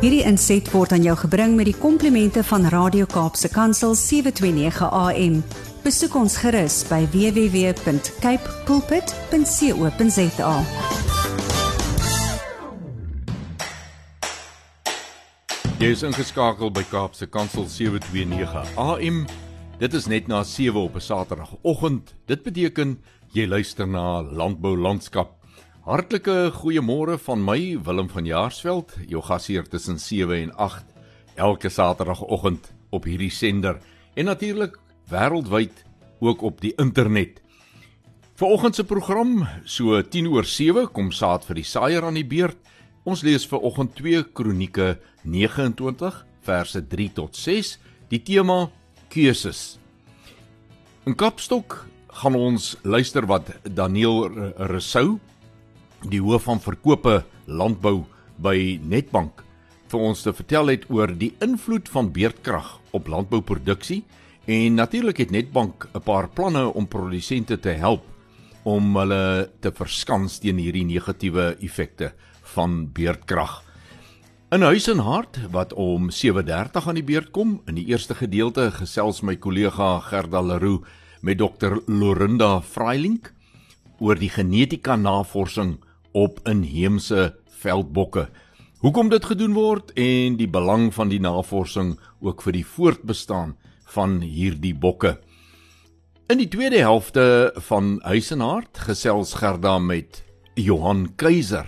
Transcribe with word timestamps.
Hierdie 0.00 0.22
inset 0.24 0.64
word 0.72 0.94
aan 0.96 1.02
jou 1.04 1.12
gebring 1.26 1.58
met 1.58 1.66
die 1.68 1.76
komplimente 1.76 2.40
van 2.48 2.62
Radio 2.72 3.04
Kaapse 3.04 3.50
Kansel 3.52 3.92
729 3.92 4.86
AM. 4.96 5.34
Besoek 5.84 6.14
ons 6.16 6.38
gerus 6.40 6.78
by 6.88 7.02
www.cape 7.12 8.54
pulpit.co.za. 8.64 10.54
Jy 15.84 15.90
is 15.92 16.04
ingeskakel 16.08 16.72
by 16.72 16.86
Kaapse 16.88 17.28
Kansel 17.28 17.68
729 17.68 18.72
AM. 18.80 19.26
Dit 19.84 19.98
is 20.00 20.08
net 20.08 20.32
na 20.32 20.40
7 20.48 20.80
op 20.80 20.96
'n 20.96 21.04
Saterdagoggend. 21.04 22.14
Dit 22.24 22.42
beteken 22.42 22.96
jy 23.36 23.44
luister 23.44 23.84
na 23.84 24.22
Landbou 24.22 24.80
Landskap. 24.80 25.39
Hartlike 25.80 26.50
goeiemôre 26.52 27.14
van 27.24 27.40
my 27.40 27.78
Willem 27.80 28.10
van 28.12 28.26
Jaarsveld, 28.28 28.90
jou 29.08 29.22
gasheer 29.24 29.64
tussen 29.64 29.96
7 29.98 30.36
en 30.36 30.50
8 30.60 30.84
elke 31.40 31.70
Saterdagoggend 31.72 32.66
op 32.92 33.06
hierdie 33.08 33.30
sender 33.32 33.78
en 34.12 34.28
natuurlik 34.28 34.76
wêreldwyd 35.08 35.72
ook 36.20 36.42
op 36.44 36.60
die 36.60 36.74
internet. 36.76 37.40
Vanoggend 38.36 38.76
se 38.76 38.84
program, 38.84 39.46
so 39.64 40.02
10 40.02 40.28
oor 40.28 40.44
7 40.44 40.90
kom 40.92 41.08
saad 41.16 41.48
vir 41.48 41.62
die 41.62 41.64
saaier 41.64 42.04
aan 42.04 42.20
die 42.20 42.28
beurt. 42.28 42.60
Ons 43.08 43.24
lees 43.24 43.48
vir 43.48 43.64
oggend 43.64 43.96
2 43.96 44.26
Kronieke 44.36 44.98
29 45.24 46.20
verse 46.44 46.84
3 46.92 47.08
tot 47.16 47.36
6. 47.36 47.78
Die 48.12 48.20
tema 48.20 48.66
keuses. 49.08 49.78
In 51.08 51.16
Kapstok 51.16 51.86
gaan 52.20 52.36
ons 52.36 52.74
luister 52.84 53.24
wat 53.24 53.48
Daniel 53.64 54.28
Resou, 54.68 55.16
die 56.08 56.20
hoof 56.20 56.46
van 56.48 56.60
verkope 56.62 57.20
landbou 57.46 58.04
by 58.40 58.80
Netbank, 58.82 59.42
vir 59.90 60.00
ons 60.00 60.22
te 60.22 60.32
vertel 60.32 60.72
het 60.72 60.86
oor 60.88 61.10
die 61.12 61.32
invloed 61.44 61.88
van 61.90 62.12
beerdkrag 62.14 62.78
op 62.96 63.10
landbouproduksie 63.10 64.04
en 64.50 64.78
natuurlik 64.78 65.18
het 65.18 65.30
Netbank 65.30 65.88
'n 65.94 66.00
paar 66.00 66.28
planne 66.28 66.72
om 66.74 66.86
produsente 66.86 67.58
te 67.58 67.70
help 67.70 68.04
om 68.64 68.96
hulle 68.96 69.50
te 69.60 69.72
verskans 69.72 70.38
teen 70.38 70.58
hierdie 70.58 70.84
negatiewe 70.84 71.56
effekte 71.60 72.12
van 72.54 72.92
beerdkrag. 72.92 73.62
In 74.50 74.62
huis 74.62 74.88
en 74.88 74.98
hart 74.98 75.38
wat 75.50 75.72
om 75.72 76.10
7:30 76.10 76.88
aan 76.88 76.94
die 76.94 77.04
beurt 77.04 77.30
kom, 77.30 77.60
in 77.66 77.74
die 77.74 77.86
eerste 77.86 78.14
gedeelte 78.14 78.70
gesels 78.70 79.22
my 79.22 79.36
kollega 79.36 80.00
Gerda 80.00 80.40
Leroux 80.40 80.84
met 81.22 81.38
Dr 81.38 81.82
Lorinda 81.86 82.60
Freilink 82.60 83.32
oor 83.98 84.16
die 84.16 84.30
genetika 84.30 84.96
navorsing 84.96 85.78
op 86.12 86.40
inheemse 86.48 87.34
veldbokke. 87.60 88.28
Hoekom 88.80 89.10
dit 89.12 89.24
gedoen 89.24 89.52
word 89.52 89.92
en 89.98 90.38
die 90.40 90.48
belang 90.48 90.88
van 90.94 91.10
die 91.12 91.20
navorsing 91.20 91.98
ook 92.24 92.42
vir 92.42 92.56
die 92.56 92.66
voortbestaan 92.66 93.56
van 93.92 94.20
hierdie 94.24 94.74
bokke. 94.74 95.18
In 96.30 96.38
die 96.38 96.48
tweede 96.48 96.78
helfte 96.78 97.50
van 97.66 97.98
Huis 98.06 98.30
en 98.30 98.40
Hart 98.40 98.78
gesels 98.86 99.34
Gerda 99.40 99.78
met 99.82 100.22
Johan 100.54 101.08
Keiser 101.18 101.66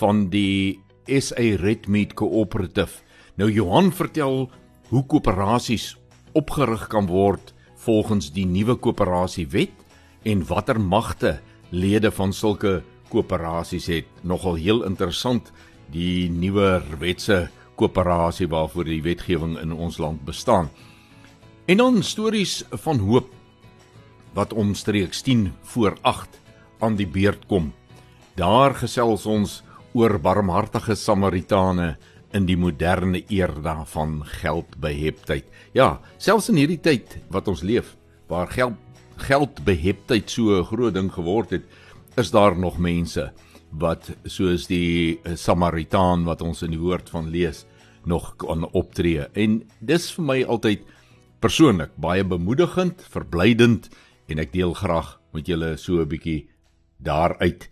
van 0.00 0.28
die 0.32 0.80
SA 1.06 1.44
Redmeat 1.60 2.14
Cooperative. 2.16 3.02
Nou 3.36 3.50
Johan 3.52 3.92
vertel 3.92 4.48
hoe 4.88 5.04
koöperasies 5.06 5.92
opgerig 6.32 6.86
kan 6.88 7.06
word 7.06 7.52
volgens 7.84 8.32
die 8.32 8.46
nuwe 8.48 8.78
koöperasiewet 8.80 9.72
en 10.24 10.46
watter 10.48 10.80
magte 10.80 11.38
lede 11.70 12.10
van 12.10 12.32
sulke 12.32 12.80
koöperasies 13.08 13.86
het. 13.86 14.08
Nogal 14.22 14.58
heel 14.60 14.84
interessant 14.84 15.52
die 15.92 16.28
nuwe 16.30 16.82
wetse 17.00 17.48
koöperasie 17.78 18.48
waarvoor 18.50 18.88
die 18.88 19.02
wetgewing 19.02 19.56
in 19.60 19.72
ons 19.72 19.98
land 19.98 20.24
bestaan. 20.26 20.70
En 21.66 21.76
dan 21.76 22.02
stories 22.02 22.62
van 22.84 22.98
hoop 22.98 23.30
wat 24.34 24.52
omstreeks 24.52 25.22
10 25.22 25.52
voor 25.62 25.96
8 26.02 26.40
aan 26.78 26.96
die 26.96 27.06
beurt 27.06 27.46
kom. 27.46 27.72
Daar 28.38 28.74
gesels 28.74 29.26
ons 29.26 29.62
oor 29.92 30.18
barmhartige 30.22 30.94
Samaritane 30.94 31.96
in 32.36 32.46
die 32.46 32.56
moderne 32.56 33.22
era 33.32 33.84
van 33.88 34.20
geldbeheptheid. 34.40 35.46
Ja, 35.72 35.98
selfs 36.18 36.50
in 36.52 36.60
hierdie 36.60 36.80
tyd 36.80 37.18
wat 37.32 37.48
ons 37.48 37.64
leef, 37.64 37.96
waar 38.28 38.50
geld 38.52 38.76
geldbeheptheid 39.18 40.30
so 40.30 40.60
'n 40.60 40.64
groot 40.64 40.94
ding 40.94 41.10
geword 41.10 41.50
het, 41.50 41.64
is 42.18 42.30
daar 42.34 42.56
nog 42.58 42.78
mense 42.82 43.30
wat 43.70 44.10
soos 44.26 44.66
die 44.66 45.20
Samaritaan 45.38 46.24
wat 46.26 46.42
ons 46.42 46.64
in 46.66 46.72
die 46.74 46.80
woord 46.80 47.10
van 47.12 47.28
lees 47.30 47.64
nog 48.08 48.32
kan 48.40 48.64
optree. 48.72 49.28
En 49.38 49.60
dis 49.80 50.08
vir 50.16 50.24
my 50.24 50.38
altyd 50.42 50.86
persoonlik 51.38 51.92
baie 52.00 52.24
bemoedigend, 52.26 53.04
verblydend 53.12 53.90
en 54.28 54.42
ek 54.42 54.52
deel 54.52 54.74
graag 54.74 55.18
met 55.36 55.46
julle 55.46 55.76
so 55.76 56.00
'n 56.02 56.08
bietjie 56.08 56.48
daaruit. 56.98 57.68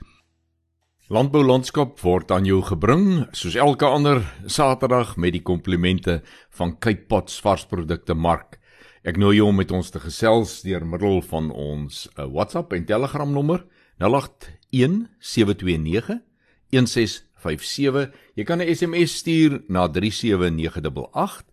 Landbou 1.09 1.43
landskap 1.43 2.01
word 2.01 2.31
aan 2.31 2.45
jou 2.45 2.63
gebring 2.63 3.27
soos 3.33 3.55
elke 3.55 3.87
ander 3.87 4.23
Saterdag 4.47 5.17
met 5.17 5.33
die 5.33 5.43
komplimente 5.43 6.23
van 6.51 6.79
Cape 6.79 7.07
Pots 7.09 7.41
varsprodukte 7.41 8.15
mark. 8.15 8.61
Ek 9.05 9.17
nooi 9.17 9.37
jou 9.37 9.49
om 9.49 9.57
met 9.57 9.71
ons 9.71 9.91
te 9.91 10.01
gesels 10.01 10.63
deur 10.63 10.87
middel 10.87 11.23
van 11.23 11.51
ons 11.51 12.09
uh, 12.19 12.27
WhatsApp 12.27 12.73
en 12.73 12.85
Telegram 12.85 13.33
nommer 13.33 13.65
081 13.99 15.09
729 15.19 16.23
1657. 16.71 18.11
Jy 18.35 18.45
kan 18.45 18.61
'n 18.61 18.75
SMS 18.75 19.17
stuur 19.17 19.63
na 19.69 19.89
37988. 19.89 21.45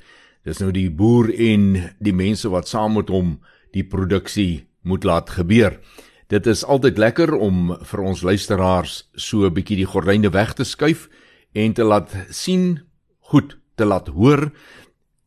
Dis 0.44 0.60
nou 0.62 0.72
die 0.74 0.90
boer 0.90 1.30
en 1.30 1.94
die 2.02 2.14
mense 2.14 2.50
wat 2.50 2.68
saam 2.68 2.98
met 2.98 3.12
hom 3.12 3.38
die 3.76 3.84
produksie 3.86 4.66
moet 4.82 5.06
laat 5.06 5.30
gebeur. 5.36 5.78
Dit 6.28 6.46
is 6.46 6.64
altyd 6.64 6.98
lekker 6.98 7.32
om 7.36 7.72
vir 7.78 8.02
ons 8.04 8.22
luisteraars 8.22 9.08
so 9.14 9.46
'n 9.46 9.54
bietjie 9.54 9.80
die 9.84 9.90
gordyne 9.92 10.30
weg 10.30 10.52
te 10.54 10.64
skuif 10.64 11.08
en 11.54 11.72
te 11.72 11.84
laat 11.84 12.10
sien, 12.30 12.80
goed, 13.20 13.56
te 13.76 13.84
laat 13.84 14.08
hoor 14.08 14.52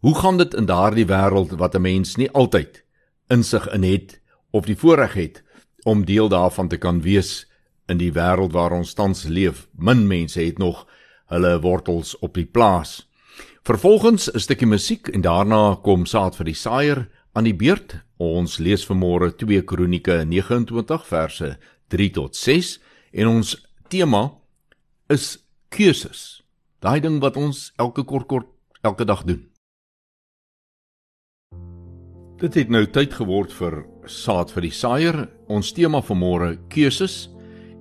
Hoe 0.02 0.16
gaan 0.18 0.38
dit 0.38 0.54
in 0.54 0.66
daardie 0.66 1.06
wêreld 1.06 1.52
wat 1.62 1.76
'n 1.76 1.82
mens 1.82 2.16
nie 2.16 2.32
altyd 2.32 2.86
insig 3.28 3.70
in 3.70 3.84
het 3.84 4.22
of 4.50 4.66
die 4.66 4.76
voorreg 4.76 5.14
het 5.14 5.44
om 5.84 6.06
deel 6.06 6.30
daarvan 6.30 6.68
te 6.68 6.78
kan 6.78 7.02
wees 7.02 7.52
in 7.86 7.98
die 7.98 8.12
wêreld 8.12 8.52
waar 8.52 8.72
ons 8.72 8.94
tans 8.94 9.24
leef? 9.24 9.68
Min 9.78 10.08
mense 10.08 10.42
het 10.42 10.58
nog 10.58 10.88
hulle 11.32 11.56
wortels 11.64 12.14
op 12.20 12.36
die 12.36 12.46
plaas. 12.46 13.08
Vervolgens 13.64 14.30
'n 14.34 14.40
stukkie 14.40 14.68
musiek 14.68 15.08
en 15.08 15.22
daarna 15.22 15.80
kom 15.84 16.06
saad 16.06 16.36
vir 16.36 16.46
die 16.46 16.56
saaier 16.56 17.10
aan 17.34 17.44
die 17.44 17.56
beurt. 17.56 18.02
Ons 18.18 18.58
lees 18.58 18.86
vanmôre 18.86 19.32
2 19.36 19.62
Kronieke 19.62 20.26
29 20.26 21.06
verse 21.06 21.58
3 21.88 22.10
tot 22.10 22.36
6 22.36 22.80
en 23.12 23.28
ons 23.28 23.68
tema 23.88 24.32
is 25.10 25.38
keuses. 25.70 26.44
Daai 26.80 27.00
ding 27.00 27.20
wat 27.22 27.38
ons 27.38 27.72
elke 27.78 28.04
kort 28.04 28.28
kort 28.28 28.48
elke 28.82 29.06
dag 29.06 29.24
doen. 29.24 29.48
Dit 32.42 32.54
het 32.54 32.70
nou 32.70 32.86
tyd 32.86 33.14
geword 33.14 33.54
vir 33.54 33.86
saad 34.06 34.52
vir 34.52 34.62
die 34.62 34.74
saaier. 34.74 35.30
Ons 35.48 35.74
tema 35.78 36.02
vir 36.02 36.18
môre 36.18 36.58
keuses 36.70 37.30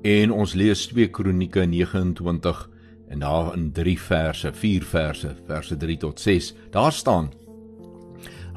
en 0.05 0.31
ons 0.31 0.55
lees 0.55 0.87
2 0.87 1.08
Kronieke 1.08 1.64
29 1.67 2.69
en 3.10 3.18
daar 3.18 3.54
in 3.56 3.72
3 3.74 3.98
verse, 3.98 4.52
4 4.54 4.82
verse, 4.86 5.34
verse 5.46 5.76
3 5.76 5.96
tot 5.96 6.20
6. 6.20 6.54
Daar 6.70 6.92
staan: 6.92 7.30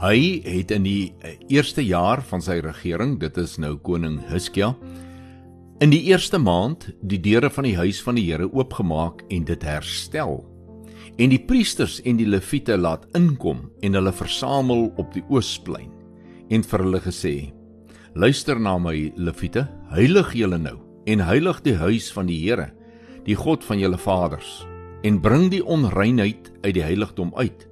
Hy 0.04 0.42
het 0.46 0.72
in 0.72 0.86
die 0.86 1.14
eh, 1.22 1.38
eerste 1.48 1.84
jaar 1.86 2.22
van 2.28 2.42
sy 2.42 2.60
regering, 2.64 3.18
dit 3.22 3.38
is 3.38 3.58
nou 3.58 3.76
koning 3.82 4.20
Hizkia, 4.30 4.74
in 5.82 5.92
die 5.92 6.04
eerste 6.12 6.38
maand 6.38 6.90
die 7.02 7.20
deure 7.20 7.50
van 7.50 7.66
die 7.68 7.76
huis 7.76 8.02
van 8.04 8.16
die 8.16 8.26
Here 8.30 8.48
oopgemaak 8.52 9.24
en 9.34 9.46
dit 9.48 9.64
herstel. 9.66 10.44
En 11.18 11.30
die 11.30 11.42
priesters 11.42 12.00
en 12.06 12.18
die 12.18 12.30
leviete 12.30 12.78
laat 12.78 13.06
inkom 13.18 13.68
en 13.82 13.98
hulle 13.98 14.14
versamel 14.14 14.88
op 15.02 15.12
die 15.14 15.26
oosplein 15.30 15.92
en 16.54 16.64
vir 16.64 16.86
hulle 16.86 17.02
gesê: 17.02 17.36
Luister 18.14 18.60
na 18.60 18.78
my 18.78 19.12
leviete, 19.18 19.66
heilig 19.94 20.34
julle 20.38 20.60
nou 20.62 20.78
en 21.10 21.20
heilig 21.26 21.60
die 21.66 21.76
huis 21.76 22.12
van 22.14 22.30
die 22.30 22.38
Here, 22.44 22.70
die 23.28 23.36
God 23.36 23.64
van 23.64 23.80
julle 23.80 23.98
vaders, 23.98 24.64
en 25.04 25.20
bring 25.22 25.50
die 25.52 25.64
onreinheid 25.64 26.52
uit 26.64 26.74
die 26.76 26.84
heiligdom 26.84 27.32
uit. 27.36 27.68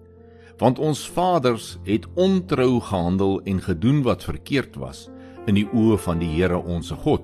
Want 0.59 0.79
ons 0.79 1.07
vaders 1.09 1.77
het 1.87 2.05
ontrou 2.19 2.79
gehandel 2.83 3.39
en 3.49 3.61
gedoen 3.61 4.01
wat 4.05 4.23
verkeerd 4.27 4.75
was 4.75 5.07
in 5.49 5.57
die 5.57 5.67
oë 5.73 5.97
van 6.03 6.19
die 6.21 6.29
Here 6.35 6.59
onsse 6.59 6.95
God. 6.95 7.23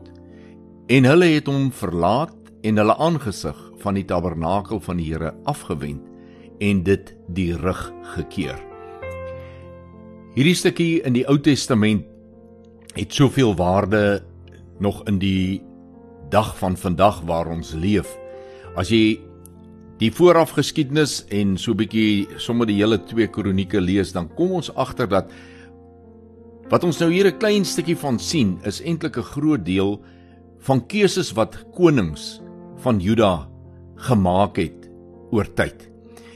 En 0.87 1.05
hulle 1.05 1.27
het 1.35 1.49
hom 1.51 1.69
verlaat 1.75 2.35
en 2.65 2.79
hulle 2.81 2.95
aangesig 2.97 3.57
van 3.83 3.99
die 3.99 4.05
tabernakel 4.07 4.79
van 4.81 4.97
die 4.97 5.11
Here 5.11 5.35
afgewend 5.45 6.01
en 6.63 6.81
dit 6.87 7.13
die 7.27 7.51
rug 7.53 7.91
gekeer. 8.15 8.57
Hierdie 10.37 10.57
stukkie 10.57 11.01
in 11.05 11.15
die 11.17 11.25
Ou 11.29 11.37
Testament 11.41 12.05
het 12.97 13.13
soveel 13.13 13.55
waarde 13.57 14.23
nog 14.81 15.03
in 15.09 15.19
die 15.21 15.61
dag 16.29 16.57
van 16.57 16.77
vandag 16.77 17.21
waar 17.25 17.47
ons 17.47 17.73
leef. 17.73 18.09
As 18.75 18.89
jy 18.89 19.19
die 19.97 20.11
vooraf 20.13 20.53
geskiedenis 20.57 21.25
en 21.33 21.57
so 21.57 21.71
'n 21.71 21.77
bietjie 21.77 22.27
sommer 22.37 22.67
die 22.67 22.77
hele 22.77 22.97
twee 22.97 23.27
kronieke 23.27 23.81
lees, 23.81 24.11
dan 24.11 24.29
kom 24.35 24.51
ons 24.51 24.73
agter 24.75 25.07
dat 25.07 25.31
wat 26.69 26.83
ons 26.83 26.99
nou 26.99 27.11
hier 27.11 27.27
'n 27.27 27.39
klein 27.39 27.65
stukkie 27.65 27.95
van 27.95 28.19
sien, 28.19 28.59
is 28.63 28.81
eintlik 28.81 29.17
'n 29.17 29.23
groot 29.23 29.65
deel 29.65 30.01
van 30.59 30.85
keuses 30.87 31.33
wat 31.33 31.65
konings 31.73 32.41
van 32.77 32.99
Juda 32.99 33.47
gemaak 33.95 34.57
het 34.57 34.89
oor 35.31 35.47
tyd. 35.53 35.89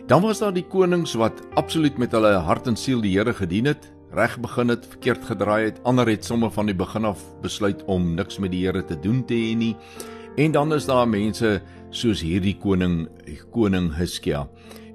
Dan 0.07 0.21
was 0.21 0.39
daar 0.39 0.53
die 0.53 0.67
konings 0.67 1.13
wat 1.13 1.41
absoluut 1.55 1.97
met 1.97 2.11
hulle 2.11 2.33
hart 2.43 2.67
en 2.67 2.75
siel 2.75 3.01
die 3.01 3.17
Here 3.17 3.33
gedien 3.33 3.65
het, 3.65 3.91
reg 4.13 4.39
begin 4.39 4.69
het, 4.69 4.85
verkeerd 4.85 5.25
gedraai 5.25 5.63
het. 5.65 5.79
Ander 5.83 6.07
het 6.07 6.25
sommer 6.25 6.51
van 6.51 6.65
die 6.65 6.75
begin 6.75 7.05
af 7.05 7.21
besluit 7.41 7.83
om 7.85 8.13
niks 8.15 8.39
met 8.39 8.51
die 8.51 8.65
Here 8.65 8.83
te 8.85 8.99
doen 8.99 9.23
te 9.25 9.33
hê 9.33 9.55
nie. 9.57 9.75
En 10.37 10.51
dan 10.51 10.73
is 10.73 10.85
daar 10.85 11.07
mense 11.07 11.61
soos 11.89 12.21
hierdie 12.23 12.55
koning, 12.59 13.07
koning 13.51 13.91
Hiskia 13.95 14.45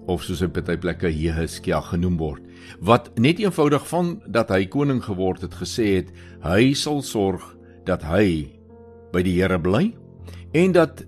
of 0.07 0.23
soos 0.25 0.41
hy 0.45 0.49
baie 0.55 0.79
plekke 0.79 1.11
Jehiskia 1.11 1.81
genoem 1.91 2.17
word, 2.21 2.45
wat 2.79 3.11
net 3.19 3.41
eenvoudig 3.43 3.83
van 3.91 4.15
dat 4.31 4.53
hy 4.55 4.65
koning 4.71 5.03
geword 5.05 5.43
het 5.43 5.57
gesê 5.59 5.89
het, 5.99 6.13
hy 6.47 6.73
sal 6.79 7.03
sorg 7.03 7.43
dat 7.87 8.07
hy 8.07 8.47
by 9.13 9.23
die 9.27 9.37
Here 9.41 9.59
bly 9.63 9.91
en 10.57 10.77
dat 10.77 11.03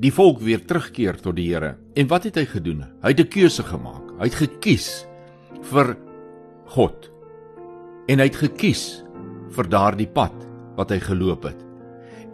die 0.00 0.12
volk 0.12 0.42
weer 0.44 0.62
terugkeer 0.66 1.16
tot 1.22 1.38
die 1.38 1.48
Here. 1.52 1.76
En 1.96 2.08
wat 2.10 2.28
het 2.28 2.36
hy 2.40 2.46
gedoen? 2.50 2.84
Hy 3.02 3.14
het 3.14 3.20
'n 3.20 3.30
keuse 3.30 3.62
gemaak. 3.62 4.04
Hy 4.18 4.24
het 4.28 4.34
gekies 4.34 5.06
vir 5.62 5.96
God. 6.66 7.13
En 8.06 8.20
hy 8.20 8.26
het 8.28 8.36
gekies 8.36 9.02
vir 9.56 9.68
daardie 9.70 10.08
pad 10.08 10.34
wat 10.76 10.90
hy 10.92 10.98
geloop 11.00 11.46
het. 11.48 11.60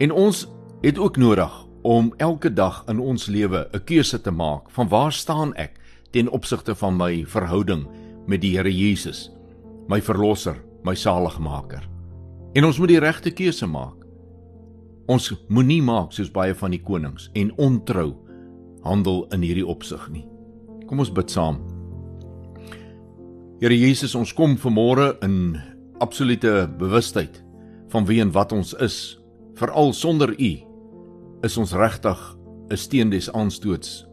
En 0.03 0.11
ons 0.11 0.47
het 0.81 0.97
ook 0.97 1.17
nodig 1.21 1.53
om 1.81 2.13
elke 2.17 2.53
dag 2.53 2.83
in 2.89 2.99
ons 2.99 3.27
lewe 3.27 3.69
'n 3.73 3.83
keuse 3.85 4.21
te 4.21 4.31
maak 4.31 4.69
van 4.69 4.87
waar 4.87 5.11
staan 5.11 5.53
ek 5.55 5.79
ten 6.11 6.29
opsigte 6.29 6.75
van 6.75 6.97
my 6.97 7.25
verhouding 7.25 7.87
met 8.27 8.41
die 8.41 8.57
Here 8.57 8.71
Jesus, 8.77 9.31
my 9.87 10.01
verlosser, 10.01 10.55
my 10.83 10.95
saligmaker. 10.95 11.87
En 12.53 12.65
ons 12.65 12.79
moet 12.79 12.87
die 12.87 12.99
regte 12.99 13.31
keuse 13.31 13.67
maak. 13.67 13.95
Ons 15.07 15.31
moenie 15.47 15.81
maak 15.81 16.11
soos 16.11 16.31
baie 16.31 16.53
van 16.55 16.71
die 16.71 16.81
konings 16.83 17.29
en 17.33 17.53
ontrou 17.57 18.15
handel 18.83 19.25
in 19.31 19.41
hierdie 19.41 19.67
opsig 19.67 20.09
nie. 20.09 20.27
Kom 20.87 20.99
ons 20.99 21.11
bid 21.11 21.31
saam. 21.31 21.70
Here 23.61 23.75
Jesus, 23.77 24.15
ons 24.17 24.31
kom 24.33 24.55
vanmôre 24.57 25.19
in 25.21 25.53
absolute 26.01 26.63
bewustheid 26.81 27.35
van 27.93 28.07
wie 28.09 28.17
en 28.23 28.31
wat 28.33 28.55
ons 28.57 28.71
is, 28.81 28.95
veral 29.53 29.93
sonder 29.93 30.31
U 30.33 30.49
is 31.45 31.57
ons 31.61 31.75
regtig 31.77 32.17
'n 32.71 32.77
steen 32.77 33.11
des 33.13 33.29
aanstoots 33.29 34.07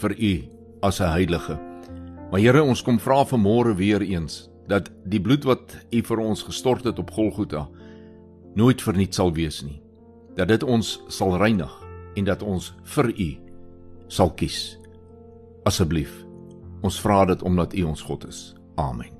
vir 0.00 0.16
u 0.16 0.32
as 0.80 1.00
'n 1.00 1.12
heilige. 1.12 1.58
Maar 2.30 2.40
Here, 2.40 2.62
ons 2.62 2.82
kom 2.82 2.98
vra 2.98 3.26
vanmôre 3.26 3.76
weer 3.76 4.00
eens 4.00 4.48
dat 4.68 4.90
die 5.04 5.20
bloed 5.20 5.44
wat 5.44 5.76
u 5.92 6.02
vir 6.02 6.18
ons 6.18 6.42
gestort 6.42 6.84
het 6.84 6.98
op 6.98 7.10
Golgotha 7.10 7.68
nooit 8.54 8.80
verniet 8.82 9.14
sal 9.14 9.32
wees 9.32 9.62
nie. 9.62 9.82
Dat 10.34 10.48
dit 10.48 10.62
ons 10.62 11.04
sal 11.08 11.36
reinig 11.36 11.84
en 12.16 12.24
dat 12.24 12.42
ons 12.42 12.74
vir 12.82 13.12
u 13.20 13.36
sal 14.08 14.30
kies. 14.30 14.78
Asseblief. 15.64 16.24
Ons 16.80 17.00
vra 17.00 17.24
dit 17.26 17.42
omdat 17.42 17.74
u 17.74 17.82
ons 17.82 18.02
God 18.02 18.28
is. 18.28 18.63
Amen. 18.74 19.10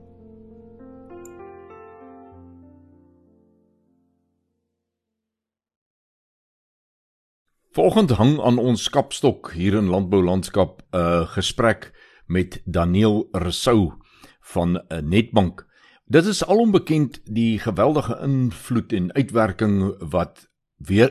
Vanoggend 7.75 8.11
hang 8.11 8.41
aan 8.41 8.59
ons 8.59 8.87
kapstok 8.91 9.53
hier 9.53 9.75
in 9.75 9.91
Landbou 9.91 10.23
Landskap 10.23 10.83
'n 10.83 10.97
uh, 10.97 11.27
gesprek 11.35 11.91
met 12.27 12.63
Daniel 12.65 13.29
Resou 13.33 13.93
van 14.41 14.79
'n 14.79 14.83
uh, 14.89 14.99
Netbank. 15.03 15.67
Dit 16.07 16.27
is 16.27 16.45
alom 16.47 16.71
bekend 16.71 17.21
die 17.25 17.59
geweldige 17.59 18.19
invloed 18.23 18.93
en 18.93 19.13
uitwerking 19.13 19.97
wat 20.11 20.51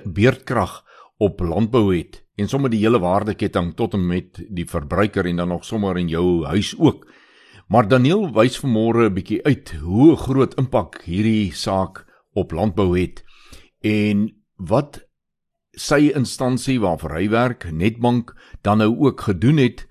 beerdkrag 0.03 0.85
op 1.17 1.39
landbou 1.39 1.95
het 1.97 2.23
en 2.35 2.47
sommer 2.47 2.69
die 2.69 2.79
hele 2.79 2.99
waardeketting 2.99 3.75
tot 3.75 3.93
en 3.93 4.07
met 4.07 4.45
die 4.49 4.69
verbruiker 4.69 5.25
en 5.25 5.35
dan 5.35 5.47
nog 5.47 5.65
sommer 5.65 5.97
in 5.97 6.07
jou 6.07 6.45
huis 6.45 6.75
ook. 6.79 7.07
Maar 7.67 7.87
Daniel 7.87 8.31
wys 8.33 8.59
vanmôre 8.59 9.09
'n 9.09 9.13
bietjie 9.13 9.43
uit 9.43 9.71
hoe 9.81 10.15
groot 10.15 10.53
impak 10.55 11.01
hierdie 11.05 11.53
saak 11.53 12.05
op 12.33 12.51
landbou 12.51 12.97
het 12.99 13.23
en 13.81 14.29
wat 14.57 15.03
sy 15.71 16.11
instansie 16.15 16.79
waarvoor 16.79 17.17
hy 17.17 17.29
werk, 17.29 17.71
Netbank, 17.71 18.33
dan 18.61 18.77
nou 18.77 18.95
ook 18.97 19.21
gedoen 19.21 19.57
het, 19.57 19.87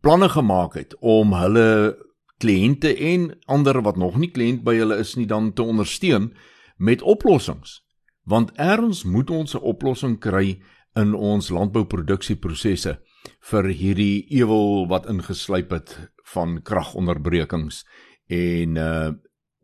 planne 0.00 0.28
gemaak 0.28 0.74
het 0.74 0.96
om 1.00 1.32
hulle 1.32 1.96
kliënte 2.42 2.96
en 2.96 3.30
ander 3.46 3.82
wat 3.82 3.96
nog 3.96 4.16
nie 4.18 4.30
kliënt 4.30 4.64
by 4.66 4.74
hulle 4.76 4.98
is 4.98 5.14
nie 5.16 5.26
dan 5.26 5.52
te 5.52 5.62
ondersteun 5.62 6.32
met 6.76 7.02
oplossings. 7.02 7.82
Want 8.24 8.52
erns 8.56 9.04
moet 9.04 9.30
ons 9.30 9.54
'n 9.54 9.62
oplossing 9.62 10.18
kry 10.18 10.60
in 10.96 11.14
ons 11.14 11.48
landbouproduksieprosesse 11.48 12.98
vir 13.40 13.64
hierdie 13.64 14.26
ewel 14.30 14.86
wat 14.88 15.06
ingeslyp 15.06 15.70
het 15.70 16.13
van 16.32 16.60
kragonderbrekings 16.62 17.84
en 18.26 18.76
uh 18.76 19.12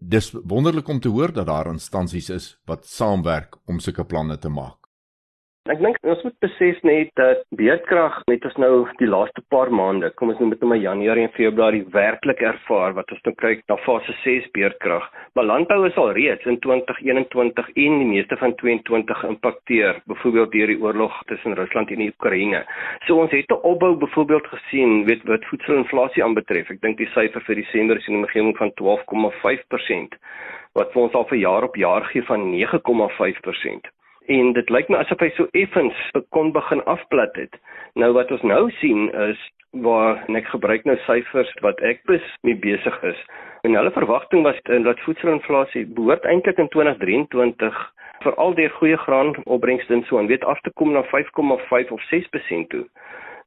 dis 0.01 0.31
wonderlik 0.33 0.89
om 0.89 1.01
te 1.01 1.09
hoor 1.12 1.33
dat 1.33 1.47
daar 1.47 1.69
instansies 1.69 2.31
is 2.33 2.47
wat 2.65 2.87
saamwerk 2.89 3.59
om 3.69 3.81
sulke 3.85 4.05
planne 4.05 4.39
te 4.39 4.49
maak. 4.49 4.80
Ek 5.70 5.78
dink 5.78 6.00
ons 6.02 6.22
moet 6.26 6.34
besef 6.43 6.78
net 6.82 7.11
dat 7.14 7.44
beerdkrag 7.55 8.17
net 8.26 8.43
as 8.49 8.56
nou 8.58 8.88
die 8.99 9.06
laaste 9.06 9.43
paar 9.55 9.69
maande, 9.70 10.08
kom 10.19 10.32
ons 10.32 10.40
noem 10.43 10.50
dit 10.50 10.62
nou 10.64 10.70
maar 10.72 10.81
Januarie 10.82 11.28
en 11.28 11.34
Februarie 11.37 11.84
werklik 11.94 12.40
ervaar 12.43 12.96
wat 12.96 13.12
ons 13.14 13.20
nou 13.28 13.32
kyk 13.38 13.62
na 13.70 13.76
fase 13.84 14.17
6 14.25 14.49
beerdkrag. 14.56 15.05
Maar 15.38 15.46
landbou 15.46 15.84
is 15.87 16.00
al 16.02 16.11
reeds 16.17 16.49
in 16.50 16.58
2021 16.64 17.70
en 17.84 18.00
die 18.00 18.08
meeste 18.08 18.41
van 18.41 18.56
22 18.65 19.20
geïmpakteer, 19.20 20.03
byvoorbeeld 20.10 20.50
deur 20.56 20.74
die 20.74 20.81
oorlog 20.89 21.20
tussen 21.31 21.55
Rusland 21.60 21.94
en 21.94 22.03
die 22.03 22.10
Oekraïne. 22.17 22.65
So 23.06 23.22
ons 23.22 23.31
het 23.39 23.55
'n 23.55 23.62
opbou 23.62 23.93
byvoorbeeld 24.03 24.50
gesien 24.56 25.05
weet 25.06 25.22
wat 25.31 25.46
voedselinflasie 25.53 26.24
aanbetref. 26.24 26.70
Ek 26.70 26.82
dink 26.82 26.98
die 26.98 27.10
syfer 27.15 27.46
vir 27.46 27.62
Desember 27.62 27.96
is 27.96 28.08
in 28.08 28.19
die 28.19 28.22
omgewing 28.24 28.56
van 28.56 28.74
12,5% 28.74 30.19
wat 30.74 30.96
ons 30.96 31.15
al 31.15 31.31
vir 31.31 31.39
jaar 31.39 31.62
op 31.62 31.77
jaar 31.77 32.05
gee 32.10 32.22
van 32.22 32.50
9,5% 32.50 34.00
en 34.31 34.53
dit 34.55 34.70
lyk 34.70 34.91
my 34.93 35.01
asof 35.03 35.22
hy 35.25 35.31
so 35.34 35.49
effens 35.58 35.96
kon 36.37 36.53
begin 36.55 36.82
afplat 36.91 37.34
het. 37.39 37.56
Nou 37.99 38.13
wat 38.15 38.31
ons 38.31 38.44
nou 38.46 38.69
sien 38.79 39.08
is 39.27 39.41
waar 39.87 40.20
en 40.27 40.39
ek 40.39 40.51
gebruik 40.53 40.87
nou 40.87 40.96
syfers 41.06 41.51
wat 41.67 41.81
ek 41.87 42.05
bes 42.10 42.27
mee 42.46 42.58
besig 42.58 42.96
is. 43.06 43.19
En 43.67 43.75
hulle 43.75 43.93
verwagting 43.94 44.46
was 44.46 44.58
dat 44.67 45.03
voedselinflasie 45.06 45.87
behoort 45.96 46.27
eintlik 46.31 46.63
in 46.63 46.70
2023 46.75 47.81
veral 48.25 48.55
deur 48.55 48.70
goeie 48.79 48.99
graanopbrengste 49.03 49.94
en 49.94 50.05
so 50.06 50.19
aan 50.19 50.31
weet 50.31 50.44
af 50.44 50.60
te 50.60 50.70
kom 50.79 50.93
na 50.93 51.03
5,5 51.10 51.91
of 51.96 52.03
6% 52.13 52.70
toe. 52.75 52.87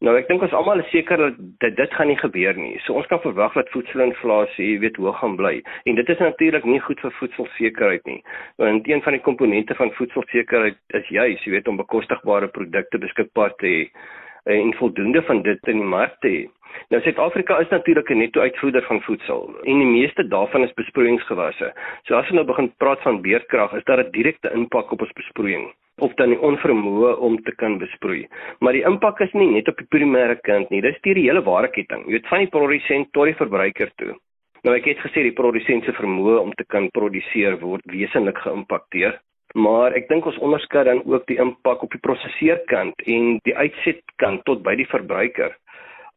Nou 0.04 0.18
ek 0.20 0.26
dink 0.28 0.42
ons 0.44 0.52
almal 0.58 0.82
is 0.82 0.90
seker 0.92 1.22
dat 1.22 1.38
dit, 1.64 1.76
dit 1.78 1.94
gaan 1.96 2.10
nie 2.12 2.18
gebeur 2.20 2.58
nie. 2.60 2.74
So 2.84 2.98
ons 3.00 3.08
kan 3.08 3.22
verwag 3.24 3.54
dat 3.56 3.70
voedselinflasie, 3.72 4.66
jy 4.74 4.80
weet, 4.82 4.98
hoog 5.00 5.16
gaan 5.22 5.38
bly. 5.40 5.54
En 5.88 5.96
dit 5.96 6.10
is 6.12 6.20
natuurlik 6.20 6.66
nie 6.68 6.82
goed 6.84 7.00
vir 7.00 7.14
voedselsekerheid 7.22 8.04
nie. 8.12 8.18
Want 8.60 8.90
een 8.92 9.04
van 9.06 9.16
die 9.16 9.22
komponente 9.24 9.78
van 9.80 9.94
voedselsekerheid 9.96 10.76
is 11.00 11.08
juis, 11.08 11.46
jy 11.48 11.54
weet, 11.54 11.70
om 11.72 11.80
bekostigbare 11.80 12.50
produkte 12.52 13.00
beskikbaar 13.00 13.56
te 13.64 13.72
hê 13.72 13.86
en 14.52 14.74
voldoende 14.76 15.22
van 15.24 15.40
dit 15.46 15.72
in 15.72 15.80
die 15.80 15.88
mark 15.94 16.18
te 16.20 16.34
hê. 16.34 16.42
Nou 16.92 17.00
Suid-Afrika 17.06 17.62
is 17.64 17.72
natuurlik 17.72 18.12
'n 18.12 18.20
netto-uitvoerder 18.26 18.84
van 18.90 19.00
voedsel 19.08 19.56
en 19.64 19.80
die 19.80 19.94
meeste 19.94 20.28
daarvan 20.28 20.68
is 20.68 20.74
besproeiingsgewasse. 20.74 21.72
So 22.04 22.16
as 22.16 22.28
ons 22.28 22.36
nou 22.36 22.46
begin 22.46 22.74
praat 22.78 23.02
van 23.02 23.22
beerdkrag, 23.22 23.74
is 23.74 23.84
daar 23.84 24.04
'n 24.04 24.12
direkte 24.12 24.52
impak 24.52 24.92
op 24.92 25.02
ons 25.02 25.14
besproeiing 25.14 25.72
of 26.02 26.14
dan 26.18 26.34
die 26.34 26.42
onvermoë 26.42 27.14
om 27.26 27.36
te 27.46 27.54
kan 27.56 27.78
besproei. 27.82 28.24
Maar 28.60 28.78
die 28.78 28.86
impak 28.90 29.22
is 29.26 29.34
nie 29.38 29.50
net 29.52 29.70
op 29.70 29.78
die 29.78 29.90
primêre 29.94 30.40
kant 30.42 30.72
nie, 30.74 30.82
dis 30.82 30.98
die 31.06 31.16
hele 31.20 31.44
waardeketting. 31.46 32.08
Jy 32.08 32.18
weet 32.18 32.30
van 32.32 32.46
die 32.46 32.54
produsent 32.54 33.12
tot 33.14 33.30
die 33.30 33.38
verbruiker 33.38 33.92
toe. 34.02 34.16
Nou 34.64 34.74
ek 34.78 34.88
het 34.90 35.04
gesê 35.04 35.26
die 35.28 35.36
produsent 35.36 35.86
se 35.86 35.94
vermoë 35.98 36.40
om 36.40 36.54
te 36.58 36.66
kan 36.72 36.90
produseer 36.96 37.60
word 37.62 37.86
wesentlik 37.92 38.40
geïmpakteer. 38.46 39.20
Maar 39.54 39.94
ek 39.94 40.08
dink 40.10 40.26
ons 40.26 40.40
onderskat 40.42 40.88
dan 40.90 41.04
ook 41.06 41.28
die 41.30 41.38
impak 41.38 41.84
op 41.86 41.92
die 41.94 42.02
prosesseerkant 42.02 43.04
en 43.06 43.36
die 43.46 43.54
uitsetkant 43.54 44.42
tot 44.48 44.64
by 44.66 44.74
die 44.80 44.90
verbruiker. 44.90 45.54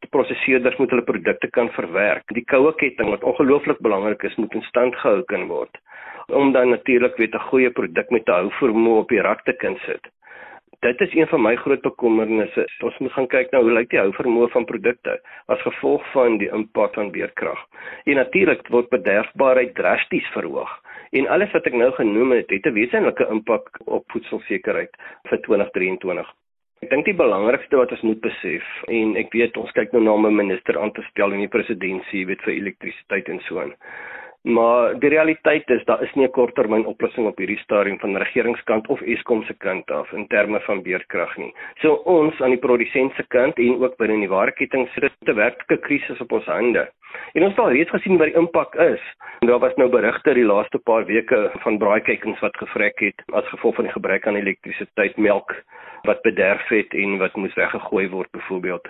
Die 0.05 0.09
prosesseerders 0.13 0.79
moet 0.81 0.93
hulle 0.93 1.05
produkte 1.05 1.51
kan 1.53 1.69
verwerk. 1.75 2.25
Die 2.37 2.47
koue 2.49 2.73
ketting 2.81 3.11
wat 3.13 3.27
ongelooflik 3.29 3.83
belangrik 3.85 4.25
is, 4.29 4.37
moet 4.41 4.55
in 4.57 4.65
stand 4.71 4.97
gehou 5.03 5.21
kan 5.29 5.49
word 5.51 5.77
om 6.33 6.53
dan 6.53 6.69
natuurlik 6.69 7.17
weet 7.17 7.35
'n 7.35 7.49
goeie 7.51 7.71
produk 7.71 8.11
met 8.11 8.29
'n 8.29 8.33
hou 8.33 8.51
vermoë 8.51 8.99
op 8.99 9.09
die 9.09 9.21
rak 9.21 9.43
te 9.45 9.53
kan 9.53 9.77
sit. 9.87 10.05
Dit 10.81 11.01
is 11.01 11.15
een 11.15 11.27
van 11.27 11.43
my 11.43 11.57
groot 11.57 11.81
bekommernisse. 11.81 12.67
Ons 12.81 12.99
moet 12.99 13.13
gaan 13.13 13.27
kyk 13.27 13.51
na 13.51 13.61
hoe 13.61 13.73
lyk 13.73 13.91
die 13.91 13.99
hou 13.99 14.13
vermoë 14.13 14.49
van 14.53 14.65
produkte 14.65 15.21
as 15.47 15.63
gevolg 15.63 16.05
van 16.13 16.37
die 16.39 16.51
impak 16.53 16.95
van 16.95 17.11
beerkrag. 17.11 17.63
En 18.05 18.15
natuurlik 18.15 18.69
word 18.69 18.89
bederfbaarheid 18.89 19.75
drasties 19.75 20.27
verhoog. 20.35 20.73
En 21.11 21.27
alles 21.27 21.53
wat 21.53 21.67
ek 21.67 21.73
nou 21.73 21.93
genoem 21.93 22.33
het, 22.33 22.51
het 22.51 22.67
'n 22.67 22.73
wesenlike 22.73 23.27
impak 23.31 23.71
op 23.85 24.05
voedselsekerheid 24.11 24.93
vir 25.29 25.41
2023. 25.41 26.35
Ek 26.85 26.91
dink 26.91 27.05
die 27.05 27.15
belangrikste 27.15 27.77
wat 27.77 27.91
ons 27.91 28.03
moet 28.05 28.21
besef 28.21 28.65
en 28.87 29.17
ek 29.17 29.33
weet 29.33 29.57
ons 29.57 29.73
kyk 29.73 29.93
nou 29.93 30.03
na 30.03 30.13
'n 30.29 30.37
minister 30.37 30.79
aan 30.79 30.93
te 30.93 31.03
stel 31.11 31.33
in 31.33 31.41
die 31.41 31.49
presidentskap 31.49 32.27
weet 32.29 32.43
vir 32.43 32.53
elektrisiteit 32.53 33.29
en 33.29 33.41
so 33.41 33.61
aan. 33.61 33.73
Maar 34.47 34.99
die 34.99 35.09
realiteit 35.09 35.71
is 35.75 35.85
daar 35.85 36.03
is 36.03 36.13
nie 36.15 36.27
'n 36.27 36.31
korttermyn 36.31 36.87
oplossing 36.87 37.27
op 37.27 37.39
hierdie 37.39 37.59
stadium 37.59 37.99
van 37.99 38.17
regeringskant 38.17 38.87
of 38.87 39.01
Eskom 39.01 39.43
se 39.43 39.55
kant 39.55 39.91
af 39.91 40.13
in 40.13 40.27
terme 40.27 40.61
van 40.61 40.83
beerkrag 40.83 41.37
nie. 41.37 41.55
So 41.75 41.95
ons 41.95 42.41
aan 42.41 42.51
die 42.51 42.65
produsent 42.67 43.13
se 43.15 43.25
kant 43.29 43.59
en 43.59 43.83
ook 43.83 43.97
binne 43.97 44.19
die 44.19 44.29
waardeketting 44.29 44.89
sit 44.89 45.13
'n 45.27 45.35
werklike 45.35 45.81
krisis 45.81 46.21
op 46.21 46.33
ons 46.33 46.45
hande. 46.45 46.89
En 47.35 47.43
ons 47.43 47.57
het 47.57 47.65
al 47.65 47.73
reeds 47.73 47.91
gesien 47.91 48.19
wat 48.19 48.27
die 48.27 48.37
impak 48.37 48.75
is. 48.75 49.03
En 49.41 49.49
daar 49.49 49.59
was 49.59 49.75
nou 49.77 49.89
berigte 49.89 50.35
die 50.35 50.45
laaste 50.45 50.79
paar 50.79 51.05
weke 51.05 51.51
van 51.65 51.79
braaikykings 51.79 52.41
wat 52.41 52.57
gevrek 52.57 52.99
het 52.99 53.23
as 53.33 53.49
gevolg 53.49 53.75
van 53.75 53.85
die 53.85 53.93
gebrek 53.93 54.27
aan 54.27 54.37
elektrisiteit, 54.37 55.17
melk 55.17 55.63
wat 56.03 56.23
bederf 56.23 56.69
het 56.69 56.95
en 56.95 57.19
wat 57.19 57.37
moes 57.37 57.55
weggegooi 57.55 58.09
word 58.09 58.31
byvoorbeeld. 58.31 58.89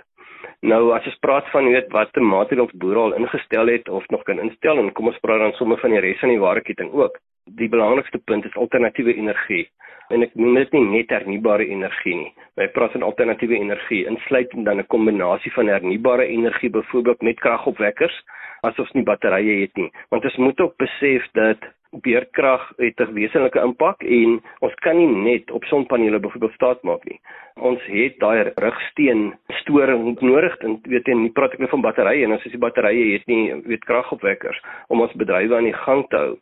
Nou 0.61 0.93
as 0.95 1.05
ons 1.05 1.19
praat 1.25 1.49
van 1.53 1.69
weet 1.71 1.91
watter 1.91 2.23
maatreëls 2.23 2.73
boere 2.81 2.99
al 2.99 3.17
ingestel 3.19 3.67
het 3.67 3.89
of 3.89 4.07
nog 4.09 4.23
kan 4.23 4.39
instel 4.39 4.79
en 4.81 4.91
kom 4.93 5.11
ons 5.11 5.19
praat 5.23 5.39
dan 5.39 5.53
sommer 5.59 5.79
van 5.83 5.95
die 5.95 6.03
res 6.03 6.19
van 6.19 6.33
die 6.33 6.39
waardeketting 6.39 6.93
ook. 6.93 7.19
Die 7.59 7.69
belangrikste 7.69 8.17
punt 8.17 8.45
is 8.45 8.55
alternatiewe 8.55 9.13
energie. 9.15 9.67
En 10.09 10.23
ek 10.23 10.35
noem 10.39 10.55
dit 10.55 10.73
nie 10.73 10.85
net 10.87 11.09
hernubare 11.11 11.67
energie 11.67 12.15
nie. 12.15 12.33
Wy 12.59 12.67
praat 12.75 12.93
van 12.95 13.03
alternatiewe 13.03 13.57
energie, 13.59 14.05
insluitend 14.07 14.65
dan 14.65 14.79
'n 14.79 14.87
kombinasie 14.87 15.51
van 15.51 15.67
hernubare 15.67 16.25
energie, 16.25 16.69
byvoorbeeld 16.69 17.21
met 17.21 17.39
kragopwekkers, 17.39 18.23
as 18.63 18.79
ons 18.79 18.91
nie 18.91 19.03
batterye 19.03 19.61
het 19.61 19.75
nie. 19.75 19.91
Want 20.09 20.23
ons 20.23 20.35
moet 20.35 20.59
ook 20.59 20.77
besef 20.77 21.27
dat 21.33 21.59
beerkrag 21.91 22.73
het 22.77 22.99
'n 22.99 23.13
wesenlike 23.13 23.59
impak 23.59 24.03
en 24.03 24.41
ons 24.59 24.73
kan 24.75 24.97
nie 24.97 25.07
net 25.07 25.51
op 25.51 25.63
sonpanele 25.63 26.19
byvoorbeeld 26.19 26.53
staat 26.53 26.83
maak 26.83 27.03
nie. 27.05 27.19
Ons 27.55 27.81
het 27.85 28.19
daai 28.19 28.51
rugsteen 28.55 29.33
storing 29.47 30.19
nodig 30.21 30.57
en 30.59 30.79
weet 30.83 31.07
jy 31.07 31.13
nie 31.13 31.31
praat 31.31 31.53
ek 31.53 31.59
nou 31.59 31.69
van 31.69 31.81
batterye 31.81 32.23
en 32.23 32.31
as 32.31 32.43
jy 32.43 32.57
batterye 32.57 33.13
het 33.13 33.27
nie 33.27 33.53
weet 33.65 33.85
kragopwekkers 33.85 34.61
om 34.87 35.01
ons 35.01 35.13
bedrywe 35.13 35.55
aan 35.55 35.63
die 35.63 35.81
gang 35.85 36.07
te 36.09 36.17
hou. 36.17 36.37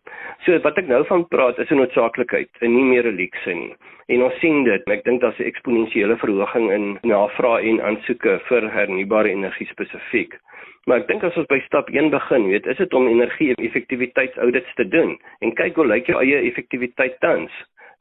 So 0.46 0.60
wat 0.60 0.78
ek 0.78 0.88
nou 0.88 1.06
van 1.06 1.28
praat 1.28 1.60
is 1.60 1.72
'n 1.72 1.76
noodsaaklikheid 1.76 2.50
en 2.62 2.76
nie 2.76 2.84
meer 2.84 3.06
'n 3.08 3.16
luukse 3.16 3.54
nie. 3.54 3.76
En 4.08 4.22
ons 4.22 4.36
sien 4.40 4.64
dit, 4.64 4.90
ek 4.94 5.04
dink 5.04 5.22
daar's 5.22 5.40
'n 5.40 5.50
eksponensiële 5.50 6.18
verhoging 6.18 6.72
in 6.72 7.00
navraag 7.02 7.64
en 7.64 7.82
aansoeke 7.82 8.40
vir 8.50 8.72
hernubare 8.72 9.30
energie 9.30 9.68
spesifiek. 9.68 10.38
Maar 10.86 11.02
ek 11.02 11.08
dink 11.10 11.24
as 11.26 11.38
ons 11.42 11.48
by 11.50 11.58
stap 11.66 11.90
1 11.90 12.12
begin, 12.14 12.44
weet, 12.52 12.68
is 12.70 12.78
dit 12.78 12.94
om 12.94 13.08
energie-effektiwiteitsaudits 13.10 14.74
te 14.78 14.86
doen 14.88 15.16
en 15.42 15.56
kyk 15.58 15.80
hoe 15.80 15.88
lyk 15.90 16.12
jou 16.12 16.20
eie 16.22 16.44
effektiwiteit 16.46 17.18
tans? 17.26 17.54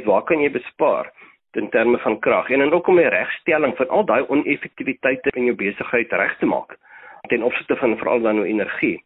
Waar 0.04 0.24
kan 0.28 0.42
jy 0.44 0.50
bespaar 0.52 1.08
in 1.56 1.70
terme 1.72 1.98
van 2.02 2.18
krag? 2.20 2.50
En 2.50 2.60
dan 2.60 2.74
ook 2.76 2.88
om 2.92 3.00
'n 3.00 3.14
regstelling 3.14 3.76
van 3.76 3.88
al 3.88 4.04
daai 4.04 4.24
oneffektiwiteite 4.28 5.32
in 5.32 5.44
jou 5.44 5.56
besigheid 5.56 6.12
reg 6.12 6.36
te 6.38 6.46
maak 6.46 6.76
ten 7.28 7.42
opsigte 7.42 7.76
van 7.76 7.96
veral 7.96 8.20
dan 8.20 8.36
nou 8.36 8.46
energie. 8.46 9.04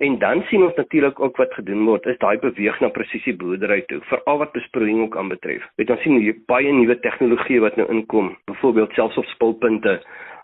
En 0.00 0.14
dan 0.18 0.42
sien 0.48 0.62
ons 0.64 0.74
natuurlik 0.74 1.18
ook 1.20 1.36
wat 1.36 1.52
gedoen 1.54 1.84
word 1.84 2.06
is 2.08 2.16
daai 2.22 2.38
beweeg 2.40 2.78
na 2.80 2.88
presisie 2.88 3.34
boerdery 3.36 3.82
toe, 3.90 3.98
veral 4.08 4.38
wat 4.40 4.54
besproeiing 4.56 5.02
ook 5.02 5.16
aanbetref. 5.20 5.66
Weet 5.76 5.90
ons 5.92 6.00
sien 6.00 6.16
hier 6.16 6.38
baie 6.48 6.72
nuwe 6.72 6.96
tegnologie 7.04 7.58
wat 7.60 7.76
nou 7.76 7.84
inkom, 7.92 8.30
byvoorbeeld 8.48 8.96
selfs 8.96 9.20
op 9.20 9.28
spulpunte 9.34 9.98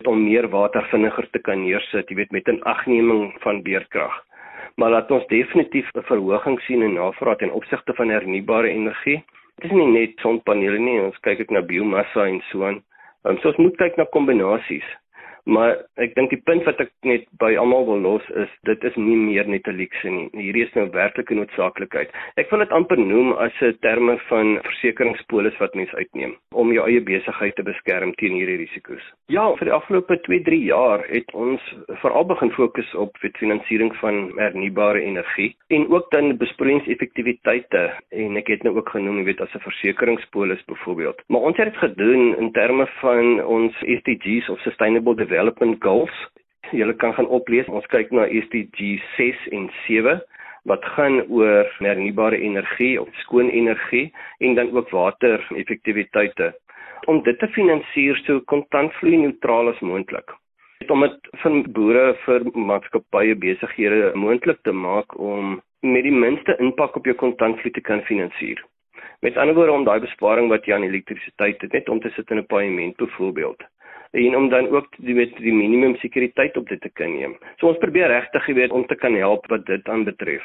om 0.05 0.21
meer 0.27 0.51
water 0.53 0.85
vinniger 0.91 1.29
te 1.33 1.41
kan 1.47 1.63
neersit, 1.65 2.13
jy 2.13 2.19
weet 2.19 2.37
met 2.37 2.51
'n 2.53 2.61
agneming 2.69 3.33
van 3.47 3.63
beerkrag. 3.63 4.13
Maar 4.77 4.91
laat 4.91 5.11
ons 5.11 5.27
definitief 5.33 5.89
'n 5.95 6.05
verhoging 6.13 6.61
sien 6.61 6.83
in 6.83 6.93
navraag 7.01 7.39
ten 7.39 7.53
opsigte 7.53 7.95
van 7.95 8.09
hernubare 8.09 8.69
energie. 8.69 9.25
Dit 9.57 9.71
is 9.71 9.77
nie 9.77 9.87
net 9.87 10.21
sonpanele 10.21 10.79
nie, 10.79 11.01
ons 11.01 11.19
kyk 11.21 11.41
ook 11.41 11.51
na 11.51 11.63
biomassa 11.63 12.27
en 12.27 12.43
so 12.51 12.65
aan. 12.65 12.83
Um, 13.25 13.39
ons 13.45 13.57
moet 13.57 13.77
kyk 13.77 13.97
na 13.97 14.05
kombinasies. 14.05 14.85
Maar 15.47 15.77
ek 16.03 16.17
dink 16.17 16.33
die 16.35 16.43
punt 16.43 16.65
wat 16.67 16.81
ek 16.83 16.91
net 17.07 17.27
by 17.39 17.53
almal 17.55 17.85
wil 17.87 18.01
los 18.03 18.25
is 18.43 18.51
dit 18.67 18.83
is 18.89 18.97
nie 18.99 19.15
meer 19.15 19.47
net 19.47 19.69
'n 19.71 19.79
luukse 19.79 20.11
nie. 20.11 20.27
Hierdie 20.35 20.65
is 20.67 20.75
nou 20.75 20.89
werklike 20.91 21.35
noodsaaklikheid. 21.35 22.11
Ek 22.37 22.51
wil 22.51 22.59
dit 22.59 22.73
amper 22.75 22.99
noem 22.99 23.33
as 23.33 23.55
'n 23.63 23.79
terme 23.81 24.19
van 24.29 24.59
versekeringspolis 24.67 25.57
wat 25.59 25.75
mens 25.75 25.95
uitneem 25.95 26.35
om 26.51 26.73
jou 26.73 26.83
eie 26.89 27.01
besigheid 27.01 27.55
te 27.55 27.63
beskerm 27.63 28.13
teen 28.15 28.35
hierdie 28.35 28.59
risiko's. 28.67 29.03
Ja, 29.29 29.55
vir 29.55 29.67
die 29.67 29.73
afgelope 29.73 30.19
2-3 30.27 30.65
jaar 30.67 31.07
het 31.09 31.33
ons 31.35 31.63
veral 32.03 32.27
begin 32.27 32.51
fokus 32.51 32.95
op 32.95 33.17
finansiering 33.39 33.95
van 33.97 34.33
hernubare 34.37 35.01
energie 35.01 35.57
en 35.69 35.89
ook 35.89 36.11
dan 36.11 36.37
besproeiingseffektiwiteite 36.37 37.93
en 38.11 38.37
ek 38.37 38.49
het 38.49 38.63
nou 38.65 38.77
ook 38.77 38.89
genoem, 38.89 39.19
jy 39.19 39.25
weet 39.25 39.41
as 39.41 39.55
'n 39.55 39.63
versekeringspolis 39.63 40.65
byvoorbeeld. 40.67 41.23
Maar 41.29 41.41
ons 41.41 41.57
het 41.57 41.67
dit 41.67 41.77
gedoen 41.77 42.37
in 42.37 42.53
terme 42.53 42.87
van 43.01 43.45
ons 43.45 43.75
SDGs 43.79 44.49
of 44.49 44.59
sustainable 44.61 45.15
development 45.15 45.36
goals. 45.81 46.11
Julle 46.73 46.95
kan 46.95 47.15
gaan 47.15 47.27
oplees. 47.27 47.69
Ons 47.69 47.87
kyk 47.87 48.11
na 48.11 48.27
SDG 48.27 48.99
6 49.17 49.49
en 49.53 49.71
7 49.87 50.21
wat 50.67 50.85
gaan 50.97 51.21
oor 51.31 51.69
hernubare 51.79 52.39
energie 52.43 53.01
of 53.01 53.09
skoon 53.23 53.49
energie 53.51 54.13
en 54.39 54.55
dan 54.55 54.73
ook 54.75 54.91
water-effektiwiteite 54.91 56.55
om 57.07 57.23
dit 57.23 57.39
te 57.39 57.49
finansier 57.55 58.19
so 58.25 58.41
kontantvloei 58.51 59.17
neutraal 59.17 59.71
as 59.71 59.81
moontlik. 59.81 60.33
Om 60.91 61.05
dit 61.07 61.29
van 61.43 61.63
boere 61.77 62.07
vir 62.25 62.47
maatskappye 62.55 63.37
besighede 63.43 64.11
moontlik 64.19 64.59
te 64.67 64.75
maak 64.75 65.15
om 65.19 65.61
met 65.87 66.03
die 66.03 66.15
minste 66.15 66.57
impak 66.59 66.99
op 66.99 67.07
jou 67.07 67.15
kontantvloei 67.15 67.73
te 67.79 67.85
kan 67.89 68.03
finansier. 68.11 68.59
Met 69.23 69.39
ander 69.39 69.55
woorde 69.55 69.73
om 69.73 69.87
daai 69.87 70.01
besparing 70.03 70.51
wat 70.51 70.67
jy 70.67 70.75
aan 70.75 70.89
elektrisiteit 70.89 71.63
het 71.63 71.79
net 71.79 71.89
om 71.89 72.03
te 72.03 72.11
sit 72.19 72.31
in 72.31 72.43
'n 72.43 72.51
paaiement 72.51 72.97
byvoorbeeld 72.97 73.63
en 74.17 74.37
om 74.37 74.49
dan 74.49 74.69
ook 74.73 74.95
jy 75.05 75.15
weet 75.19 75.35
die 75.45 75.55
minimum 75.55 75.97
sekuriteit 76.01 76.57
op 76.57 76.69
dit 76.69 76.81
te 76.81 76.93
kan 76.93 77.13
neem. 77.13 77.35
So 77.61 77.69
ons 77.69 77.83
probeer 77.83 78.09
regtig 78.13 78.49
jy 78.49 78.55
weet 78.63 78.77
om 78.77 78.87
te 78.89 78.97
kan 78.97 79.17
help 79.19 79.49
wat 79.53 79.67
dit 79.69 79.89
aanbetref. 79.93 80.45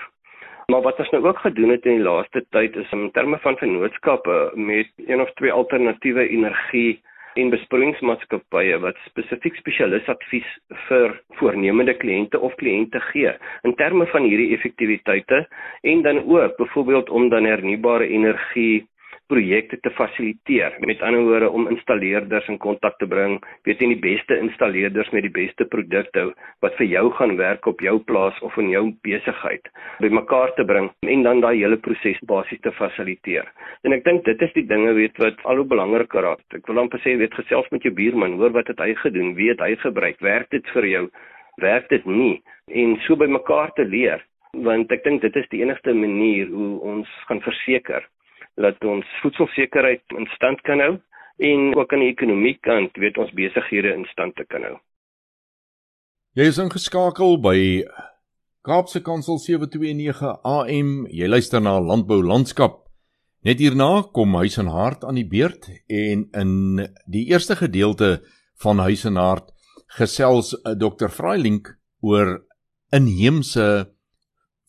Maar 0.72 0.84
wat 0.86 1.00
ons 1.04 1.10
nou 1.12 1.24
ook 1.26 1.40
gedoen 1.44 1.72
het 1.74 1.86
in 1.86 2.00
die 2.00 2.08
laaste 2.08 2.44
tyd 2.56 2.76
is 2.80 2.92
in 2.96 3.10
terme 3.16 3.40
van 3.44 3.58
vennootskappe 3.60 4.52
met 4.56 4.92
een 5.08 5.22
of 5.22 5.32
twee 5.40 5.52
alternatiewe 5.52 6.28
energie 6.30 7.00
en 7.40 7.52
besproeiingsmaatskappye 7.52 8.78
wat 8.84 8.98
spesifiek 9.08 9.56
spesialisadvies 9.60 10.48
vir 10.88 11.14
voornemende 11.40 11.96
kliënte 12.00 12.40
of 12.40 12.56
kliënte 12.60 13.00
gee 13.12 13.32
in 13.68 13.76
terme 13.80 14.08
van 14.12 14.28
hierdie 14.28 14.52
effektiwiteite 14.58 15.46
en 15.94 16.04
dan 16.08 16.24
ook 16.26 16.58
byvoorbeeld 16.58 17.10
om 17.10 17.30
dan 17.32 17.48
hernubare 17.48 18.08
energie 18.08 18.84
projekte 19.32 19.80
te 19.80 19.92
fasiliteer. 19.96 20.76
Met 20.88 21.02
ander 21.08 21.24
woorde 21.28 21.50
om 21.50 21.70
installeerders 21.72 22.50
in 22.52 22.60
kontak 22.62 22.98
te 23.00 23.08
bring, 23.08 23.38
weet 23.68 23.82
jy 23.82 23.92
die 23.94 24.04
beste 24.04 24.38
installeerders 24.38 25.12
met 25.16 25.26
die 25.26 25.34
beste 25.34 25.68
produkte 25.72 26.28
wat 26.66 26.76
vir 26.80 26.90
jou 26.92 27.06
gaan 27.18 27.38
werk 27.40 27.68
op 27.72 27.82
jou 27.84 27.98
plaas 28.12 28.38
of 28.46 28.58
in 28.62 28.72
jou 28.74 28.84
besigheid 29.08 29.72
bymekaar 30.04 30.54
te 30.58 30.66
bring 30.68 30.92
en 31.08 31.26
dan 31.28 31.44
daai 31.44 31.56
hele 31.56 31.80
proses 31.80 32.20
basies 32.28 32.62
te 32.66 32.74
fasiliteer. 32.78 33.48
En 33.88 33.96
ek 33.96 34.06
dink 34.08 34.26
dit 34.28 34.48
is 34.48 34.56
die 34.58 34.68
dinge 34.68 34.94
weet 34.98 35.20
wat 35.24 35.40
al 35.48 35.62
hoe 35.62 35.68
belangriker 35.68 36.28
raak. 36.28 36.44
Ek 36.56 36.68
wil 36.68 36.84
amper 36.84 37.02
sê 37.06 37.16
weet 37.20 37.36
gesels 37.40 37.70
met 37.72 37.86
jou 37.88 37.94
buurman, 37.96 38.38
hoor 38.42 38.54
wat 38.56 38.72
het 38.72 38.82
hy 38.84 38.94
gedoen, 39.02 39.36
wie 39.40 39.52
het 39.54 39.64
hy 39.64 39.76
gebruik, 39.82 40.20
werk 40.22 40.52
dit 40.52 40.76
vir 40.76 40.90
jou, 40.92 41.06
werk 41.62 41.90
dit 41.90 42.06
nie 42.06 42.42
en 42.72 42.96
so 43.06 43.16
bymekaar 43.20 43.74
te 43.76 43.86
leer 43.88 44.24
want 44.68 44.92
ek 44.92 45.04
dink 45.06 45.22
dit 45.24 45.36
is 45.40 45.48
die 45.52 45.62
enigste 45.64 45.94
manier 45.96 46.50
hoe 46.52 46.74
ons 46.94 47.12
gaan 47.28 47.40
verseker 47.44 48.04
dat 48.56 48.84
ons 48.84 49.08
voedselsekerheid 49.22 50.04
in 50.18 50.28
stand 50.36 50.62
kan 50.68 50.80
hou 50.84 50.94
en 51.42 51.76
ook 51.76 51.94
aan 51.94 52.04
die 52.04 52.12
ekonomie 52.12 52.58
kant 52.62 52.98
weet 53.02 53.18
ons 53.18 53.32
besighede 53.38 53.94
in 53.94 54.06
stand 54.12 54.36
te 54.36 54.46
kan 54.46 54.66
hou. 54.68 54.78
Jy 56.38 56.48
is 56.48 56.60
ingeskakel 56.62 57.40
by 57.44 57.58
Kaapse 58.64 59.02
Kansel 59.04 59.40
729 59.42 60.36
AM. 60.46 60.92
Jy 61.10 61.28
luister 61.28 61.64
na 61.64 61.80
Landbou 61.82 62.22
Landskap. 62.24 62.86
Net 63.42 63.60
hierna 63.60 64.04
kom 64.14 64.36
Huis 64.38 64.60
en 64.62 64.70
Hart 64.70 65.04
aan 65.04 65.18
die 65.18 65.26
beurt 65.26 65.66
en 65.90 66.28
in 66.38 66.54
die 67.10 67.26
eerste 67.34 67.58
gedeelte 67.58 68.20
van 68.62 68.80
Huis 68.86 69.04
en 69.10 69.18
Hart 69.18 69.50
gesels 69.98 70.54
eh, 70.62 70.76
Dr. 70.78 71.10
Frailink 71.10 71.74
oor 72.06 72.38
inheemse 72.94 73.66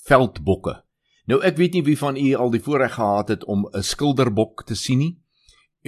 veldbokke. 0.08 0.81
Nou 1.30 1.38
ek 1.42 1.56
weet 1.56 1.76
nie 1.76 1.84
wie 1.86 1.98
van 1.98 2.16
u 2.16 2.34
al 2.34 2.50
die 2.50 2.62
voorreg 2.62 2.94
gehad 2.94 3.28
het 3.28 3.44
om 3.44 3.68
'n 3.70 3.82
skilderbok 3.82 4.64
te 4.66 4.74
sien 4.74 4.98
nie 4.98 5.22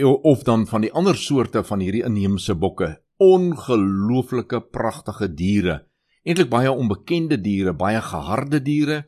of 0.02 0.42
dan 0.42 0.66
van 0.66 0.80
die 0.80 0.92
ander 0.92 1.16
soorte 1.16 1.64
van 1.64 1.80
hierdie 1.80 2.04
inheemse 2.04 2.54
bokke. 2.54 3.00
Ongelooflike 3.16 4.60
pragtige 4.60 5.34
diere. 5.34 5.86
Eintlik 6.24 6.48
baie 6.48 6.72
onbekende 6.72 7.40
diere, 7.40 7.74
baie 7.74 8.00
geharde 8.00 8.62
diere, 8.62 9.04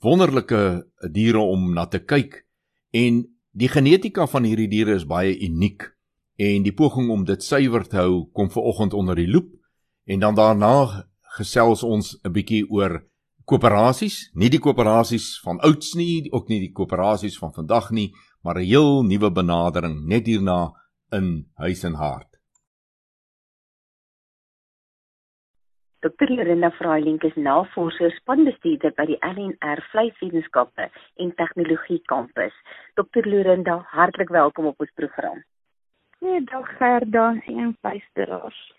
wonderlike 0.00 0.90
diere 1.12 1.38
om 1.38 1.72
na 1.74 1.86
te 1.86 1.98
kyk. 1.98 2.46
En 2.90 3.22
die 3.52 3.68
genetika 3.68 4.26
van 4.26 4.44
hierdie 4.44 4.68
diere 4.68 4.94
is 4.94 5.06
baie 5.06 5.38
uniek. 5.38 5.92
En 6.36 6.62
die 6.62 6.74
poging 6.74 7.10
om 7.10 7.24
dit 7.24 7.42
suiwer 7.42 7.86
te 7.86 7.96
hou 7.96 8.24
kom 8.32 8.50
ver 8.50 8.62
oggend 8.62 8.94
onder 8.94 9.14
die 9.14 9.28
loep. 9.30 9.52
En 10.04 10.20
dan 10.20 10.34
daarna 10.34 11.06
gesels 11.36 11.82
ons 11.82 12.18
'n 12.24 12.32
bietjie 12.32 12.70
oor 12.70 13.04
koöperasies, 13.44 14.30
nie 14.34 14.48
die 14.52 14.60
koöperasies 14.60 15.40
van 15.44 15.60
ouds 15.66 15.94
nie, 15.94 16.28
ook 16.32 16.48
nie 16.48 16.60
die 16.62 16.72
koöperasies 16.72 17.38
van 17.38 17.52
vandag 17.52 17.90
nie, 17.90 18.12
maar 18.42 18.56
'n 18.58 18.68
heel 18.68 19.02
nuwe 19.02 19.30
benadering 19.30 20.06
net 20.06 20.26
hierna 20.26 20.72
in 21.12 21.46
huis 21.56 21.84
en 21.84 21.94
hart. 21.94 22.34
Dr. 26.04 26.28
Lorena 26.28 26.70
Freiling 26.70 27.22
is 27.22 27.34
navorser 27.34 28.10
spanbestuurder 28.10 28.92
by 28.92 29.06
die 29.06 29.16
LNR 29.24 29.80
Vleiswetenskappe 29.90 30.90
en 31.16 31.34
Tegnologie 31.34 32.02
Kampus. 32.04 32.52
Dr. 32.94 33.24
Lorena, 33.24 33.78
hartlik 33.88 34.28
welkom 34.28 34.66
op 34.66 34.80
ons 34.80 34.92
program. 34.94 35.42
Goeiedag 36.18 36.76
Gerda 36.76 37.40
en 37.46 37.76
luisteraars. 37.80 38.73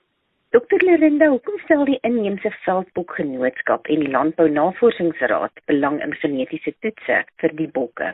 Dr. 0.55 0.79
Lorenda, 0.87 1.27
hoekom 1.27 1.57
stel 1.65 1.81
die 1.83 1.97
inheemse 2.07 2.47
veldbokgenootskap 2.63 3.89
en 3.91 4.05
die 4.05 4.11
Landbou 4.13 4.45
Navorsingsraad 4.47 5.59
belang 5.67 5.97
in 6.05 6.15
genetiese 6.21 6.71
toetse 6.85 7.17
vir 7.43 7.55
die 7.59 7.67
bokke? 7.77 8.13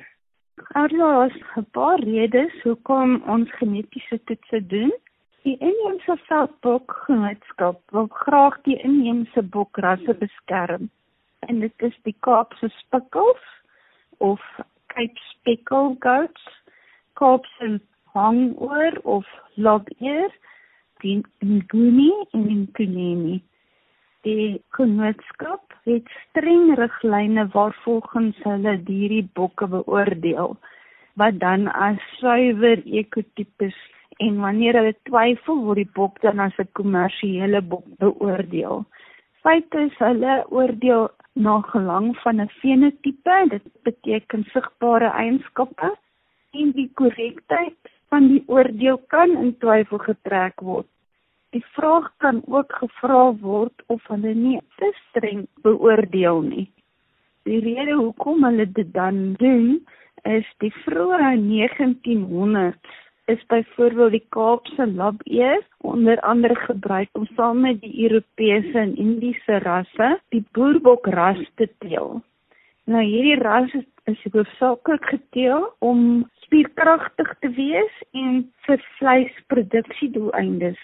Gerda, 0.72 0.98
daar's 1.04 1.38
'n 1.62 1.68
paar 1.78 2.02
redes 2.02 2.56
hoekom 2.64 3.14
ons 3.36 3.54
genetiese 3.60 4.18
toetse 4.26 4.64
doen. 4.74 4.90
Die 5.44 5.54
inheemse 5.70 6.18
veldbokgenootskap 6.32 7.78
wil 7.94 8.10
graag 8.24 8.58
die 8.66 8.80
inheemse 8.90 9.44
bokrasse 9.44 10.18
beskerm. 10.26 10.90
En 11.48 11.60
dit 11.60 11.90
is 11.90 11.98
die 12.10 12.18
Kaapse 12.26 12.74
spikkels 12.82 13.46
of 14.18 14.42
Cape 14.88 15.20
Speckled 15.30 15.98
Goats, 16.00 16.64
Kaapse 17.14 17.80
hangoor 18.18 18.98
of 19.04 19.28
lobeer 19.54 20.32
Nguni 21.04 22.12
en 22.32 22.46
Nkuneni. 22.62 23.42
Die 24.22 24.62
genootskap 24.78 25.74
het 25.90 26.10
streng 26.22 26.76
riglyne 26.78 27.48
waarvolgens 27.54 28.38
hulle 28.46 28.76
hierdie 28.86 29.26
bokke 29.34 29.68
beoordeel 29.68 30.58
wat 31.20 31.40
dan 31.40 31.68
as 31.68 31.98
suiwer 32.20 32.84
ekotipes 32.86 33.78
en 34.26 34.38
wanneer 34.44 34.78
hulle 34.80 34.94
twyfel 35.10 35.64
word 35.66 35.82
die 35.82 35.94
bok 35.98 36.22
dan 36.26 36.40
as 36.40 36.60
'n 36.60 36.70
kommersiële 36.80 37.62
bok 37.62 37.86
beoordeel. 38.04 38.86
Feit 39.42 39.74
is 39.84 39.98
hulle 39.98 40.36
oordeel 40.50 41.10
na 41.34 41.56
gelang 41.74 42.14
van 42.24 42.42
'n 42.42 42.50
fenotipe, 42.62 43.38
dit 43.50 43.66
beteken 43.84 44.46
sigbare 44.54 45.10
eienskappe 45.24 45.90
en 46.52 46.72
die 46.72 46.90
korrektheid 46.94 47.91
van 48.12 48.28
die 48.28 48.44
oordeel 48.52 49.00
kan 49.14 49.32
in 49.40 49.54
twyfel 49.64 50.02
getrek 50.04 50.62
word. 50.62 50.88
Die 51.56 51.64
vraag 51.76 52.12
kan 52.24 52.42
ook 52.48 52.74
gevra 52.80 53.24
word 53.42 53.84
of 53.88 54.04
hulle 54.12 54.34
nie 54.36 54.60
te 54.80 54.92
streng 55.00 55.48
beoordeel 55.66 56.42
nie. 56.48 56.68
Die 57.48 57.60
rede 57.64 57.98
hoekom 58.00 58.44
hulle 58.48 58.68
dit 58.80 58.92
dan 58.96 59.34
doen 59.40 59.80
is 60.30 60.48
die 60.64 60.72
vroeë 60.84 61.32
1900s 61.42 63.00
is 63.32 63.44
byvoorbeeld 63.48 64.12
die 64.12 64.26
Kaapse 64.36 64.88
labeer 64.88 65.62
onder 65.88 66.20
andere 66.20 66.56
gebruik 66.56 67.10
om 67.12 67.28
saam 67.36 67.62
met 67.66 67.82
die 67.82 67.94
Europese 68.04 68.78
en 68.80 68.96
Indiese 68.96 69.60
rasse 69.64 70.10
die 70.36 70.44
boerbokras 70.52 71.40
te 71.56 71.70
teel. 71.80 72.20
Nou 72.84 73.04
hierdie 73.06 73.40
ras 73.40 73.74
is 74.10 74.24
hoofsaaklik 74.34 75.06
geteel 75.14 75.70
om 75.80 76.30
spierkragtig 76.52 77.30
te 77.40 77.50
wees 77.56 78.00
en 78.12 78.42
vir 78.68 78.82
vleisproduksie 78.98 80.10
doeleindes. 80.12 80.80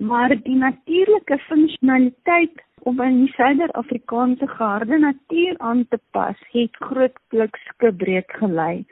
Maar 0.00 0.32
die 0.46 0.56
natuurlike 0.56 1.36
funksionaliteit 1.44 2.62
om 2.88 3.02
in 3.04 3.18
die 3.26 3.32
Suider-Afrikaanse 3.34 4.48
geharde 4.48 4.98
natuur 4.98 5.58
aan 5.58 5.84
te 5.90 5.98
pas, 6.16 6.40
het 6.54 6.80
grootliks 6.80 7.68
gebreek 7.84 8.32
gelei. 8.40 8.86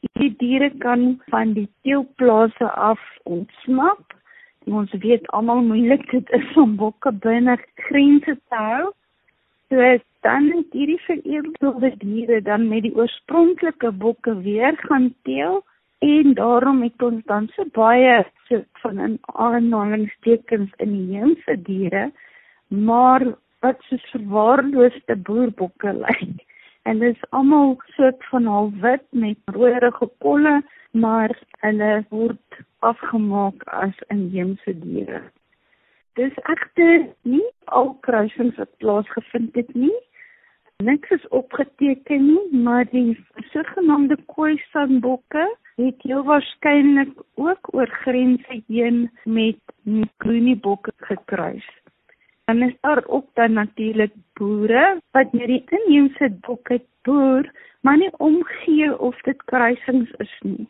Hierdie 0.00 0.32
diere 0.40 0.70
kan 0.80 1.20
van 1.28 1.52
die 1.52 1.68
teelplase 1.82 2.70
af 2.72 3.00
ontsnap. 3.28 4.16
Ons 4.64 4.96
weet 5.04 5.28
almal 5.36 5.60
moeilik 5.66 6.08
dit 6.10 6.30
is 6.40 6.56
om 6.56 6.76
bokke 6.80 7.12
binne 7.12 7.58
grense 7.90 8.38
te 8.48 8.62
hou. 8.70 8.92
So 9.68 9.98
dan 10.24 10.50
het 10.52 10.72
hierdie 10.72 11.00
vereerde 11.04 11.94
diere 11.98 12.40
dan 12.42 12.68
met 12.68 12.82
die 12.82 12.94
oorspronklike 12.96 13.90
bokke 13.92 14.34
weer 14.42 14.76
gaan 14.88 15.14
teel 15.22 15.64
en 15.98 16.34
daarom 16.34 16.82
het 16.82 17.02
ons 17.02 17.24
dan 17.24 17.48
so 17.54 17.64
baie 17.76 18.24
so 18.48 18.62
van 18.82 19.00
'n 19.00 19.18
aanhalingstekens 19.24 20.70
in 20.76 20.92
die 20.92 21.16
heense 21.16 21.56
diere 21.62 22.12
maar 22.68 23.24
wat 23.60 23.82
so 23.88 23.96
verwaarloosde 24.12 25.16
boerbokke 25.16 25.92
lyk 26.06 26.44
en 26.82 26.98
dit 26.98 27.16
is 27.16 27.30
almal 27.30 27.76
soort 27.96 28.24
van 28.30 28.46
halfwit 28.46 29.06
met 29.10 29.38
rooierige 29.44 30.08
kolle 30.18 30.62
maar 30.90 31.32
hulle 31.60 32.04
word 32.08 32.60
afgemaak 32.78 33.62
as 33.64 33.96
inheemse 34.08 34.78
diere. 34.80 35.22
Dis 36.14 36.36
egter 36.52 37.08
nie 37.22 37.43
al 37.64 37.94
kruisings 38.00 38.56
wat 38.56 38.76
plaasgevind 38.76 39.54
het 39.54 39.74
nie 39.74 40.00
niks 40.82 41.10
is 41.10 41.28
opgeteken 41.28 42.26
nie, 42.26 42.60
maar 42.62 42.84
die 42.90 43.14
sogenaamde 43.52 44.16
Khoisan-bokke 44.26 45.44
het 45.76 46.02
heel 46.02 46.24
waarskynlik 46.24 47.14
ook 47.34 47.70
oor 47.74 47.88
grense 48.02 48.62
heen 48.66 49.10
met 49.24 49.58
Nguni-bokke 49.84 50.92
gekruis. 50.96 51.66
Dan 52.44 52.62
is 52.62 52.74
daar 52.80 53.04
ook 53.06 53.26
dan 53.34 53.52
natuurlik 53.52 54.12
boere 54.34 55.00
wat 55.10 55.32
met 55.32 55.46
die 55.46 55.64
inheemse 55.68 56.30
bokke 56.40 56.80
boer, 57.02 57.50
maar 57.80 57.96
nie 57.96 58.12
omgee 58.18 58.98
of 58.98 59.20
dit 59.22 59.44
kruisings 59.44 60.10
is 60.18 60.34
nie. 60.42 60.68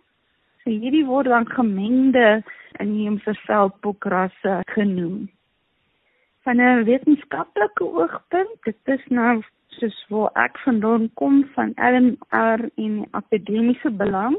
So 0.63 0.71
hierdie 0.71 1.05
word 1.05 1.27
dan 1.27 1.49
gemengde 1.51 2.43
inheemse 2.79 3.35
veldbokrasse 3.35 4.61
genoem. 4.77 5.29
Van 6.45 6.61
'n 6.61 6.85
wetenskaplike 6.85 7.85
oogpunt, 7.85 8.57
dit 8.63 8.77
is 8.85 9.05
nou 9.09 9.43
soos 9.67 10.07
waar 10.09 10.31
ek 10.47 10.59
vandaan 10.65 11.11
kom 11.21 11.45
van 11.55 11.73
LNR 11.77 12.61
en 12.85 13.07
akademiese 13.11 13.91
belang 13.91 14.37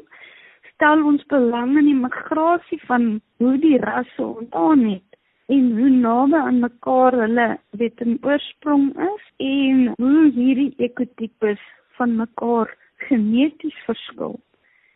stel 0.75 1.01
ons 1.11 1.25
belang 1.31 1.77
in 1.79 1.87
die 1.89 1.97
migrasie 1.97 2.79
van 2.85 3.07
hoe 3.41 3.57
die 3.63 3.77
rasse 3.81 4.23
ontstaan 4.23 4.83
het 4.89 5.19
en 5.55 5.71
hoe 5.77 5.89
naby 5.89 6.41
aan 6.41 6.59
mekaar 6.59 7.17
hulle 7.23 7.47
weet 7.81 8.01
in 8.05 8.17
oorsprong 8.21 8.87
is 9.07 9.25
en 9.49 9.85
hoe 9.97 10.31
hierdie 10.37 10.73
ekotipes 10.87 11.63
van 11.97 12.15
mekaar 12.21 12.75
geneties 13.07 13.77
verskil. 13.87 14.35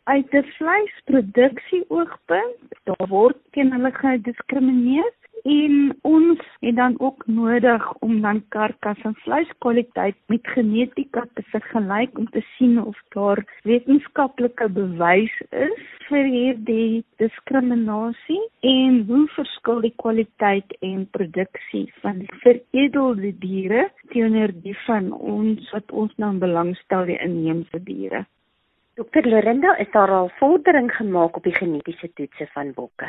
Uit 0.03 0.33
'n 0.33 0.51
vleisproduksie 0.57 1.83
oogpunt, 1.87 2.77
daar 2.83 3.07
word 3.07 3.37
teen 3.51 3.73
hulle 3.73 3.91
gediskrimineer 3.91 5.13
en 5.43 5.97
ons 6.01 6.39
het 6.59 6.75
dan 6.75 6.95
ook 6.99 7.23
nodig 7.27 7.93
om 8.05 8.21
dan 8.21 8.41
karkas 8.55 9.01
en 9.03 9.15
vleiskwaliteit 9.23 10.15
met 10.25 10.47
genetika 10.55 11.25
te 11.33 11.43
vergelyk 11.51 12.17
om 12.17 12.29
te 12.29 12.41
sien 12.57 12.79
of 12.83 12.97
daar 13.15 13.43
wetenskaplike 13.63 14.69
bewys 14.69 15.35
is 15.49 15.85
vir 16.07 16.25
hierdie 16.25 17.03
diskriminasie 17.21 18.41
en 18.61 19.03
hoe 19.07 19.27
verskil 19.35 19.81
die 19.85 19.93
kwaliteit 20.03 20.75
en 20.79 21.05
produksie 21.17 21.85
van 22.01 22.19
die 22.23 22.41
veredelde 22.43 23.31
diere 23.45 23.87
teenoor 24.13 24.53
die 24.65 24.77
van 24.87 25.11
ons 25.13 25.71
wat 25.75 25.91
ons 25.91 26.13
nou 26.17 26.33
belangstel 26.41 27.05
die 27.05 27.19
inheemse 27.23 27.83
diere. 27.83 28.25
Dokter 28.99 29.27
Lorinda, 29.29 29.77
is 29.79 29.91
daar 29.93 30.11
al 30.11 30.31
vordering 30.41 30.91
gemaak 30.91 31.37
op 31.37 31.43
die 31.43 31.55
genetiese 31.55 32.11
toetse 32.13 32.49
van 32.53 32.73
bokke? 32.75 33.07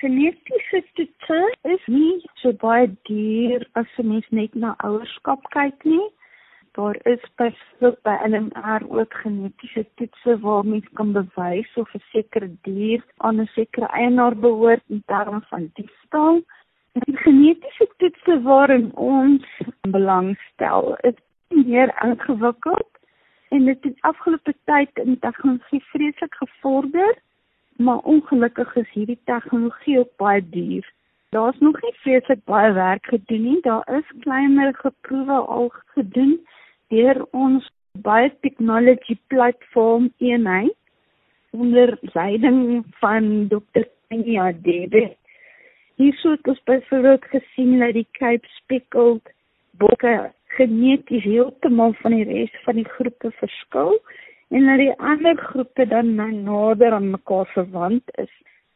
Genetiese 0.00 0.84
toetse 0.94 1.38
is 1.74 1.86
nie 1.90 2.20
so 2.38 2.52
baie 2.62 2.86
duur 3.08 3.64
as 3.80 3.88
jy 3.96 4.04
mens 4.06 4.28
net 4.38 4.54
na 4.64 4.76
ouerskap 4.86 5.48
kyk 5.54 5.86
nie. 5.90 6.04
Daar 6.78 6.94
is 7.12 7.24
byvoorbeeld 7.40 7.98
by 8.06 8.14
NMR 8.28 8.86
ook 9.00 9.16
genetiese 9.24 9.82
toetse 9.98 10.36
waar 10.44 10.68
mens 10.70 10.86
kan 11.00 11.10
bewys 11.16 11.72
of 11.82 11.90
'n 11.98 12.04
sekere 12.12 12.50
dier 12.68 13.02
aan 13.26 13.40
'n 13.40 13.50
sekere 13.56 13.90
eienaar 14.02 14.38
behoort 14.46 14.84
in 14.88 15.02
terme 15.06 15.40
van 15.50 15.70
diefstal. 15.74 16.42
Die 16.92 17.16
genetiese 17.26 17.90
toetse 17.96 18.42
waarin 18.42 18.90
ons 18.94 19.46
belangstel 19.96 20.96
is 21.10 21.18
meer 21.48 21.90
ingewikkeld 22.06 22.90
en 23.50 23.64
dit 23.64 23.84
het 23.84 23.98
afgelope 24.00 24.54
tyd 24.64 24.90
in 25.06 25.18
tegnologie 25.18 25.82
vreeslik 25.90 26.34
gevorder 26.34 27.18
maar 27.78 27.98
ongelukkig 27.98 28.76
is 28.76 28.90
hierdie 28.90 29.18
tegnologie 29.24 29.98
ook 29.98 30.16
baie 30.16 30.42
duur. 30.50 30.86
Daar's 31.30 31.58
nog 31.58 31.80
nie 31.82 31.92
vreeslik 32.02 32.44
baie 32.44 32.72
werk 32.72 33.06
gedoen 33.06 33.42
nie. 33.42 33.60
Daar 33.62 33.88
is 33.98 34.14
kleiner 34.20 34.74
geproewe 34.74 35.38
al 35.56 35.68
gedoen 35.94 36.38
deur 36.88 37.26
ons 37.30 37.70
biotechnology 37.92 39.18
platform 39.26 40.10
eenheid 40.18 40.74
onder 41.50 41.98
leiding 42.00 42.84
van 43.00 43.48
Dr. 43.48 43.86
Tanya 44.08 44.52
David. 44.52 45.16
Hierso 45.94 46.30
het 46.30 46.46
ons 46.46 46.62
byvoorbeeld 46.64 47.24
gesien 47.24 47.78
dat 47.78 47.92
die 47.92 48.06
Cape 48.10 48.46
Speckled 48.48 49.32
bokke 49.70 50.32
geneties 50.58 51.24
heeltemal 51.24 51.92
van 52.02 52.14
die 52.16 52.24
res 52.24 52.54
van 52.64 52.80
die 52.80 52.88
groepe 52.96 53.30
verskil 53.40 53.98
en 54.48 54.66
dat 54.66 54.78
die 54.78 54.94
ander 54.98 55.36
groepe 55.36 55.86
dan 55.86 56.14
nou 56.14 56.30
nader 56.32 56.92
aan 56.92 57.10
mekaar 57.10 57.46
verwant 57.46 58.16
is. 58.16 58.32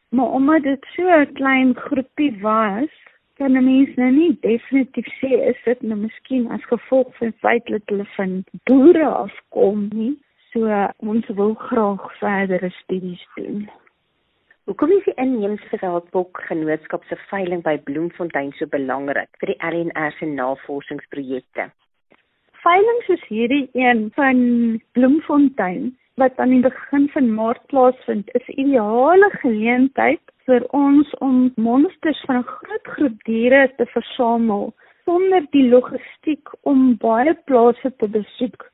Maar 0.09 0.25
omdat 0.39 0.63
dit 0.63 0.85
so 0.95 1.07
'n 1.09 1.33
klein 1.33 1.75
groepie 1.75 2.41
was, 2.41 2.91
kan 3.37 3.57
'n 3.57 3.63
mens 3.63 3.95
nou 3.95 4.11
nie 4.11 4.37
definitief 4.41 5.07
sê 5.21 5.31
is 5.51 5.63
dit 5.63 5.81
nou 5.81 5.99
miskien 5.99 6.51
as 6.51 6.65
gevolg 6.65 7.15
van 7.17 7.33
feit 7.33 7.65
dat 7.65 7.81
hulle 7.85 8.05
van 8.05 8.43
boere 8.63 9.05
afkom 9.05 9.87
nie. 9.93 10.17
So 10.51 10.87
ons 10.97 11.27
wil 11.27 11.53
graag 11.53 12.17
verdere 12.17 12.69
studies 12.69 13.27
doen. 13.35 13.69
Hoekom 14.63 14.91
is 14.91 15.03
die 15.03 15.13
inheemse 15.15 15.77
veldbok 15.77 16.41
genootskap 16.47 17.03
se 17.03 17.15
veiling 17.15 17.63
by 17.63 17.77
Bloemfontein 17.77 18.51
so 18.51 18.65
belangrik 18.65 19.29
vir 19.41 19.47
die 19.47 19.61
LNR 19.69 20.11
se 20.11 20.25
navorsingsprojekte? 20.25 21.71
Veiling 22.63 22.99
soos 23.05 23.23
hierdie 23.27 23.65
een 23.75 24.05
van 24.15 24.37
Bloemfontein 24.95 25.89
wat 26.21 26.37
aan 26.39 26.53
die 26.53 26.61
begin 26.63 27.09
van 27.11 27.31
Maart 27.35 27.65
plaasvind, 27.71 28.29
is 28.39 28.45
'n 28.47 28.59
ideale 28.65 29.29
geleentheid 29.41 30.21
vir 30.45 30.63
ons 30.71 31.13
om 31.27 31.51
monsters 31.55 32.21
van 32.27 32.37
'n 32.39 32.51
groot 32.53 32.87
groep 32.95 33.17
diere 33.29 33.63
te 33.77 33.85
versamel 33.95 34.73
sonder 35.05 35.47
die 35.51 35.67
logistiek 35.69 36.55
om 36.61 36.97
baie 36.97 37.33
plase 37.45 37.95
te 37.97 38.07
besoek 38.07 38.71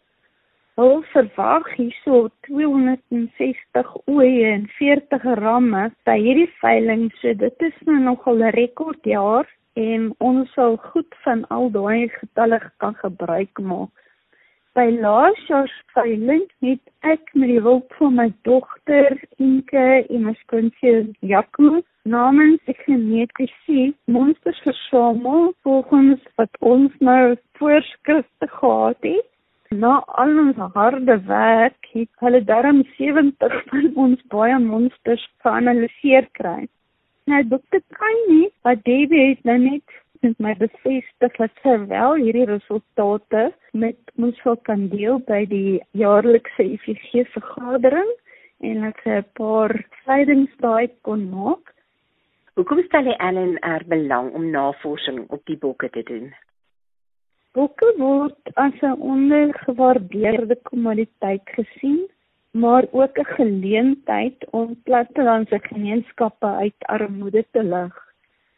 Hulle 0.80 0.99
verwag 1.12 1.65
hierso 1.75 2.30
260 2.47 3.88
oeye 4.08 4.52
en 4.52 4.62
40 4.78 5.25
ramme 5.39 5.82
by 6.08 6.15
hierdie 6.21 6.52
veiling. 6.62 7.02
So 7.19 7.34
dit 7.41 7.65
is 7.67 7.82
nou 7.89 7.97
nogal 8.06 8.39
'n 8.39 8.54
rekordjaar 8.56 9.49
en 9.73 10.10
ons 10.17 10.51
sal 10.53 10.77
goed 10.91 11.15
van 11.23 11.45
al 11.55 11.69
daai 11.71 12.10
getalle 12.15 12.60
kan 12.77 12.95
gebruik 13.01 13.62
maak. 13.71 13.91
By 14.77 14.86
laas 14.95 15.39
jaar 15.47 15.67
se 15.67 15.84
veiling 15.93 16.45
het 16.65 16.82
ek 17.13 17.34
met 17.34 17.49
die 17.51 17.62
hulp 17.65 17.93
van 17.99 18.15
my 18.15 18.27
dogter 18.47 19.17
Inke 19.38 19.88
en 20.10 20.27
my 20.27 20.36
skoonseun 20.43 21.15
Jaco 21.19 21.82
namens 22.03 22.62
die 22.69 22.77
genetiese 22.86 23.89
monsters 24.05 24.62
versamel 24.67 25.51
volgens 25.67 26.21
wat 26.41 26.62
ons 26.73 26.93
nou 26.99 27.36
voorskrifte 27.60 28.47
gehad 28.47 28.97
het 29.01 29.27
Na 29.77 29.99
al 30.17 30.32
ons 30.41 30.62
harde 30.73 31.15
werk 31.29 31.89
het 31.93 32.10
hulle 32.23 32.39
darm 32.43 32.79
70 32.97 33.58
van 33.67 33.91
ons 34.03 34.21
baie 34.34 34.55
monsters 34.63 35.25
geanaliseer 35.45 36.25
kry. 36.39 36.63
Nou 37.29 37.43
dokter 37.45 37.81
Kanye, 37.93 38.49
wat 38.65 38.79
David 38.87 39.11
het 39.37 39.43
nou 39.45 39.57
net 39.61 39.97
met 40.25 40.39
my 40.41 40.53
bevestig 40.57 41.35
dat 41.37 41.59
terwyl 41.61 42.15
hierdie 42.17 42.47
resultate 42.49 43.43
met 43.77 44.13
ons 44.17 44.39
sou 44.41 44.55
kan 44.69 44.87
deel 44.89 45.19
by 45.27 45.43
die 45.51 45.77
jaarlikse 45.99 46.65
IFG 46.65 47.27
vergadering 47.35 48.09
en 48.65 48.81
dat 48.87 49.03
sy 49.03 49.19
'n 49.19 49.27
paar 49.39 49.75
slidingsdae 50.01 50.89
kon 51.05 51.29
maak. 51.29 51.73
Hoekom 52.57 52.81
stel 52.87 53.11
jy 53.11 53.17
Ellen 53.29 53.57
er 53.61 53.85
belang 53.85 54.33
om 54.33 54.49
navorsing 54.49 55.21
op 55.29 55.45
die 55.45 55.57
bokke 55.57 55.89
te 55.89 56.03
doen? 56.03 56.33
Boeke 57.53 57.93
word 57.97 58.55
as 58.55 58.81
'n 58.81 59.01
ondergewaardeerde 59.13 60.57
kommoditeit 60.63 61.45
gesien, 61.59 62.09
maar 62.51 62.85
ook 62.91 63.17
'n 63.17 63.25
geleentheid 63.25 64.49
om 64.49 64.81
plattelandse 64.83 65.59
gemeenskappe 65.62 66.45
uit 66.45 66.73
armoede 66.79 67.45
te 67.51 67.63
lig. 67.63 68.07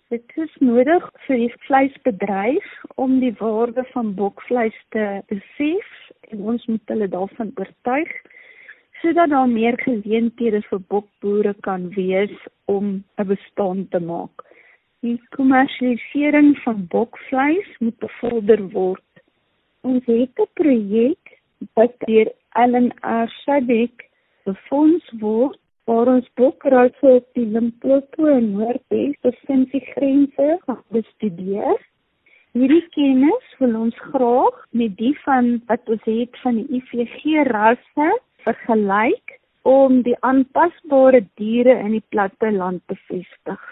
Dit 0.08 0.32
is 0.36 0.56
nodig 0.60 1.12
vir 1.26 1.38
die 1.38 1.54
vleisbedryf 1.58 2.84
om 2.96 3.20
die 3.20 3.36
waarde 3.40 3.84
van 3.84 4.14
bokvleis 4.14 4.86
te 4.90 5.22
besef 5.28 6.10
en 6.20 6.42
ons 6.42 6.66
moet 6.66 6.82
hulle 6.86 7.08
daarvan 7.08 7.52
oortuig 7.56 8.12
sodat 9.02 9.30
daar 9.30 9.50
meer 9.50 9.78
geleenthede 9.82 10.62
vir 10.62 10.82
bokboere 10.94 11.54
kan 11.68 11.90
wees 11.96 12.36
om 12.66 13.04
'n 13.18 13.28
bestaan 13.28 13.88
te 13.88 14.00
maak. 14.00 14.44
Die 15.00 15.22
kommersialisering 15.30 16.58
van 16.58 16.86
bokvleis 16.88 17.70
moet 17.80 17.98
bevorder 17.98 18.70
word. 18.70 19.12
Ons 19.82 20.06
het 20.06 20.40
'n 20.40 20.50
projek 20.54 21.40
wat 21.74 21.94
deur 22.00 22.32
Allen 22.54 22.92
Arsadik 23.02 24.10
befonds 24.46 25.06
word 25.22 25.60
waar 25.88 26.10
ons 26.12 26.28
bokrasse 26.40 27.14
op 27.20 27.28
die 27.38 27.46
Limpopo 27.48 28.28
en 28.32 28.52
Noordwes 28.56 29.16
provinsiegrense 29.24 30.48
gaan 30.66 30.82
bestudeer. 30.96 31.80
Hierdie 32.52 32.84
kennis 32.96 33.54
wil 33.60 33.78
ons 33.80 34.02
graag 34.12 34.58
met 34.82 34.98
die 35.00 35.14
van 35.24 35.54
wat 35.72 35.88
ons 35.96 36.04
het 36.10 36.42
van 36.44 36.60
die 36.60 36.82
IVG 36.82 37.46
rasse 37.48 38.10
vergelyk 38.44 39.38
om 39.68 40.02
die 40.04 40.18
aanpasbare 40.28 41.24
diere 41.40 41.78
in 41.86 41.96
die 41.96 42.06
platte 42.10 42.52
land 42.52 42.84
te 42.92 42.98
vestig. 43.08 43.64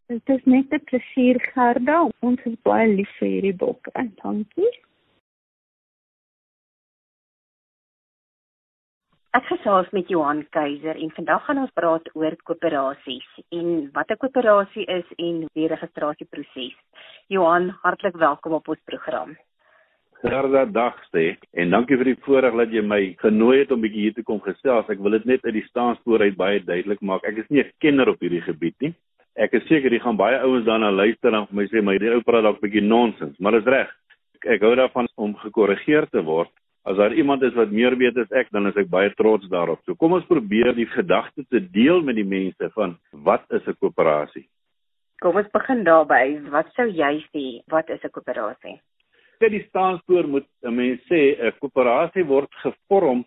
Dit 0.08 0.30
is 0.30 0.46
net 0.46 0.72
'n 0.72 0.80
plesier, 0.88 1.40
Gerda. 1.52 2.08
Ons 2.22 2.40
is 2.46 2.56
baie 2.64 2.88
lief 2.88 3.12
vir 3.20 3.28
hierdie 3.28 3.58
bokke. 3.66 3.92
Dankie. 4.24 4.72
Ek 9.34 9.48
gesels 9.50 9.88
met 9.98 10.12
Johan 10.14 10.44
Keiser 10.54 10.94
en 11.02 11.10
vandag 11.16 11.48
gaan 11.48 11.60
ons 11.64 11.72
praat 11.74 12.10
oor 12.14 12.36
koöperasies 12.46 13.30
en 13.58 13.70
wat 13.96 14.12
'n 14.14 14.20
koöperasie 14.22 14.86
is 14.86 15.08
en 15.18 15.40
die 15.58 15.70
registrasieproses. 15.72 16.76
Johan, 17.34 17.74
hartlik 17.82 18.14
welkom 18.16 18.54
op 18.54 18.68
ons 18.68 18.84
program. 18.86 19.34
Gerda 20.22 20.66
dagste 20.66 21.38
en 21.54 21.70
dankie 21.70 21.98
vir 21.98 22.12
die 22.12 22.22
voorreg 22.28 22.54
dat 22.62 22.72
jy 22.72 22.86
my 22.86 23.16
genooi 23.26 23.58
het 23.60 23.72
om 23.72 23.82
bietjie 23.82 24.06
hier 24.06 24.14
te 24.14 24.24
kom 24.24 24.40
gesels. 24.40 24.90
Ek 24.90 25.02
wil 25.02 25.18
dit 25.18 25.26
net 25.26 25.46
uit 25.46 25.54
die 25.54 25.68
staanspoor 25.70 26.22
uit 26.22 26.38
baie 26.38 26.60
duidelik 26.60 27.02
maak. 27.02 27.24
Ek 27.24 27.38
is 27.38 27.50
nie 27.50 27.64
'n 27.64 27.72
kenner 27.80 28.10
op 28.10 28.20
hierdie 28.22 28.46
gebied 28.46 28.76
nie. 28.82 28.94
Ek 29.36 29.54
is 29.54 29.68
seker 29.68 29.92
jy 29.92 30.00
gaan 30.00 30.18
baie 30.18 30.38
ouens 30.46 30.66
daarna 30.66 30.92
luister 30.92 31.34
en 31.34 31.48
vir 31.48 31.56
my 31.56 31.66
sê 31.66 31.82
my 31.82 31.98
die 31.98 32.14
ou 32.14 32.22
praat 32.22 32.44
dalk 32.44 32.62
bietjie 32.62 32.86
nonsens, 32.86 33.40
maar 33.40 33.54
dis 33.54 33.66
reg. 33.66 33.90
Ek, 34.36 34.46
ek 34.46 34.62
hou 34.62 34.76
daarvan 34.76 35.08
om 35.18 35.34
gekorrigeer 35.34 36.06
te 36.12 36.22
word 36.22 36.52
As 36.84 36.98
daar 37.00 37.14
iemand 37.14 37.42
is 37.42 37.54
wat 37.56 37.72
meer 37.72 37.96
weet 37.96 38.18
as 38.20 38.32
ek, 38.36 38.50
dan 38.52 38.68
is 38.68 38.76
ek 38.76 38.90
baie 38.92 39.12
trots 39.16 39.48
daarop. 39.48 39.80
So 39.88 39.96
kom 39.96 40.18
ons 40.18 40.28
probeer 40.28 40.74
die 40.76 40.88
gedagte 40.92 41.46
te 41.48 41.62
deel 41.64 42.02
met 42.04 42.18
die 42.20 42.28
mense 42.28 42.70
van 42.76 42.98
wat 43.12 43.46
is 43.56 43.64
'n 43.68 43.78
koöperasie? 43.80 44.44
Kom 45.24 45.38
ons 45.40 45.48
begin 45.54 45.84
daarby. 45.84 46.44
Wat 46.52 46.68
sou 46.76 46.88
jy 46.88 47.24
sê 47.32 47.64
wat 47.72 47.90
is 47.90 48.04
'n 48.04 48.12
koöperasie? 48.12 48.82
Kyk, 49.40 49.52
die 49.52 49.66
staanspoor 49.70 50.28
moet 50.28 50.48
'n 50.64 50.76
mens 50.76 51.00
sê 51.08 51.40
'n 51.40 51.54
koöperasie 51.62 52.28
word 52.28 52.52
gevorm 52.64 53.24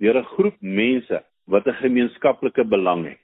deur 0.00 0.18
'n 0.18 0.30
groep 0.34 0.58
mense 0.60 1.22
wat 1.46 1.66
'n 1.66 1.78
gemeenskaplike 1.82 2.64
belang 2.64 3.06
het. 3.06 3.20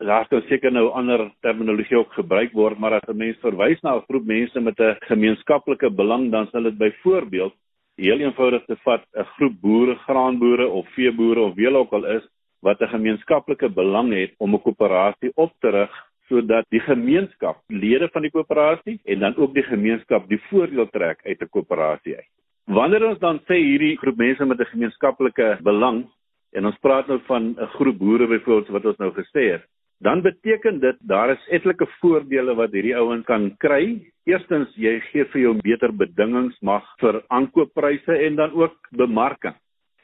Daar 0.00 0.26
sou 0.28 0.40
seker 0.48 0.72
nou 0.72 0.90
ander 0.90 1.30
terminologie 1.40 1.98
ook 1.98 2.12
gebruik 2.12 2.52
word, 2.52 2.78
maar 2.78 2.94
as 2.94 3.08
'n 3.08 3.16
mens 3.16 3.36
verwys 3.38 3.80
na 3.82 3.94
'n 3.94 4.06
groep 4.08 4.26
mense 4.26 4.60
met 4.60 4.80
'n 4.80 4.96
gemeenskaplike 5.06 5.90
belang, 5.90 6.30
dan 6.32 6.48
sal 6.50 6.62
dit 6.62 6.78
byvoorbeeld 6.78 7.54
heel 7.96 8.18
eenvoudig 8.18 8.64
te 8.64 8.76
vat 8.84 9.04
'n 9.12 9.24
groep 9.36 9.60
boere, 9.60 9.94
graanboere 9.94 10.68
of 10.68 10.88
veeboere 10.94 11.40
of 11.40 11.54
wie 11.54 11.70
ook 11.70 11.92
al 11.92 12.04
is 12.04 12.24
wat 12.60 12.80
'n 12.80 12.94
gemeenskaplike 12.96 13.68
belang 13.68 14.12
het 14.12 14.34
om 14.38 14.54
'n 14.54 14.62
koöperasie 14.62 15.32
op 15.34 15.52
te 15.60 15.70
rig 15.70 15.92
sodat 16.28 16.64
die 16.68 16.80
gemeenskap 16.80 17.60
lede 17.68 18.08
van 18.12 18.22
die 18.22 18.30
koöperasie 18.30 19.00
en 19.04 19.18
dan 19.18 19.36
ook 19.36 19.54
die 19.54 19.62
gemeenskap 19.62 20.28
die 20.28 20.40
voordeel 20.48 20.88
trek 20.90 21.20
uit 21.24 21.40
'n 21.40 21.48
koöperasie 21.48 22.16
uit. 22.16 22.30
Wanneer 22.66 23.08
ons 23.08 23.18
dan 23.18 23.38
sê 23.38 23.56
hierdie 23.60 23.96
groep 23.96 24.16
mense 24.16 24.44
met 24.44 24.60
'n 24.60 24.72
gemeenskaplike 24.72 25.58
belang 25.62 26.06
en 26.52 26.66
ons 26.66 26.78
praat 26.80 27.06
nou 27.06 27.20
van 27.26 27.54
'n 27.58 27.66
groep 27.66 27.98
boere 27.98 28.26
byvoorbeeld 28.26 28.68
wat 28.68 28.84
ons 28.84 28.96
nou 28.96 29.12
gesê 29.12 29.52
het, 29.52 29.64
dan 30.00 30.22
beteken 30.22 30.80
dit 30.80 30.96
daar 31.00 31.30
is 31.30 31.48
etlike 31.50 31.86
voordele 32.00 32.54
wat 32.54 32.72
hierdie 32.72 32.96
ouens 32.96 33.24
kan 33.24 33.56
kry. 33.58 34.00
Eerstens, 34.26 34.72
jy 34.76 35.00
gee 35.10 35.24
vir 35.24 35.40
jou 35.40 35.54
beter 35.62 35.92
bedingings 35.92 36.56
mag 36.62 36.84
vir 37.00 37.22
aankooppryse 37.28 38.18
en 38.26 38.36
dan 38.36 38.52
ook 38.52 38.76
bemarking. 38.90 39.54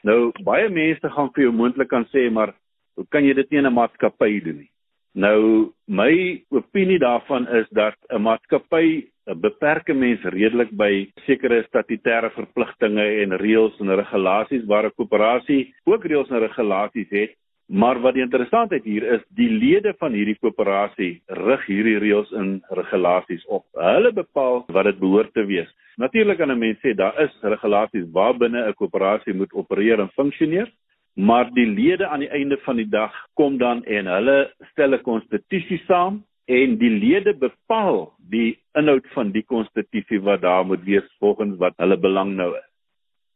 Nou 0.03 0.31
baie 0.43 0.69
mense 0.69 1.09
gaan 1.09 1.29
vir 1.35 1.43
jou 1.43 1.53
moontlik 1.53 1.89
kan 1.89 2.05
sê 2.13 2.29
maar 2.31 2.53
Hoe 3.01 3.07
kan 3.09 3.25
jy 3.25 3.33
dit 3.33 3.51
nie 3.51 3.59
in 3.59 3.67
'n 3.67 3.73
maatskappy 3.73 4.43
doen 4.43 4.57
nie? 4.61 4.71
Nou 5.15 5.73
my 5.87 6.43
opinie 6.51 6.99
daarvan 6.99 7.47
is 7.47 7.67
dat 7.69 7.95
'n 8.09 8.21
maatskappy 8.21 9.07
beperke 9.25 9.93
mens 9.93 10.21
redelik 10.23 10.71
by 10.71 11.09
sekere 11.25 11.63
statutêre 11.63 12.29
verpligtinge 12.31 13.05
en 13.23 13.37
reëls 13.37 13.79
en 13.79 13.95
regulasies 13.95 14.65
waar 14.67 14.85
'n 14.85 14.95
koöperasie 14.97 15.73
ook 15.85 16.05
reëls 16.05 16.29
en 16.29 16.39
regulasies 16.39 17.09
het 17.09 17.31
Maar 17.71 18.01
wat 18.03 18.17
die 18.17 18.23
interessantheid 18.23 18.83
hier 18.83 19.03
is, 19.15 19.21
die 19.39 19.47
lede 19.47 19.93
van 19.99 20.11
hierdie 20.11 20.35
koöperasie 20.43 21.11
rig 21.39 21.61
hierdie 21.69 21.99
reëls 22.03 22.33
en 22.35 22.57
regulasies 22.75 23.45
op. 23.47 23.63
Hulle 23.79 24.11
bepaal 24.11 24.65
wat 24.75 24.89
dit 24.89 24.97
behoort 24.99 25.31
te 25.37 25.45
wees. 25.47 25.69
Natuurlik 25.95 26.37
kan 26.37 26.51
'n 26.51 26.59
mens 26.59 26.79
sê 26.83 26.91
daar 26.93 27.15
is 27.23 27.31
regulasies 27.41 28.11
waarbinne 28.11 28.67
'n 28.67 28.73
koöperasie 28.73 29.33
moet 29.33 29.53
opereer 29.53 29.99
en 29.99 30.11
funksioneer, 30.15 30.67
maar 31.15 31.49
die 31.53 31.65
lede 31.65 32.07
aan 32.07 32.19
die 32.19 32.29
einde 32.29 32.57
van 32.57 32.75
die 32.75 32.89
dag 32.89 33.13
kom 33.35 33.57
dan 33.57 33.85
en 33.85 34.05
hulle 34.05 34.51
stel 34.71 34.93
'n 34.93 35.01
konstitusie 35.01 35.81
saam 35.87 36.23
en 36.47 36.77
die 36.77 36.89
lede 36.89 37.33
bepaal 37.33 38.13
die 38.29 38.59
inhoud 38.75 39.07
van 39.13 39.31
die 39.31 39.43
konstitusie 39.43 40.19
wat 40.19 40.41
daar 40.41 40.65
moet 40.65 40.83
wees 40.83 41.07
volgens 41.19 41.57
wat 41.57 41.73
hulle 41.77 41.97
belang 41.97 42.35
nou 42.35 42.51
is. 42.57 42.69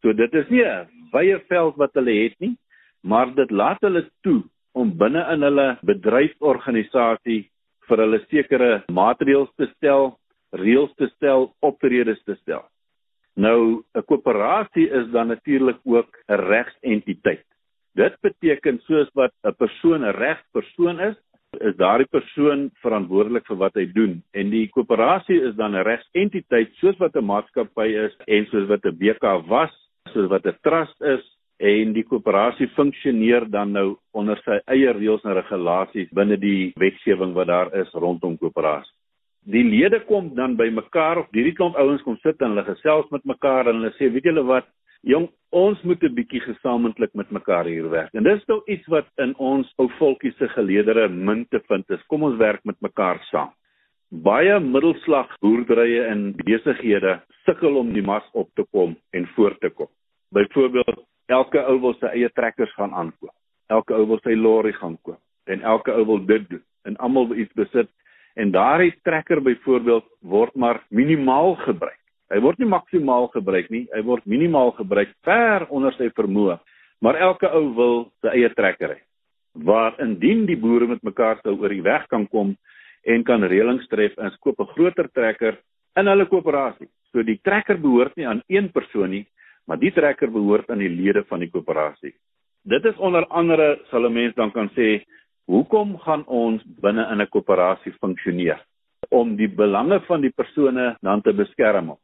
So 0.01 0.13
dit 0.13 0.33
is 0.33 0.49
nie 0.49 0.65
'n 0.65 0.87
wye 1.13 1.39
veld 1.47 1.75
wat 1.75 1.93
hulle 1.93 2.23
het 2.23 2.39
nie 2.39 2.57
maar 3.05 3.33
dit 3.35 3.51
laat 3.51 3.81
hulle 3.85 4.07
toe 4.25 4.41
om 4.73 4.91
binne 4.97 5.21
in 5.33 5.45
hulle 5.45 5.67
bedryfsorganisasie 5.85 7.41
vir 7.87 8.01
hulle 8.01 8.21
sekere 8.31 8.69
maatreëls 8.91 9.51
te 9.59 9.67
stel, 9.75 10.15
reëls 10.57 10.93
te 10.99 11.07
stel, 11.13 11.51
optredes 11.61 12.21
te 12.25 12.35
stel. 12.41 12.65
Nou 13.35 13.83
'n 13.95 14.05
koöperasie 14.09 14.87
is 14.89 15.11
dan 15.11 15.27
natuurlik 15.27 15.79
ook 15.83 16.09
'n 16.29 16.39
regsentiteit. 16.49 17.45
Dit 17.95 18.15
beteken 18.21 18.79
soos 18.87 19.09
wat 19.13 19.31
'n 19.43 19.53
persoon 19.53 20.01
'n 20.03 20.17
regspersoon 20.17 20.99
is, 20.99 21.15
is 21.59 21.75
daardie 21.75 22.09
persoon 22.11 22.71
verantwoordelik 22.81 23.45
vir 23.47 23.57
wat 23.57 23.75
hy 23.75 23.85
doen 23.85 24.23
en 24.33 24.49
die 24.49 24.67
koöperasie 24.67 25.41
is 25.41 25.55
dan 25.55 25.75
'n 25.75 25.83
regsentiteit 25.83 26.73
soos 26.81 26.97
wat 26.97 27.15
'n 27.15 27.25
maatskappy 27.25 27.87
is 28.05 28.13
en 28.27 28.45
soos 28.45 28.67
wat 28.67 28.85
'n 28.85 28.97
BK 28.97 29.23
was, 29.47 29.71
soos 30.13 30.29
wat 30.29 30.45
'n 30.45 30.57
trust 30.63 31.01
is 31.01 31.34
en 31.57 31.93
die 31.95 32.03
koöperasie 32.03 32.67
funksioneer 32.75 33.47
dan 33.51 33.71
nou 33.71 33.95
onder 34.13 34.39
sy 34.43 34.59
eie 34.71 34.91
reëls 34.93 35.23
en 35.23 35.37
regulasies 35.37 36.11
binne 36.11 36.37
die 36.37 36.73
wetgewing 36.79 37.33
wat 37.33 37.47
daar 37.47 37.71
is 37.79 37.91
rondom 37.93 38.37
koöperasie. 38.37 38.91
Die 39.45 39.63
lede 39.63 39.99
kom 40.09 40.31
dan 40.35 40.55
by 40.57 40.71
mekaar 40.73 41.21
of 41.21 41.27
hierdie 41.31 41.53
klomp 41.53 41.75
ouens 41.77 42.01
kom 42.01 42.17
sit 42.23 42.41
en 42.41 42.55
hulle 42.55 42.65
gesels 42.65 43.05
met 43.13 43.25
mekaar 43.29 43.69
en 43.69 43.77
hulle 43.77 43.93
sê, 43.99 44.09
weet 44.09 44.25
julle 44.25 44.41
wat, 44.47 44.65
jong, 45.05 45.27
ons 45.53 45.83
moet 45.83 46.03
'n 46.03 46.15
bietjie 46.15 46.41
gesamentlik 46.41 47.13
met 47.13 47.31
mekaar 47.31 47.65
hier 47.65 47.89
werk. 47.89 48.09
En 48.13 48.23
dis 48.23 48.47
nou 48.47 48.61
iets 48.67 48.87
wat 48.87 49.05
in 49.17 49.35
ons 49.37 49.71
ou 49.77 49.87
volkie 49.99 50.33
se 50.37 50.47
geleedere 50.49 51.07
min 51.09 51.45
te 51.51 51.59
vind 51.67 51.85
is. 51.89 52.01
Kom 52.07 52.23
ons 52.23 52.37
werk 52.37 52.65
met 52.65 52.81
mekaar 52.81 53.21
saam. 53.31 53.53
Baie 54.09 54.59
middelslag 54.59 55.29
boerderye 55.41 56.03
en 56.09 56.33
besighede 56.33 57.21
sukkel 57.45 57.77
om 57.77 57.93
die 57.93 58.01
mas 58.01 58.25
op 58.33 58.49
te 58.55 58.65
kom 58.71 58.95
en 59.13 59.27
voort 59.35 59.59
te 59.59 59.69
kom. 59.69 59.87
Byvoorbeeld 60.33 61.03
elke 61.25 61.61
ou 61.65 61.79
wil 61.81 61.93
sy 61.99 62.11
eie 62.13 62.29
trekkers 62.33 62.73
gaan 62.73 62.93
aankoop. 62.93 63.33
Elke 63.69 63.93
ou 63.97 64.05
wil 64.05 64.19
sy 64.23 64.35
lorry 64.37 64.73
gaan 64.73 64.97
koop 65.01 65.21
en 65.45 65.61
elke 65.61 65.93
ou 65.93 66.05
wil 66.05 66.25
dit 66.25 66.49
doen 66.49 66.63
en 66.89 66.97
almal 66.97 67.27
wil 67.29 67.37
iets 67.43 67.53
besit 67.57 67.89
en 68.35 68.51
daardie 68.51 68.93
trekker 69.05 69.41
byvoorbeeld 69.41 70.05
word 70.21 70.55
maar 70.55 70.81
minimaal 70.89 71.55
gebruik. 71.63 71.99
Hy 72.33 72.39
word 72.41 72.59
nie 72.59 72.69
maksimaal 72.69 73.29
gebruik 73.33 73.69
nie, 73.69 73.85
hy 73.93 74.01
word 74.05 74.25
minimaal 74.25 74.73
gebruik 74.77 75.11
ver 75.25 75.67
onder 75.69 75.93
sy 75.97 76.09
vermoë. 76.17 76.57
Maar 77.05 77.19
elke 77.21 77.49
ou 77.53 77.67
wil 77.77 77.97
sy 78.25 78.33
eie 78.33 78.49
trekker 78.57 78.95
hê. 78.95 78.99
Waar 79.65 79.95
indien 80.03 80.45
die 80.49 80.57
boere 80.59 80.87
met 80.89 81.03
mekaar 81.05 81.39
sou 81.43 81.53
oor 81.61 81.71
die 81.71 81.85
weg 81.85 82.07
kan 82.11 82.25
kom 82.27 82.55
en 83.05 83.23
kan 83.23 83.45
reëlings 83.45 83.87
tref 83.91 84.17
en 84.17 84.33
skoop 84.35 84.59
'n 84.59 84.73
groter 84.73 85.07
trekker 85.13 85.59
in 85.95 86.07
hulle 86.07 86.25
koöperasie. 86.25 86.89
So 87.11 87.23
die 87.23 87.39
trekker 87.43 87.77
behoort 87.77 88.17
nie 88.17 88.27
aan 88.27 88.41
een 88.47 88.71
persoon 88.71 89.09
nie, 89.09 89.25
maar 89.65 89.79
die 89.79 89.91
trekker 89.91 90.31
behoort 90.31 90.69
aan 90.69 90.83
die 90.83 90.89
lede 90.89 91.23
van 91.29 91.39
die 91.39 91.49
koöperasie. 91.49 92.13
Dit 92.65 92.85
is 92.85 92.97
onder 92.97 93.27
andere 93.27 93.79
sal 93.89 94.05
'n 94.05 94.13
mens 94.13 94.33
dan 94.35 94.51
kan 94.51 94.69
sê, 94.69 95.03
hoekom 95.45 95.97
gaan 95.97 96.25
ons 96.25 96.63
binne 96.81 97.07
in 97.11 97.21
'n 97.21 97.29
koöperasie 97.29 97.93
funksioneer? 97.99 98.59
Om 99.09 99.35
die 99.35 99.49
belange 99.49 99.99
van 100.07 100.21
die 100.21 100.33
persone 100.35 100.97
dan 101.01 101.21
te 101.21 101.33
beskerm. 101.33 101.97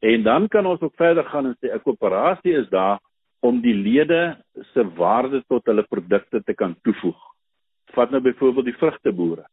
En 0.00 0.22
dan 0.22 0.48
kan 0.48 0.66
ons 0.66 0.80
ook 0.80 0.94
verder 0.94 1.24
gaan 1.24 1.46
en 1.46 1.56
sê 1.60 1.72
'n 1.74 1.82
koöperasie 1.82 2.52
is 2.52 2.68
daar 2.68 2.98
om 3.40 3.60
die 3.60 3.74
lede 3.74 4.36
se 4.72 4.84
waarde 4.96 5.42
tot 5.48 5.66
hulle 5.66 5.82
produkte 5.82 6.42
te 6.44 6.54
kan 6.54 6.76
toevoeg. 6.82 7.20
Vat 7.92 8.10
nou 8.10 8.20
byvoorbeeld 8.20 8.64
die 8.64 8.76
vrugteboere. 8.76 9.44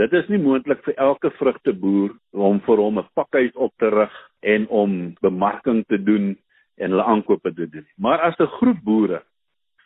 Dit 0.00 0.12
is 0.12 0.28
nie 0.28 0.38
moontlik 0.38 0.80
vir 0.86 0.94
elke 0.94 1.30
vrugteboer 1.30 2.14
om 2.30 2.60
vir 2.60 2.76
hom 2.76 2.98
'n 2.98 3.08
pakhuis 3.14 3.52
op 3.52 3.72
te 3.78 3.88
rig 3.88 4.14
en 4.40 4.68
om 4.68 5.14
bemarking 5.20 5.84
te 5.86 6.02
doen 6.02 6.36
en 6.76 6.90
hulle 6.90 7.04
aankope 7.04 7.52
te 7.54 7.68
doen. 7.68 7.86
Maar 7.96 8.20
as 8.20 8.38
'n 8.38 8.46
groep 8.58 8.80
boere 8.84 9.22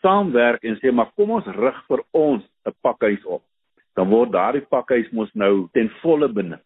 saamwerk 0.03 0.63
en 0.63 0.77
sê 0.77 0.93
maar 0.93 1.11
kom 1.17 1.31
ons 1.31 1.47
rig 1.47 1.79
vir 1.89 2.03
ons 2.11 2.45
'n 2.67 2.75
pakhuis 2.83 3.25
op, 3.25 3.43
dan 3.95 4.09
word 4.09 4.33
daardie 4.33 4.67
pakhuis 4.69 5.11
mos 5.11 5.31
nou 5.35 5.69
ten 5.73 5.91
volle 6.03 6.29
benut. 6.29 6.65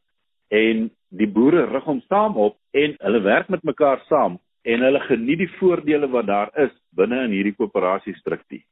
En 0.50 0.90
die 1.08 1.28
boere 1.28 1.66
rig 1.66 1.84
hom 1.84 2.02
saam 2.08 2.36
op 2.36 2.56
en 2.70 2.96
hulle 2.98 3.20
werk 3.20 3.48
met 3.48 3.62
mekaar 3.62 4.00
saam 4.08 4.38
en 4.62 4.80
hulle 4.80 5.00
geniet 5.00 5.38
die 5.38 5.52
voordele 5.58 6.08
wat 6.08 6.26
daar 6.26 6.50
is 6.58 6.72
binne 6.96 7.24
in 7.24 7.30
hierdie 7.30 7.56
koöperasiestruktuur. 7.56 8.64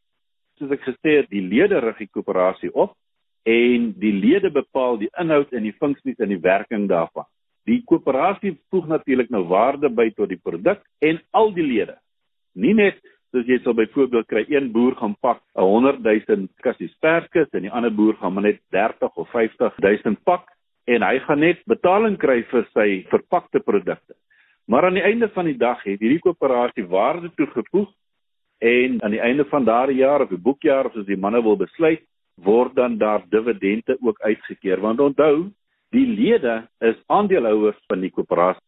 Soos 0.58 0.74
ek 0.74 0.82
gesê 0.82 1.20
het, 1.20 1.30
die 1.30 1.42
lede 1.42 1.80
rig 1.80 1.98
die 1.98 2.10
koöperasie 2.10 2.72
op 2.74 2.96
en 3.48 3.92
die 4.00 4.12
lede 4.12 4.50
bepaal 4.50 4.98
die 4.98 5.10
inhoud 5.20 5.52
en 5.52 5.62
die 5.62 5.76
funksies 5.78 6.18
en 6.18 6.28
die 6.34 6.42
werking 6.42 6.88
daarvan. 6.90 7.26
Die 7.68 7.82
koöperasie 7.84 8.54
voeg 8.72 8.88
natuurlik 8.88 9.30
nou 9.34 9.44
waarde 9.50 9.90
by 9.92 10.08
tot 10.16 10.30
die 10.32 10.40
produk 10.40 10.80
en 11.04 11.20
al 11.36 11.52
die 11.52 11.66
lede. 11.66 11.98
Nie 12.56 12.74
net 12.74 13.00
soos 13.32 13.48
jy 13.48 13.58
sal 13.60 13.76
byvoorbeeld 13.76 14.28
kry 14.30 14.44
een 14.48 14.70
boer 14.72 14.96
gaan 14.96 15.16
pak 15.20 15.42
'n 15.54 15.66
100 15.68 16.00
000 16.04 16.48
kassies 16.64 16.94
perskes 17.00 17.52
en 17.52 17.62
die 17.62 17.72
ander 17.72 17.92
boer 17.92 18.16
gaan 18.16 18.32
maar 18.32 18.48
net 18.48 18.60
30 18.72 19.16
of 19.16 19.28
50 19.30 19.76
000 19.84 20.16
pak 20.24 20.48
en 20.86 21.02
hy 21.02 21.18
gaan 21.18 21.40
net 21.40 21.60
betaling 21.66 22.16
kry 22.16 22.42
vir 22.42 22.64
sy 22.72 23.04
verpakte 23.10 23.60
produkte. 23.60 24.14
Maar 24.66 24.84
aan 24.84 24.94
die 24.94 25.04
einde 25.04 25.28
van 25.28 25.44
die 25.44 25.56
dag 25.56 25.82
het 25.84 26.00
hierdie 26.00 26.24
koöperasie 26.24 26.86
waarde 26.88 27.30
toegevoeg 27.36 27.88
en 28.58 29.02
aan 29.02 29.10
die 29.10 29.20
einde 29.20 29.44
van 29.44 29.64
daardie 29.64 30.00
jaar 30.00 30.22
of 30.22 30.28
die 30.28 30.44
boekjaar 30.48 30.86
of 30.86 30.96
as 30.96 31.06
die 31.06 31.16
manne 31.16 31.42
wil 31.42 31.56
besluit 31.56 32.02
word 32.34 32.74
dan 32.74 32.98
daar 32.98 33.22
dividende 33.28 33.96
ook 34.00 34.20
uitgekeer 34.20 34.80
want 34.80 35.00
onthou 35.00 35.50
Die 35.94 36.04
lede 36.06 36.66
is 36.84 36.96
aandeelhouers 37.06 37.78
van 37.88 38.02
die 38.04 38.10
koöperasie. 38.12 38.64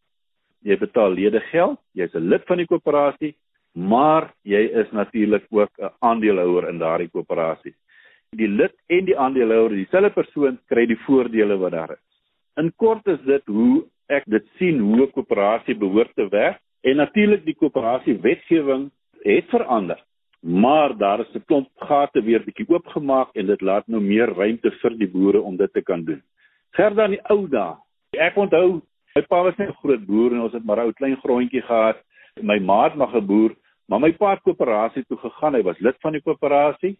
Jy 0.65 0.77
betaal 0.81 1.13
ledegeld, 1.13 1.77
jy's 1.93 2.13
'n 2.15 2.29
lid 2.29 2.45
van 2.49 2.57
die 2.57 2.65
koöperasie, 2.65 3.35
maar 3.73 4.33
jy 4.43 4.61
is 4.81 4.89
natuurlik 4.91 5.45
ook 5.49 5.69
'n 5.77 5.91
aandeelhouer 5.99 6.69
in 6.69 6.79
daardie 6.79 7.09
koöperasie. 7.09 7.75
Die 8.35 8.47
lid 8.47 8.73
en 8.87 9.05
die 9.05 9.17
aandeelhouer, 9.17 9.69
dieselfde 9.69 10.09
persoon, 10.09 10.57
kry 10.67 10.85
die 10.85 10.97
voordele 11.05 11.57
wat 11.57 11.71
daar 11.71 11.91
is. 11.91 12.11
In 12.57 12.73
kort 12.75 13.07
is 13.07 13.21
dit 13.25 13.45
hoe 13.45 13.85
ek 14.07 14.23
dit 14.25 14.45
sien 14.57 14.79
hoe 14.79 15.05
'n 15.05 15.11
koöperasie 15.11 15.75
behoort 15.75 16.15
te 16.15 16.27
werk 16.29 16.59
en 16.81 16.95
natuurlik 16.95 17.45
die 17.45 17.55
koöperasie 17.55 18.17
wetgewing 18.21 18.89
het 19.23 19.45
verander. 19.49 20.03
Maar 20.41 20.97
daar 20.97 21.19
is 21.19 21.35
'n 21.35 21.45
klomp 21.45 21.69
gate 21.75 22.21
weer 22.21 22.43
bietjie 22.43 22.69
oopgemaak 22.69 23.29
en 23.35 23.45
dit 23.45 23.61
laat 23.61 23.87
nou 23.87 24.01
meer 24.01 24.33
ruimte 24.33 24.71
vir 24.71 24.97
die 24.97 25.07
boere 25.07 25.41
om 25.41 25.57
dit 25.57 25.73
te 25.73 25.81
kan 25.81 26.03
doen. 26.03 26.21
Gerda 26.71 27.05
in 27.09 27.17
die 27.17 27.25
ou 27.33 27.49
dae. 27.51 27.75
Ek 28.15 28.37
onthou 28.39 28.79
my 29.15 29.21
pa 29.27 29.41
was 29.43 29.57
net 29.59 29.69
'n 29.69 29.79
groot 29.83 30.03
boer 30.07 30.31
en 30.31 30.43
ons 30.47 30.53
het 30.53 30.63
maar 30.63 30.79
'n 30.79 30.87
ou 30.87 30.93
klein 30.93 31.17
grondjie 31.19 31.61
gehad. 31.61 31.97
My 32.41 32.59
ma 32.59 32.83
het 32.83 32.95
maar 32.95 33.11
geboer, 33.11 33.51
maar 33.89 33.99
my 33.99 34.11
pa 34.13 34.29
het 34.31 34.43
koöperasie 34.43 35.03
toe 35.07 35.17
gegaan. 35.17 35.55
Hy 35.55 35.63
was 35.63 35.79
lid 35.79 35.95
van 35.99 36.13
die 36.13 36.21
koöperasie 36.21 36.97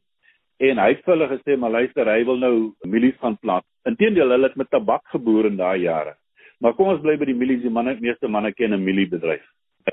en 0.60 0.78
hy 0.78 0.90
het 0.90 1.04
vir 1.06 1.16
hulle 1.16 1.28
gesê, 1.28 1.58
"Maar 1.58 1.72
luister, 1.72 2.06
hy 2.06 2.26
wil 2.26 2.38
nou 2.38 2.74
mielies 2.84 3.18
gaan 3.22 3.38
plant." 3.38 3.64
Inteendeel, 3.86 4.30
hulle 4.30 4.48
het 4.48 4.56
met 4.56 4.70
tabak 4.70 5.08
geboer 5.08 5.46
in 5.46 5.58
daai 5.58 5.80
jare. 5.80 6.16
Maar 6.60 6.74
kom 6.74 6.88
ons 6.88 7.02
bly 7.02 7.18
by 7.18 7.26
die 7.26 7.34
mielies. 7.34 7.62
Die 7.62 7.70
manne, 7.70 7.98
meeste 8.00 8.28
manne 8.28 8.54
ken 8.54 8.74
'n 8.74 8.84
mieliebedryf. 8.84 9.44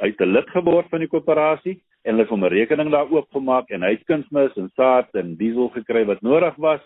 Hy 0.01 0.07
het 0.07 0.21
'n 0.21 0.33
lid 0.33 0.49
geword 0.49 0.89
van 0.89 1.01
die 1.01 1.09
koöperasie 1.09 1.81
en 2.05 2.15
hulle 2.15 2.23
het 2.23 2.31
hom 2.31 2.45
'n 2.45 2.51
rekening 2.51 2.91
daar 2.91 3.11
oopgemaak 3.11 3.71
en 3.71 3.83
hy 3.83 3.91
het 3.91 4.05
kunsmis 4.07 4.57
en 4.57 4.71
saad 4.75 5.15
en 5.15 5.37
diesel 5.37 5.69
gekry 5.69 6.05
wat 6.05 6.21
nodig 6.23 6.57
was. 6.57 6.81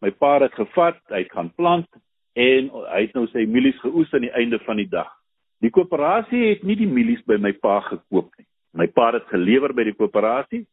My 0.00 0.10
pa 0.10 0.40
het 0.40 0.52
gevat, 0.52 0.98
hy 1.08 1.18
het 1.18 1.30
gaan 1.30 1.52
plant 1.54 1.86
en 2.34 2.70
hy 2.72 3.00
het 3.04 3.14
nou 3.14 3.26
sy 3.30 3.44
mielies 3.48 3.78
geoes 3.82 4.12
aan 4.14 4.26
die 4.26 4.34
einde 4.38 4.58
van 4.66 4.80
die 4.80 4.88
dag. 4.88 5.10
Die 5.62 5.70
koöperasie 5.70 6.48
het 6.48 6.64
nie 6.66 6.76
die 6.78 6.88
mielies 6.90 7.22
by 7.28 7.38
my 7.38 7.52
pa 7.52 7.80
gekoop 7.86 8.32
nie. 8.38 8.46
My 8.74 8.88
pa 8.88 9.12
het 9.12 9.28
gelewer 9.30 9.74
by 9.76 9.84
die 9.90 9.96
koöperasie 9.96 10.64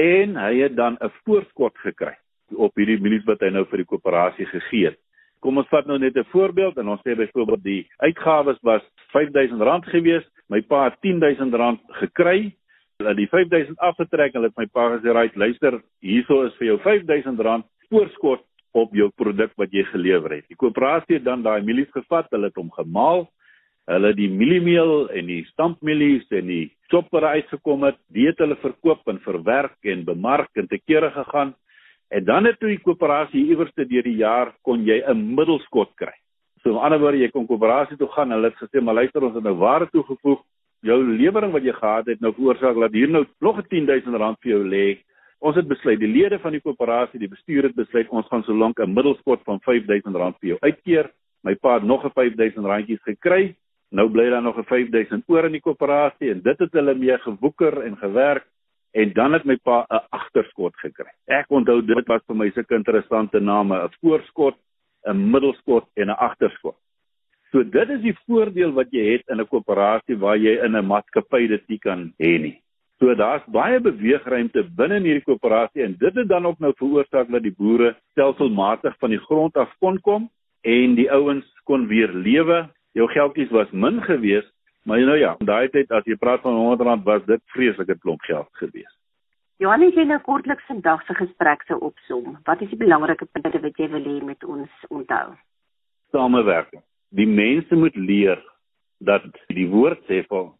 en 0.00 0.36
hy 0.40 0.52
het 0.62 0.76
dan 0.76 0.96
'n 1.00 1.12
voorskot 1.24 1.76
gekry 1.84 2.14
op 2.56 2.74
hierdie 2.74 3.00
mielies 3.00 3.26
wat 3.26 3.40
hy 3.40 3.50
nou 3.50 3.64
vir 3.64 3.84
die 3.84 3.90
koöperasie 3.90 4.46
gegee 4.46 4.86
het. 4.90 4.98
Kom 5.40 5.58
ons 5.58 5.68
vat 5.68 5.86
nou 5.86 5.98
net 5.98 6.16
'n 6.16 6.24
voorbeeld 6.32 6.78
en 6.78 6.88
ons 6.88 7.00
sê 7.00 7.14
byvoorbeeld 7.14 7.62
die 7.62 7.86
uitgawes 7.98 8.58
was 8.62 8.82
R5000 9.12 9.86
gewees. 9.86 10.24
My 10.48 10.60
pa 10.60 10.84
het 10.84 10.98
R10000 11.02 11.80
gekry 12.00 12.56
Hulle 13.02 13.14
die 13.18 13.26
5000 13.26 13.78
afgetrek 13.82 14.34
en 14.34 14.38
hulle 14.38 14.50
het 14.52 14.58
my 14.58 14.66
pa 14.70 14.88
gesê, 14.92 15.12
"Right, 15.12 15.36
luister, 15.36 15.82
hierso 16.00 16.42
is 16.46 16.54
vir 16.58 16.66
jou 16.66 16.78
R5000 16.78 17.64
voorskot 17.90 18.44
op 18.74 18.94
jou 18.94 19.08
produk 19.16 19.52
wat 19.56 19.72
jy 19.72 19.84
gelewer 19.90 20.36
het." 20.36 20.48
Die 20.48 20.58
koöperasie 20.58 21.16
het 21.16 21.24
dan 21.24 21.42
daai 21.42 21.62
mielies 21.62 21.90
gevat, 21.94 22.30
hulle 22.30 22.50
het 22.50 22.60
hom 22.60 22.70
gemaal. 22.70 23.28
Hulle 23.86 24.06
het 24.12 24.16
die 24.16 24.30
mieliemeel 24.30 25.10
en 25.12 25.26
die 25.26 25.44
stampmielies 25.52 26.24
en 26.32 26.46
die 26.46 26.72
chopper 26.88 27.24
uitgekom 27.24 27.82
het, 27.84 27.98
dit 28.08 28.38
hulle 28.38 28.56
verkoop 28.56 29.08
en 29.12 29.20
verwerk 29.20 29.76
en 29.82 30.04
bemark 30.04 30.50
en 30.56 30.68
te 30.68 30.78
kere 30.86 31.10
gegaan. 31.10 31.54
En 32.08 32.24
dan 32.24 32.44
het 32.44 32.58
toe 32.60 32.70
die 32.70 32.80
koöperasie 32.80 33.46
iewerste 33.50 33.84
deur 33.88 34.06
die 34.06 34.20
jaar 34.20 34.54
kon 34.62 34.84
jy 34.84 35.02
'n 35.02 35.34
middelskot 35.34 35.94
kry. 35.96 36.14
So 36.62 36.70
in 36.70 36.76
ander 36.76 36.98
woorde, 36.98 37.18
jy 37.18 37.30
kon 37.30 37.46
koöperasie 37.46 37.96
toe 37.96 38.08
gaan, 38.08 38.30
hulle 38.30 38.48
het 38.48 38.56
gesê, 38.56 38.80
"Maar 38.80 38.94
luister, 38.94 39.22
ons 39.22 39.34
het 39.34 39.44
nou 39.44 39.54
ware 39.54 39.88
toegevoeg. 39.90 40.40
Jou 40.80 41.02
lewering 41.02 41.52
wat 41.52 41.62
jy 41.62 41.72
gehad 41.72 42.06
het 42.06 42.20
nou 42.20 42.32
veroorsaak 42.32 42.80
dat 42.80 42.92
hier 42.92 43.08
nou 43.08 43.26
nog 43.40 43.58
'n 43.58 43.62
R10000 43.68 44.40
vir 44.40 44.50
jou 44.50 44.64
lê." 44.64 44.98
Ons 45.44 45.58
het 45.60 45.66
besluit, 45.68 45.98
die 46.00 46.08
lede 46.08 46.38
van 46.40 46.54
die 46.56 46.62
koöperasie, 46.64 47.18
die 47.20 47.28
bestuur 47.28 47.66
het 47.68 47.74
besluit 47.76 48.08
ons 48.08 48.28
gaan 48.30 48.42
solank 48.46 48.78
'n 48.80 48.94
middelskot 48.94 49.42
van 49.44 49.60
R5000 49.60 50.38
vir 50.40 50.48
jou 50.48 50.58
uitkeer. 50.60 51.10
My 51.44 51.54
pa 51.54 51.74
het 51.74 51.84
nog 51.84 52.04
'n 52.04 52.08
R5000 52.08 53.02
gekry. 53.04 53.54
Nou 53.90 54.08
bly 54.08 54.30
daar 54.30 54.42
nog 54.42 54.56
'n 54.56 54.64
R5000 54.64 55.28
oor 55.28 55.44
in 55.44 55.52
die 55.52 55.60
koöperasie 55.60 56.30
en 56.30 56.40
dit 56.40 56.58
het 56.58 56.72
hulle 56.72 56.94
mee 56.94 57.18
gewoeker 57.18 57.82
en 57.82 57.96
gewerk 57.96 58.46
en 58.92 59.12
dan 59.12 59.32
het 59.32 59.44
my 59.44 59.56
pa 59.56 59.86
'n 59.90 60.00
agterskot 60.10 60.76
gekry. 60.76 61.12
Ek 61.26 61.50
onthou 61.50 61.82
dit 61.82 62.06
was 62.06 62.22
vir 62.26 62.36
my 62.36 62.50
sulke 62.50 62.74
interessante 62.74 63.40
name, 63.40 63.76
'n 63.76 63.90
voorskot 64.00 64.56
'n 65.06 65.30
middelskot 65.30 65.84
en 65.94 66.08
'n 66.08 66.16
agterskot. 66.16 66.76
So 67.52 67.62
dit 67.62 67.90
is 67.90 68.00
die 68.00 68.16
voordeel 68.26 68.72
wat 68.72 68.90
jy 68.90 69.12
het 69.12 69.28
in 69.28 69.40
'n 69.40 69.46
koöperasie 69.46 70.16
waar 70.16 70.38
jy 70.38 70.64
in 70.64 70.76
'n 70.76 70.86
maatskappy 70.86 71.48
dit 71.48 71.68
nie 71.68 71.78
kan 71.78 72.12
hê 72.18 72.40
nie. 72.40 72.63
So 73.04 73.12
daar's 73.14 73.44
baie 73.52 73.76
beweegruimte 73.84 74.62
binne 74.78 74.96
in 74.96 75.04
hierdie 75.04 75.26
koöperasie 75.26 75.82
en 75.84 75.92
dit 76.00 76.14
het 76.16 76.28
dan 76.28 76.46
ook 76.48 76.60
nou 76.64 76.70
veroorsaak 76.78 77.28
dat 77.28 77.42
die 77.44 77.52
boere 77.52 77.90
stelselmatig 78.14 78.94
van 79.02 79.12
die 79.12 79.20
grond 79.26 79.58
af 79.60 79.74
kon 79.84 79.98
kom 80.06 80.22
en 80.64 80.94
die 80.96 81.10
ouens 81.12 81.44
kon 81.68 81.84
weer 81.90 82.08
lewe. 82.08 82.62
Jou 82.96 83.08
geldjies 83.12 83.52
was 83.52 83.74
min 83.76 84.00
geweest, 84.06 84.48
maar 84.88 85.04
nou 85.04 85.18
ja, 85.20 85.34
daai 85.44 85.68
tyd 85.74 85.92
as 85.92 86.08
jy 86.08 86.16
praat 86.16 86.40
van 86.46 86.56
R100 86.62 87.04
was 87.04 87.26
dit 87.28 87.44
vreeslike 87.52 87.98
klomp 88.00 88.24
geld 88.24 88.48
geweest. 88.62 88.96
Johan, 89.60 89.84
as 89.84 90.00
jy 90.00 90.08
nou 90.08 90.20
kortliks 90.24 90.64
vandag 90.72 91.04
se 91.04 91.18
gesprek 91.20 91.68
sou 91.68 91.82
opsom, 91.90 92.38
wat 92.48 92.64
is 92.64 92.72
die 92.72 92.80
belangrike 92.86 93.28
punte 93.36 93.60
wat 93.66 93.84
jy 93.84 93.90
wil 93.98 94.08
hê 94.14 94.16
met 94.30 94.48
ons 94.48 94.88
onthou? 94.88 95.36
Samewerking. 96.16 96.80
Die 97.12 97.28
mense 97.28 97.76
moet 97.76 98.00
leer 98.00 98.40
dat 99.04 99.28
die 99.52 99.68
woord 99.68 100.00
sê 100.08 100.24
vir 100.24 100.50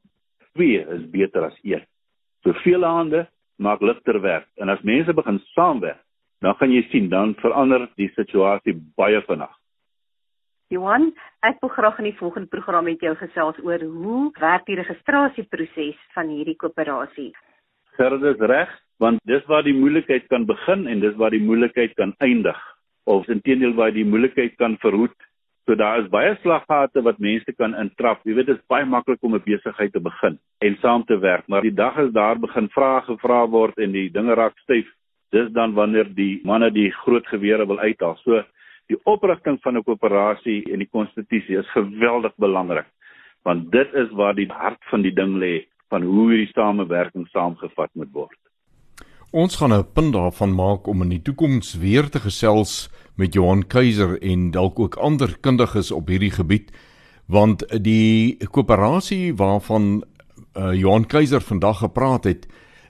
twee 0.52 0.85
is 0.98 1.09
beter 1.16 1.48
as 1.48 1.57
een. 1.64 1.88
Soveel 2.44 2.85
hande 2.85 3.26
maak 3.57 3.80
ligter 3.80 4.20
werk 4.20 4.48
en 4.61 4.68
as 4.68 4.83
mense 4.85 5.12
begin 5.16 5.40
saamwerk, 5.54 6.00
dan 6.44 6.54
gaan 6.61 6.72
jy 6.74 6.83
sien 6.92 7.09
dan 7.09 7.35
verander 7.40 7.87
die 7.96 8.11
situasie 8.16 8.74
baie 8.98 9.22
vinnig. 9.24 9.52
Johan, 10.72 11.11
ek 11.44 11.61
wil 11.62 11.72
graag 11.72 11.98
in 12.02 12.09
die 12.11 12.18
volgende 12.18 12.50
program 12.52 12.85
met 12.88 13.02
jou 13.04 13.14
gesels 13.20 13.57
oor 13.64 13.80
hoe 13.80 14.30
werk 14.40 14.64
die 14.68 14.76
registrasieproses 14.80 15.98
van 16.16 16.33
hierdie 16.33 16.57
koöperasie. 16.61 17.30
Gerard 17.96 18.24
is 18.28 18.40
reg, 18.40 18.70
want 18.98 19.20
dis 19.28 19.44
waar 19.48 19.64
die 19.64 19.76
moeilikheid 19.76 20.26
kan 20.33 20.44
begin 20.48 20.88
en 20.90 21.00
dis 21.00 21.16
waar 21.20 21.33
die 21.33 21.42
moeilikheid 21.44 21.94
kan 22.00 22.12
eindig 22.24 22.61
of 23.04 23.28
intedeel 23.28 23.74
waar 23.78 23.92
die 23.92 24.07
moeilikheid 24.09 24.57
kan 24.61 24.76
verhoed. 24.83 25.14
So 25.64 25.74
daar 25.74 26.03
is 26.03 26.11
baie 26.12 26.35
slaggate 26.42 27.03
wat 27.03 27.18
mense 27.18 27.53
kan 27.57 27.74
intrap. 27.81 28.20
Jy 28.24 28.35
weet 28.37 28.50
dit 28.50 28.59
is 28.59 28.66
baie 28.68 28.85
maklik 28.85 29.22
om 29.22 29.35
'n 29.35 29.42
besigheid 29.44 29.92
te 29.92 30.00
begin 30.00 30.38
en 30.61 30.77
saam 30.81 31.05
te 31.05 31.18
werk, 31.18 31.48
maar 31.48 31.62
die 31.62 31.74
dag 31.74 31.96
as 31.98 32.12
daar 32.12 32.38
begin 32.38 32.68
vrae 32.68 33.00
gevra 33.03 33.46
word 33.48 33.79
en 33.79 33.92
die 33.92 34.11
dinge 34.11 34.35
raak 34.35 34.59
styf, 34.59 34.87
dis 35.33 35.48
dan 35.53 35.74
wanneer 35.74 36.14
die 36.14 36.40
manne 36.44 36.70
die 36.70 36.90
groot 36.90 37.27
gewere 37.27 37.66
wil 37.66 37.79
uithaal. 37.79 38.16
So 38.24 38.42
die 38.88 38.98
oprigting 39.05 39.59
van 39.62 39.77
'n 39.77 39.83
koöperasie 39.83 40.72
en 40.72 40.79
die 40.79 40.92
konstitusie 40.92 41.59
is 41.59 41.70
geweldig 41.72 42.35
belangrik 42.37 42.87
want 43.44 43.70
dit 43.72 43.94
is 43.94 44.11
waar 44.11 44.35
die 44.35 44.48
hart 44.48 44.81
van 44.90 45.03
die 45.03 45.12
ding 45.12 45.37
lê 45.37 45.66
van 45.92 46.03
hoe 46.03 46.31
hierdie 46.31 46.53
samewerking 46.53 47.27
saamgevat 47.29 47.90
moet 47.92 48.12
word. 48.12 48.38
Ons 49.35 49.57
gaan 49.57 49.73
'n 49.75 49.92
punt 49.92 50.12
daarvan 50.12 50.55
maak 50.55 50.87
om 50.87 51.03
in 51.03 51.09
die 51.09 51.23
toekoms 51.23 51.75
weer 51.75 52.09
te 52.09 52.20
gesels 52.20 52.88
met 53.14 53.35
Johan 53.35 53.66
Keiser 53.66 54.23
en 54.23 54.51
dalk 54.51 54.79
ook 54.79 54.94
ander 54.94 55.38
kundiges 55.40 55.90
op 55.90 56.09
hierdie 56.09 56.31
gebied 56.31 56.70
want 57.27 57.83
die 57.83 58.37
koöperasie 58.51 59.35
waarvan 59.35 60.05
uh, 60.55 60.73
Johan 60.73 61.07
Keiser 61.07 61.40
vandag 61.40 61.79
gepraat 61.79 62.25
het 62.25 62.47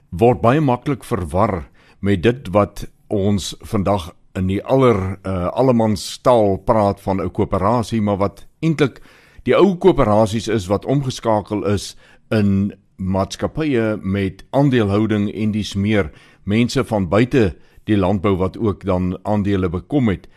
word 0.09 0.41
baie 0.41 0.61
maklik 0.61 1.03
verwar 1.03 1.69
met 1.99 2.21
dit 2.23 2.47
wat 2.47 2.85
ons 3.07 3.55
vandag 3.61 4.13
in 4.35 4.47
die 4.47 4.61
aller 4.63 5.17
uh, 5.25 5.47
allemanstaal 5.47 6.57
praat 6.57 7.01
van 7.01 7.21
'n 7.21 7.31
koöperasie 7.31 8.01
maar 8.01 8.17
wat 8.17 8.45
eintlik 8.59 9.01
die 9.43 9.55
ou 9.57 9.75
koöperasies 9.77 10.47
is 10.47 10.67
wat 10.67 10.85
omgeskakel 10.85 11.65
is 11.65 11.95
in 12.29 12.73
maatskappye 12.97 13.97
met 14.01 14.45
aandelehouding 14.49 15.33
en 15.33 15.51
dis 15.51 15.73
meer 15.73 16.11
mense 16.45 16.83
van 16.85 17.09
buite 17.09 17.55
die 17.85 17.97
landbou 17.97 18.35
wat 18.37 18.57
ook 18.57 18.85
dan 18.85 19.17
aandele 19.23 19.69
bekom 19.69 20.09
het. 20.09 20.27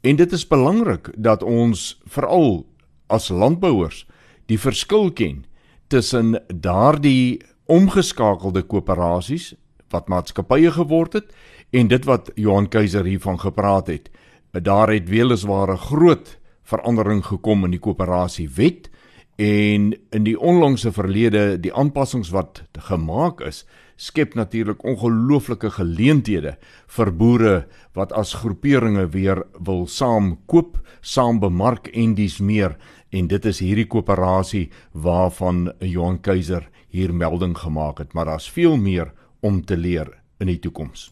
En 0.00 0.16
dit 0.16 0.32
is 0.32 0.46
belangrik 0.46 1.10
dat 1.16 1.42
ons 1.42 2.00
veral 2.04 2.66
as 3.06 3.28
landbouers 3.28 4.06
die 4.46 4.58
verskil 4.60 5.10
ken 5.12 5.44
tussen 5.88 6.36
daardie 6.48 7.40
omgeskakelde 7.68 8.62
koöperasies 8.62 9.54
wat 9.92 10.08
maatskappye 10.08 10.72
geword 10.72 11.16
het 11.16 11.32
en 11.76 11.88
dit 11.88 12.04
wat 12.08 12.30
Johan 12.36 12.68
Keiser 12.68 13.04
hiervan 13.04 13.40
gepraat 13.40 13.88
het. 13.92 14.10
Daar 14.52 14.92
het 14.92 15.08
weliswaar 15.08 15.72
'n 15.72 15.84
groot 15.88 16.38
verandering 16.62 17.24
gekom 17.24 17.64
in 17.64 17.70
die 17.70 17.80
koöperasiewet 17.80 18.90
en 19.36 19.94
in 20.10 20.24
die 20.24 20.38
onlangse 20.40 20.92
verlede 20.92 21.60
die 21.60 21.74
aanpassings 21.74 22.30
wat 22.30 22.62
gemaak 22.78 23.40
is 23.40 23.64
skep 23.98 24.36
natuurlik 24.38 24.84
ongelooflike 24.86 25.72
geleenthede 25.74 26.54
vir 26.96 27.10
boere 27.20 27.54
wat 27.98 28.14
as 28.14 28.36
groeperinge 28.38 29.08
weer 29.10 29.42
wil 29.58 29.86
saam 29.90 30.36
koop, 30.46 30.78
saam 31.02 31.40
bemark 31.42 31.90
en 31.92 32.14
dis 32.14 32.38
meer 32.38 32.78
en 33.10 33.28
dit 33.28 33.50
is 33.50 33.60
hierdie 33.64 33.88
koöperasie 33.90 34.68
waarvan 34.92 35.72
Johan 35.82 36.20
Keiser 36.22 36.68
hier 36.88 37.12
melding 37.12 37.56
gemaak 37.58 37.98
het, 37.98 38.14
maar 38.14 38.30
daar's 38.30 38.48
veel 38.50 38.76
meer 38.76 39.12
om 39.40 39.64
te 39.64 39.76
leer 39.76 40.14
in 40.38 40.46
die 40.46 40.60
toekoms. 40.62 41.10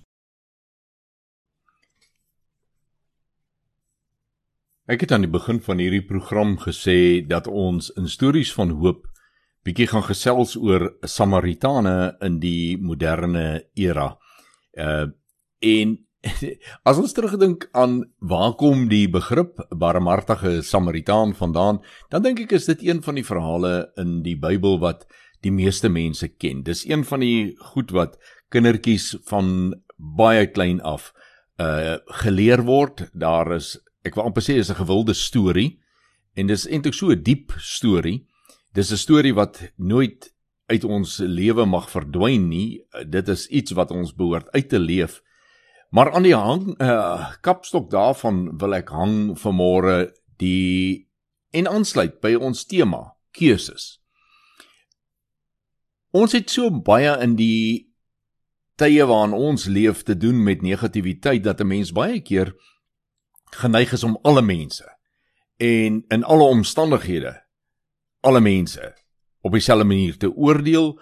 Ek 4.87 5.03
het 5.03 5.11
aan 5.11 5.27
die 5.27 5.31
begin 5.31 5.59
van 5.59 5.83
hierdie 5.83 6.05
program 6.07 6.55
gesê 6.63 7.27
dat 7.27 7.49
ons 7.51 7.91
in 7.99 8.07
stories 8.07 8.53
van 8.55 8.71
hoop 8.79 9.09
bietjie 9.67 9.89
gaan 9.91 10.05
gesels 10.07 10.55
oor 10.57 10.93
Samaritane 11.03 12.17
in 12.25 12.41
die 12.43 12.77
moderne 12.79 13.67
era. 13.75 14.13
Uh 14.79 15.07
en 15.65 15.95
as 16.89 16.99
ons 17.01 17.15
terugdink 17.17 17.65
aan 17.73 18.03
waar 18.21 18.53
kom 18.61 18.87
die 18.91 19.07
begrip 19.11 19.57
barmhartige 19.73 20.61
Samaritaan 20.63 21.33
vandaan, 21.35 21.81
dan 22.13 22.23
dink 22.27 22.43
ek 22.45 22.53
is 22.59 22.69
dit 22.69 22.85
een 22.85 23.01
van 23.03 23.17
die 23.17 23.25
verhale 23.25 23.73
in 23.97 24.21
die 24.27 24.37
Bybel 24.37 24.77
wat 24.83 25.07
die 25.43 25.55
meeste 25.55 25.89
mense 25.89 26.29
ken. 26.29 26.63
Dis 26.67 26.85
een 26.87 27.07
van 27.09 27.25
die 27.25 27.57
goed 27.73 27.95
wat 27.97 28.19
kindertjies 28.53 29.15
van 29.31 29.75
baie 29.97 30.47
klein 30.53 30.83
af 30.85 31.13
uh 31.63 31.97
geleer 32.23 32.67
word. 32.69 33.07
Daar 33.17 33.55
is 33.57 33.75
ek 34.07 34.15
wil 34.15 34.29
amper 34.29 34.45
sê 34.45 34.61
is 34.61 34.71
'n 34.71 34.83
gewilde 34.83 35.15
storie 35.15 35.81
en 36.37 36.47
dis 36.47 36.69
eintlik 36.69 36.95
so 36.95 37.11
'n 37.11 37.23
diep 37.23 37.57
storie 37.59 38.27
Dis 38.77 38.93
'n 38.93 38.97
storie 38.97 39.35
wat 39.35 39.73
nooit 39.77 40.35
uit 40.67 40.85
ons 40.85 41.19
lewe 41.19 41.65
mag 41.65 41.91
verdwyn 41.91 42.49
nie. 42.49 42.85
Dit 43.09 43.29
is 43.29 43.47
iets 43.49 43.73
wat 43.73 43.91
ons 43.91 44.15
behoort 44.15 44.51
uit 44.51 44.69
te 44.69 44.79
leef. 44.79 45.23
Maar 45.91 46.13
aan 46.13 46.23
die 46.23 46.35
hang 46.35 46.81
uh, 46.81 47.33
kapstok 47.41 47.91
daarvan 47.91 48.59
wil 48.59 48.75
ek 48.75 48.89
hang 48.93 49.39
vanmôre 49.39 50.13
die 50.37 51.09
en 51.51 51.67
aansluit 51.67 52.21
by 52.21 52.35
ons 52.35 52.67
tema 52.67 53.17
keuses. 53.31 54.03
Ons 56.11 56.33
het 56.33 56.51
so 56.51 56.69
baie 56.71 57.17
in 57.23 57.37
die 57.37 57.89
tye 58.77 59.07
waarin 59.09 59.33
ons 59.33 59.65
leef 59.65 60.03
te 60.03 60.17
doen 60.17 60.43
met 60.43 60.61
negativiteit 60.61 61.45
dat 61.45 61.61
'n 61.61 61.67
mens 61.67 61.93
baie 61.93 62.21
keer 62.21 62.53
geneig 63.57 63.93
is 63.93 64.05
om 64.05 64.19
alle 64.23 64.43
mense 64.43 64.85
en 65.57 66.05
in 66.09 66.25
alle 66.25 66.45
omstandighede 66.45 67.46
alle 68.27 68.43
mense 68.43 68.93
op 69.47 69.55
dieselfde 69.55 69.87
manier 69.87 70.17
te 70.19 70.33
oordeel. 70.35 70.97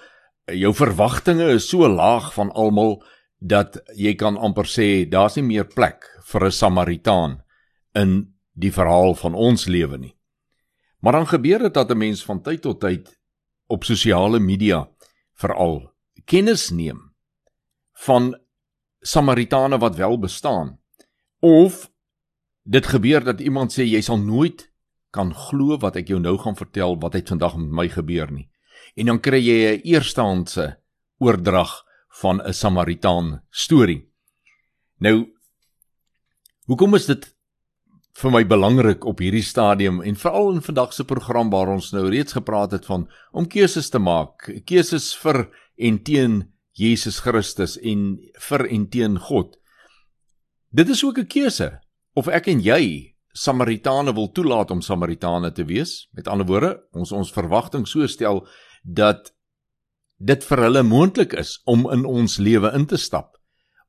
Jou 0.52 0.74
verwagtinge 0.76 1.48
is 1.56 1.68
so 1.68 1.88
laag 1.88 2.32
van 2.36 2.52
almal 2.52 2.98
dat 3.40 3.80
jy 3.96 4.14
kan 4.20 4.36
amper 4.36 4.68
sê 4.68 5.08
daar's 5.08 5.38
nie 5.40 5.46
meer 5.48 5.66
plek 5.68 6.04
vir 6.30 6.46
'n 6.46 6.52
Samaritaan 6.52 7.42
in 7.94 8.34
die 8.52 8.72
verhaal 8.72 9.14
van 9.14 9.34
ons 9.34 9.66
lewe 9.66 9.98
nie. 9.98 10.14
Maar 11.00 11.12
dan 11.12 11.26
gebeur 11.26 11.58
dit 11.58 11.74
dat 11.74 11.90
'n 11.90 11.98
mens 11.98 12.24
van 12.24 12.42
tyd 12.42 12.62
tot 12.62 12.80
tyd 12.80 13.20
op 13.66 13.84
sosiale 13.84 14.40
media 14.40 14.88
veral 15.32 15.92
kennis 16.24 16.70
neem 16.70 17.14
van 17.92 18.34
Samaritane 19.00 19.78
wat 19.78 19.96
wel 19.96 20.18
bestaan 20.18 20.80
of 21.40 21.90
dit 22.62 22.86
gebeur 22.86 23.24
dat 23.24 23.40
iemand 23.40 23.72
sê 23.72 23.84
jy 23.84 24.00
sal 24.00 24.18
nooit 24.18 24.73
kan 25.14 25.30
glo 25.46 25.78
wat 25.82 25.96
ek 26.00 26.10
jou 26.10 26.18
nou 26.22 26.34
gaan 26.42 26.58
vertel 26.58 26.98
wat 27.02 27.14
het 27.14 27.30
vandag 27.30 27.56
met 27.60 27.76
my 27.80 27.86
gebeur 27.92 28.32
nie. 28.34 28.48
En 28.98 29.12
dan 29.12 29.20
kry 29.20 29.40
jy 29.40 29.58
'n 29.74 29.82
eerstehandse 29.84 30.66
oordrag 31.18 31.84
van 32.20 32.40
'n 32.42 32.52
Samaritaan 32.52 33.42
storie. 33.50 34.10
Nou 34.98 35.30
hoekom 36.66 36.94
is 36.94 37.06
dit 37.06 37.34
vir 38.14 38.30
my 38.30 38.44
belangrik 38.46 39.04
op 39.04 39.18
hierdie 39.18 39.42
stadium 39.42 40.02
en 40.02 40.16
veral 40.16 40.52
in 40.54 40.62
vandag 40.62 40.92
se 40.92 41.04
program 41.04 41.50
waar 41.50 41.68
ons 41.68 41.92
nou 41.92 42.08
reeds 42.08 42.32
gepraat 42.32 42.70
het 42.70 42.86
van 42.86 43.08
om 43.32 43.46
keuses 43.46 43.90
te 43.90 43.98
maak, 43.98 44.50
keuses 44.64 45.16
vir 45.16 45.50
en 45.76 45.98
teen 46.02 46.52
Jesus 46.72 47.18
Christus 47.18 47.76
en 47.78 48.18
vir 48.48 48.66
en 48.66 48.88
teen 48.88 49.18
God. 49.18 49.58
Dit 50.70 50.88
is 50.88 51.04
ook 51.04 51.18
'n 51.18 51.26
keuse 51.26 51.80
of 52.14 52.28
ek 52.28 52.46
en 52.46 52.60
jy 52.60 53.13
Samaritane 53.34 54.14
wil 54.14 54.28
toelaat 54.32 54.70
om 54.70 54.80
Samaritane 54.80 55.52
te 55.52 55.64
wees. 55.66 56.08
Met 56.14 56.28
ander 56.30 56.46
woorde, 56.46 56.74
ons 56.94 57.12
ons 57.12 57.32
verwagting 57.34 57.86
so 57.90 58.06
stel 58.06 58.44
dat 58.82 59.32
dit 60.22 60.44
vir 60.46 60.62
hulle 60.68 60.82
moontlik 60.86 61.34
is 61.34 61.58
om 61.66 61.88
in 61.90 62.04
ons 62.06 62.38
lewe 62.38 62.70
in 62.78 62.86
te 62.86 62.96
stap 62.96 63.34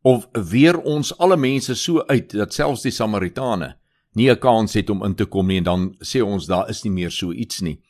of 0.06 0.26
weer 0.50 0.78
ons 0.82 1.12
alle 1.22 1.38
mense 1.38 1.76
so 1.78 2.02
uit 2.10 2.34
dat 2.34 2.54
selfs 2.54 2.84
die 2.86 2.94
Samaritane 2.94 3.76
nie 4.16 4.30
'n 4.32 4.40
kans 4.40 4.74
het 4.74 4.90
om 4.90 5.04
in 5.04 5.16
te 5.16 5.26
kom 5.26 5.48
nie 5.48 5.58
en 5.58 5.64
dan 5.64 5.96
sê 6.02 6.22
ons 6.22 6.46
daar 6.46 6.70
is 6.70 6.84
nie 6.84 6.92
meer 6.92 7.12
so 7.12 7.32
iets 7.32 7.62
nie. 7.62 7.82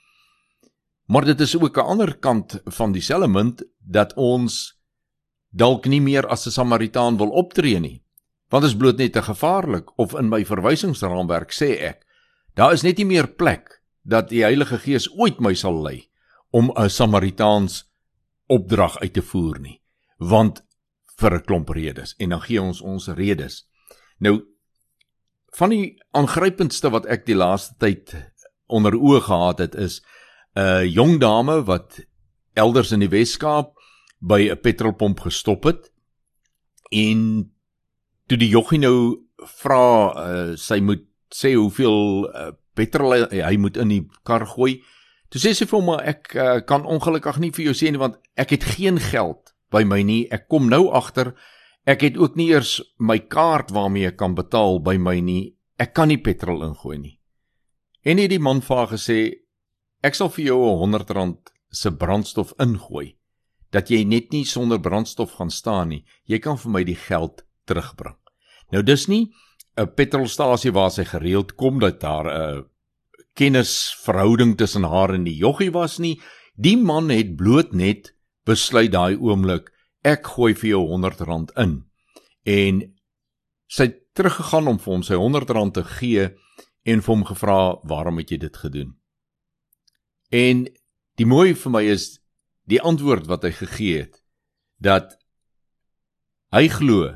Maar 1.07 1.25
dit 1.25 1.39
is 1.39 1.55
ook 1.55 1.77
'n 1.77 1.87
ander 1.91 2.17
kant 2.17 2.61
van 2.65 2.91
dieselfde 2.91 3.27
munt 3.27 3.63
dat 3.79 4.13
ons 4.15 4.73
dalk 5.51 5.85
nie 5.85 6.01
meer 6.01 6.27
as 6.27 6.47
'n 6.47 6.51
Samaritaan 6.51 7.17
wil 7.17 7.29
optree 7.29 7.79
nie 7.79 8.04
want 8.49 8.63
dit 8.63 8.71
is 8.71 8.77
bloot 8.77 8.97
net 8.97 9.13
te 9.13 9.21
gevaarlik 9.21 9.91
of 9.99 10.13
in 10.19 10.29
my 10.29 10.43
verwysingsraamwerk 10.45 11.53
sê 11.53 11.75
ek 11.91 12.05
daar 12.55 12.73
is 12.73 12.83
net 12.83 12.97
nie 12.97 13.05
meer 13.05 13.27
plek 13.27 13.81
dat 14.03 14.29
die 14.29 14.43
Heilige 14.45 14.77
Gees 14.77 15.09
ooit 15.17 15.39
my 15.41 15.53
sal 15.53 15.81
lei 15.83 16.09
om 16.51 16.71
'n 16.77 16.89
Samaritaans 16.89 17.83
opdrag 18.47 18.97
uit 19.01 19.13
te 19.13 19.21
voer 19.21 19.59
nie 19.59 19.81
want 20.17 20.63
vir 21.19 21.35
'n 21.35 21.45
klomp 21.45 21.69
redes 21.69 22.15
en 22.19 22.29
dan 22.29 22.41
gee 22.41 22.61
ons 22.61 22.81
ons 22.81 23.07
redes. 23.07 23.67
Nou 24.19 24.45
van 25.55 25.69
die 25.69 25.95
aangrypendste 26.11 26.89
wat 26.89 27.05
ek 27.05 27.25
die 27.25 27.35
laaste 27.35 27.75
tyd 27.79 28.11
onder 28.67 28.93
oë 28.93 29.21
gehad 29.21 29.59
het 29.59 29.75
is 29.75 30.01
'n 30.55 30.87
jong 30.87 31.19
dame 31.19 31.63
wat 31.63 31.99
elders 32.53 32.91
in 32.91 32.99
die 32.99 33.09
Wes-Kaap 33.09 33.73
by 34.19 34.49
'n 34.51 34.61
petrolpomp 34.61 35.19
gestop 35.19 35.63
het 35.63 35.91
en 36.91 37.51
toe 38.30 38.38
die 38.38 38.49
joggie 38.49 38.82
nou 38.82 38.97
vra 39.61 39.82
uh, 40.09 40.53
sy 40.57 40.80
moet 40.82 41.05
sê 41.34 41.53
hoeveel 41.55 42.30
uh, 42.30 42.51
petrol 42.76 43.15
hy, 43.15 43.41
hy 43.41 43.57
moet 43.61 43.78
in 43.82 43.91
die 43.91 44.03
kar 44.28 44.45
gooi. 44.49 44.80
Toe 45.30 45.41
sê 45.41 45.53
sy 45.57 45.67
vir 45.69 45.80
hom 45.80 45.89
maar 45.91 46.05
ek 46.07 46.32
uh, 46.36 46.59
kan 46.67 46.86
ongelukkig 46.88 47.41
nie 47.43 47.51
vir 47.55 47.69
jou 47.69 47.76
sê 47.78 47.91
nie 47.91 48.01
want 48.01 48.17
ek 48.39 48.55
het 48.55 48.67
geen 48.76 48.99
geld 49.01 49.53
by 49.73 49.84
my 49.88 50.01
nie. 50.05 50.26
Ek 50.34 50.47
kom 50.51 50.69
nou 50.71 50.88
agter 50.95 51.34
ek 51.86 52.01
het 52.07 52.17
ook 52.17 52.38
nie 52.39 52.49
eers 52.53 52.80
my 52.97 53.19
kaart 53.30 53.73
waarmee 53.76 54.09
ek 54.09 54.17
kan 54.21 54.38
betaal 54.38 54.80
by 54.82 54.97
my 54.97 55.19
nie. 55.21 55.53
Ek 55.78 55.93
kan 55.93 56.09
nie 56.09 56.21
petrol 56.21 56.63
ingooi 56.65 56.97
nie. 56.97 57.15
En 58.05 58.21
hierdie 58.21 58.41
man 58.41 58.63
vra 58.65 58.86
gesê 58.89 59.19
ek 60.05 60.17
sal 60.17 60.32
vir 60.34 60.45
jou 60.51 60.61
'n 60.61 60.97
R100 60.97 61.53
se 61.71 61.91
brandstof 61.91 62.53
ingooi 62.61 63.17
dat 63.71 63.89
jy 63.91 64.05
net 64.07 64.32
nie 64.32 64.45
sonder 64.45 64.80
brandstof 64.80 65.36
gaan 65.36 65.51
staan 65.51 65.89
nie. 65.89 66.05
Jy 66.26 66.39
kan 66.39 66.57
vir 66.57 66.71
my 66.71 66.84
die 66.84 66.95
geld 66.95 67.44
terugbring. 67.66 68.18
Nou 68.72 68.84
dis 68.84 69.07
nie 69.07 69.34
'n 69.78 69.93
petrolstasie 69.95 70.72
waar 70.72 70.91
sy 70.91 71.03
gereeld 71.03 71.55
kom 71.55 71.80
dat 71.80 71.99
daar 71.99 72.28
'n 72.32 72.66
kennisverhouding 73.36 74.57
tussen 74.57 74.84
haar 74.84 75.13
en 75.13 75.24
die 75.24 75.36
joggie 75.36 75.72
was 75.72 75.99
nie. 75.99 76.22
Die 76.55 76.78
man 76.78 77.09
het 77.09 77.36
bloot 77.36 77.74
net 77.74 78.16
besluit 78.45 78.91
daai 78.91 79.18
oomblik 79.18 79.72
ek 80.03 80.28
gooi 80.38 80.53
vir 80.53 80.70
jou 80.70 80.82
R100 80.88 81.51
in. 81.57 81.84
En 82.45 82.82
sy 83.68 83.84
het 83.84 84.01
teruggegaan 84.13 84.68
om 84.68 84.80
vir 84.80 84.93
hom 84.93 85.03
sy 85.03 85.13
R100 85.13 85.74
te 85.74 85.84
gee 85.84 86.30
en 86.86 87.01
vir 87.01 87.13
hom 87.13 87.26
gevra 87.26 87.59
waarom 87.84 88.18
het 88.18 88.32
jy 88.32 88.38
dit 88.38 88.57
gedoen? 88.57 88.95
En 90.32 90.68
die 91.18 91.26
mooi 91.26 91.53
vir 91.53 91.72
my 91.72 91.84
is 91.84 92.20
die 92.70 92.82
antwoord 92.82 93.28
wat 93.28 93.43
hy 93.43 93.51
gegee 93.51 94.05
het 94.05 94.22
dat 94.82 95.18
hy 96.53 96.68
glo 96.70 97.11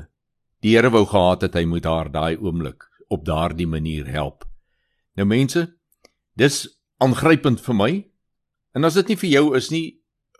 Die 0.60 0.74
Here 0.76 0.90
wou 0.92 1.06
gehad 1.08 1.42
het 1.46 1.54
hy 1.56 1.64
moet 1.64 1.86
haar 1.88 2.10
daai 2.12 2.36
oomblik 2.36 2.84
op 3.08 3.24
daardie 3.24 3.66
manier 3.66 4.06
help. 4.12 4.44
Nou 5.16 5.26
mense, 5.26 5.64
dis 6.36 6.66
aangrypend 7.00 7.62
vir 7.64 7.76
my. 7.76 7.92
En 8.76 8.84
as 8.84 8.98
dit 9.00 9.08
nie 9.08 9.18
vir 9.22 9.30
jou 9.30 9.44
is 9.56 9.70
nie, 9.72 9.86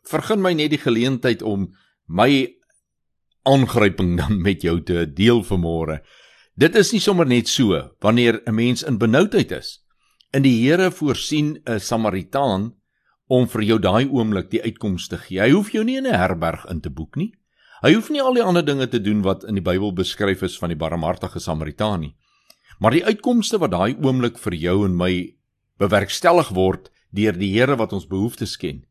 vergun 0.07 0.43
my 0.45 0.53
net 0.55 0.75
die 0.75 0.81
geleentheid 0.81 1.43
om 1.43 1.71
my 2.07 2.47
aangryping 3.49 4.18
dan 4.21 4.43
met 4.47 4.62
jou 4.62 4.77
te 4.85 5.07
deel 5.09 5.41
vanmôre. 5.47 6.03
Dit 6.61 6.77
is 6.77 6.93
nie 6.93 7.01
sommer 7.01 7.27
net 7.27 7.49
so 7.49 7.81
wanneer 8.05 8.43
'n 8.45 8.55
mens 8.55 8.83
in 8.83 8.99
benoudheid 8.99 9.53
is. 9.53 9.81
In 10.33 10.43
die 10.43 10.61
Here 10.61 10.91
voorsien 10.91 11.62
'n 11.64 11.81
Samaritaan 11.81 12.75
om 13.27 13.49
vir 13.49 13.62
jou 13.62 13.79
daai 13.79 14.07
oomblik 14.11 14.51
die 14.51 14.62
uitkoms 14.62 15.09
te 15.09 15.16
gee. 15.16 15.41
Hy 15.41 15.51
hoef 15.51 15.73
jou 15.73 15.85
nie 15.85 15.97
in 15.97 16.07
'n 16.07 16.14
herberg 16.14 16.66
in 16.68 16.81
te 16.81 16.91
boek 16.91 17.16
nie. 17.16 17.33
Hy 17.81 17.95
hoef 17.95 18.11
nie 18.12 18.20
al 18.20 18.37
die 18.37 18.45
ander 18.45 18.64
dinge 18.64 18.89
te 18.93 19.01
doen 19.01 19.22
wat 19.24 19.47
in 19.49 19.57
die 19.57 19.64
Bybel 19.64 19.95
beskryf 19.97 20.43
is 20.45 20.59
van 20.61 20.68
die 20.68 20.76
barmhartige 20.76 21.41
Samaritaan 21.41 22.03
nie. 22.05 22.14
Maar 22.81 22.93
die 22.97 23.05
uitkomste 23.05 23.61
wat 23.61 23.72
daai 23.72 23.97
oomblik 23.97 24.37
vir 24.41 24.57
jou 24.57 24.83
en 24.85 24.97
my 24.97 25.12
bewerkstellig 25.81 26.53
word 26.57 26.91
deur 27.16 27.37
die 27.37 27.53
Here 27.55 27.78
wat 27.81 27.95
ons 27.97 28.07
behoeftes 28.09 28.59
ken, 28.61 28.85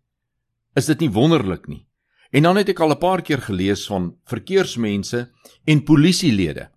is 0.76 0.90
dit 0.90 1.06
nie 1.06 1.12
wonderlik 1.14 1.70
nie. 1.70 1.86
En 2.34 2.46
dan 2.46 2.58
het 2.58 2.70
ek 2.70 2.82
al 2.82 2.92
'n 2.92 3.00
paar 3.00 3.22
keer 3.22 3.42
gelees 3.42 3.86
van 3.88 4.18
verkeersmense 4.26 5.30
en 5.66 5.84
polisielede 5.84 6.70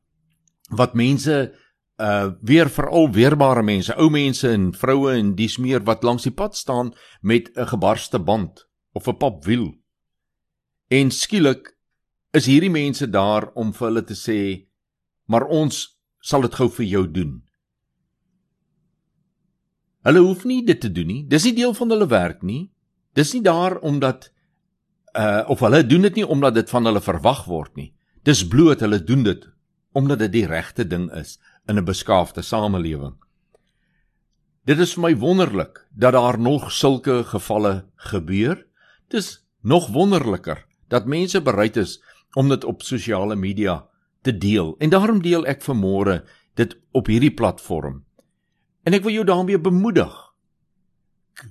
wat 0.70 0.94
mense 0.94 1.52
uh 1.98 2.32
weer 2.40 2.68
veral 2.68 3.12
weerbare 3.12 3.62
mense, 3.62 3.94
ou 3.96 4.10
mense 4.10 4.48
en 4.48 4.72
vroue 4.72 5.12
en 5.12 5.34
dis 5.34 5.58
meer 5.58 5.84
wat 5.84 6.02
langs 6.02 6.22
die 6.22 6.32
pad 6.32 6.56
staan 6.56 6.92
met 7.20 7.50
'n 7.56 7.66
gebarste 7.66 8.18
band 8.18 8.68
of 8.92 9.08
'n 9.08 9.16
papwiel. 9.16 9.74
En 10.88 11.10
skielik 11.10 11.76
is 12.32 12.48
hierdie 12.48 12.72
mense 12.72 13.06
daar 13.10 13.50
om 13.54 13.72
vir 13.76 13.88
hulle 13.88 14.04
te 14.08 14.16
sê 14.16 14.68
maar 15.28 15.46
ons 15.48 15.84
sal 16.20 16.44
dit 16.44 16.54
gou 16.54 16.68
vir 16.70 16.86
jou 16.86 17.06
doen. 17.08 17.32
Hulle 20.06 20.22
hoef 20.24 20.44
nie 20.48 20.62
dit 20.66 20.80
te 20.80 20.90
doen 20.90 21.08
nie. 21.08 21.22
Dis 21.30 21.46
nie 21.46 21.54
deel 21.56 21.74
van 21.78 21.92
hulle 21.94 22.08
werk 22.10 22.42
nie. 22.42 22.70
Dis 23.14 23.32
nie 23.36 23.42
daar 23.44 23.78
omdat 23.80 24.30
uh 25.18 25.44
of 25.52 25.60
hulle 25.60 25.82
doen 25.86 26.08
dit 26.08 26.22
nie 26.22 26.26
omdat 26.26 26.56
dit 26.56 26.70
van 26.70 26.88
hulle 26.88 27.02
verwag 27.04 27.44
word 27.46 27.76
nie. 27.76 27.92
Dis 28.24 28.46
bloot 28.48 28.80
hulle 28.80 29.02
doen 29.04 29.22
dit 29.26 29.48
omdat 29.92 30.24
dit 30.24 30.32
die 30.40 30.46
regte 30.48 30.86
ding 30.88 31.10
is 31.12 31.38
in 31.68 31.78
'n 31.78 31.84
beskaafde 31.84 32.42
samelewing. 32.42 33.14
Dit 34.64 34.78
is 34.78 34.94
vir 34.94 35.02
my 35.02 35.14
wonderlik 35.16 35.86
dat 35.90 36.12
daar 36.12 36.38
nog 36.38 36.72
sulke 36.72 37.24
gevalle 37.24 37.84
gebeur. 37.96 38.66
Dis 39.08 39.44
nog 39.60 39.88
wonderliker 39.88 40.66
dat 40.88 41.06
mense 41.06 41.40
bereid 41.40 41.76
is 41.76 42.00
om 42.34 42.48
dit 42.48 42.64
op 42.64 42.82
sosiale 42.82 43.36
media 43.36 43.86
te 44.22 44.38
deel. 44.38 44.74
En 44.78 44.90
daarom 44.90 45.22
deel 45.22 45.46
ek 45.46 45.62
vanmôre 45.62 46.22
dit 46.54 46.76
op 46.92 47.06
hierdie 47.06 47.34
platform. 47.34 48.04
En 48.82 48.92
ek 48.92 49.02
wil 49.02 49.12
jou 49.12 49.24
daarmee 49.26 49.60
bemoedig. 49.60 50.12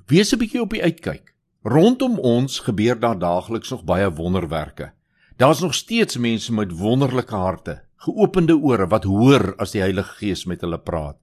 Wees 0.08 0.34
'n 0.34 0.38
bietjie 0.38 0.62
op 0.62 0.70
die 0.70 0.84
uitkyk. 0.84 1.36
Rondom 1.64 2.20
ons 2.20 2.60
gebeur 2.60 3.00
daar 3.00 3.20
daagliks 3.20 3.70
nog 3.70 3.84
baie 3.84 4.12
wonderwerke. 4.12 4.94
Daar's 5.38 5.62
nog 5.62 5.74
steeds 5.74 6.18
mense 6.18 6.54
met 6.54 6.72
wonderlike 6.72 7.36
harte, 7.36 7.82
geopende 7.96 8.58
ore 8.58 8.88
wat 8.88 9.04
hoor 9.04 9.56
as 9.58 9.72
die 9.72 9.82
Heilige 9.82 10.14
Gees 10.18 10.46
met 10.46 10.62
hulle 10.62 10.80
praat. 10.80 11.18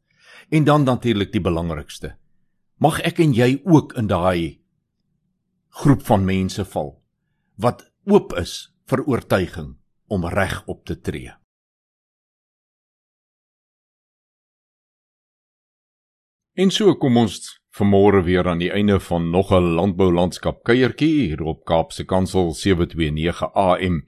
En 0.48 0.64
dan 0.64 0.82
natuurlik 0.82 1.32
die 1.32 1.40
belangrikste. 1.40 2.16
Mag 2.76 3.00
ek 3.00 3.18
en 3.18 3.32
jy 3.32 3.60
ook 3.64 3.92
in 3.92 4.06
daai 4.06 4.60
groep 5.68 6.02
van 6.02 6.24
mense 6.24 6.64
val 6.64 6.96
wat 7.56 7.84
oop 8.06 8.32
is 8.38 8.70
vir 8.88 9.04
oortuiging 9.04 9.76
om 10.08 10.24
reg 10.32 10.62
op 10.66 10.84
te 10.88 10.96
tree. 11.00 11.32
En 16.58 16.72
so 16.74 16.94
kom 16.98 17.20
ons 17.20 17.36
vanmôre 17.78 18.24
weer 18.26 18.48
aan 18.50 18.58
die 18.58 18.72
einde 18.74 18.98
van 19.00 19.30
nog 19.30 19.52
'n 19.52 19.74
landboulandskap 19.78 20.64
kuiertjie 20.64 21.28
hier 21.28 21.42
op 21.42 21.64
Kaapse 21.64 22.04
Kansel 22.04 22.54
729 22.54 23.42
AM. 23.54 24.02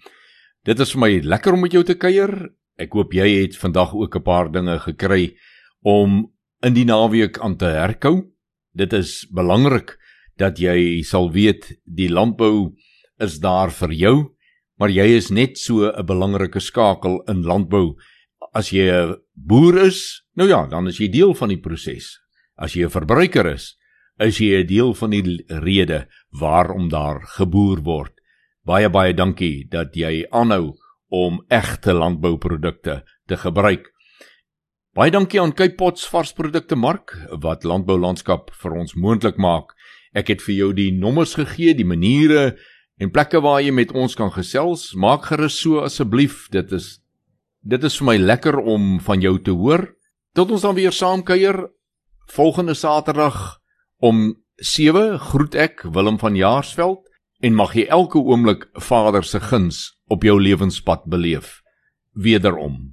Dit 0.64 0.80
is 0.80 0.92
vir 0.92 1.00
my 1.00 1.20
lekker 1.20 1.52
om 1.52 1.60
met 1.60 1.72
jou 1.72 1.84
te 1.84 1.94
kuier. 1.94 2.50
Ek 2.76 2.92
hoop 2.92 3.12
jy 3.12 3.42
het 3.42 3.56
vandag 3.56 3.94
ook 3.94 4.16
'n 4.16 4.22
paar 4.22 4.50
dinge 4.52 4.78
gekry 4.78 5.36
om 5.82 6.32
in 6.62 6.74
die 6.74 6.84
naweek 6.84 7.38
aan 7.38 7.56
te 7.56 7.64
herkou. 7.64 8.32
Dit 8.74 8.92
is 8.92 9.26
belangrik 9.30 9.98
dat 10.36 10.58
jy 10.58 11.02
sal 11.02 11.30
weet 11.32 11.80
die 11.84 12.08
landbou 12.08 12.74
is 13.18 13.38
daar 13.38 13.70
vir 13.70 13.92
jou, 13.92 14.16
maar 14.80 14.88
jy 14.88 15.04
is 15.18 15.28
net 15.28 15.58
so 15.60 15.84
'n 15.92 16.06
belangrike 16.06 16.60
skakel 16.60 17.20
in 17.28 17.44
landbou. 17.44 17.96
As 18.54 18.70
jy 18.72 18.88
'n 18.88 19.16
boer 19.34 19.86
is, 19.86 20.22
nou 20.34 20.48
ja, 20.48 20.66
dan 20.66 20.88
is 20.88 20.98
jy 20.98 21.08
deel 21.08 21.34
van 21.34 21.48
die 21.48 21.60
proses. 21.60 22.18
As 22.56 22.72
jy 22.72 22.84
'n 22.84 22.90
verbruiker 22.90 23.46
is, 23.46 23.76
is 24.18 24.38
jy 24.38 24.62
'n 24.62 24.66
deel 24.66 24.94
van 24.94 25.10
die 25.10 25.44
rede 25.48 26.08
waarom 26.30 26.88
daar 26.88 27.20
geboer 27.36 27.82
word. 27.82 28.12
Baie 28.64 28.88
baie 28.88 29.14
dankie 29.14 29.68
dat 29.68 29.94
jy 29.94 30.26
aanhou 30.30 30.76
om 31.08 31.44
egte 31.48 31.92
landbouprodukte 31.92 33.04
te 33.26 33.36
gebruik. 33.36 33.92
Baie 34.94 35.10
dankie 35.10 35.40
aan 35.40 35.52
Cape 35.52 35.74
Pots 35.74 36.08
varsprodukte 36.08 36.76
mark 36.76 37.16
wat 37.40 37.64
landboulandskap 37.64 38.50
vir 38.62 38.72
ons 38.72 38.94
moontlik 38.94 39.36
maak. 39.36 39.74
Ek 40.14 40.28
het 40.28 40.42
vir 40.42 40.54
jou 40.54 40.72
die 40.72 40.90
nommers 40.92 41.34
gegee, 41.34 41.74
die 41.74 41.84
maniere 41.84 42.56
en 43.00 43.10
plekke 43.10 43.40
waar 43.40 43.62
jy 43.64 43.72
met 43.72 43.92
ons 43.96 44.14
kan 44.16 44.30
gesels. 44.34 44.90
Maak 44.94 45.30
gerus 45.30 45.56
so 45.62 45.80
asseblief. 45.84 46.48
Dit 46.52 46.72
is 46.76 46.98
dit 47.60 47.82
is 47.84 47.98
vir 48.00 48.06
my 48.08 48.16
lekker 48.20 48.56
om 48.60 48.98
van 49.04 49.20
jou 49.24 49.36
te 49.44 49.52
hoor. 49.56 49.88
Tot 50.36 50.52
ons 50.52 50.64
dan 50.64 50.76
weer 50.76 50.94
saam 50.94 51.24
kuier 51.24 51.66
volgende 52.30 52.74
Saterdag 52.74 53.58
om 53.98 54.36
7 54.56 55.18
groet 55.18 55.56
ek 55.56 55.84
Willem 55.92 56.20
van 56.20 56.36
Jaarsveld 56.36 57.08
en 57.40 57.56
mag 57.56 57.74
jy 57.74 57.88
elke 57.88 58.20
oomblik 58.20 58.68
Vader 58.76 59.24
se 59.24 59.40
guns 59.40 59.88
op 60.08 60.24
jou 60.24 60.36
lewenspad 60.40 61.08
beleef. 61.08 61.60
Wederom. 62.12 62.92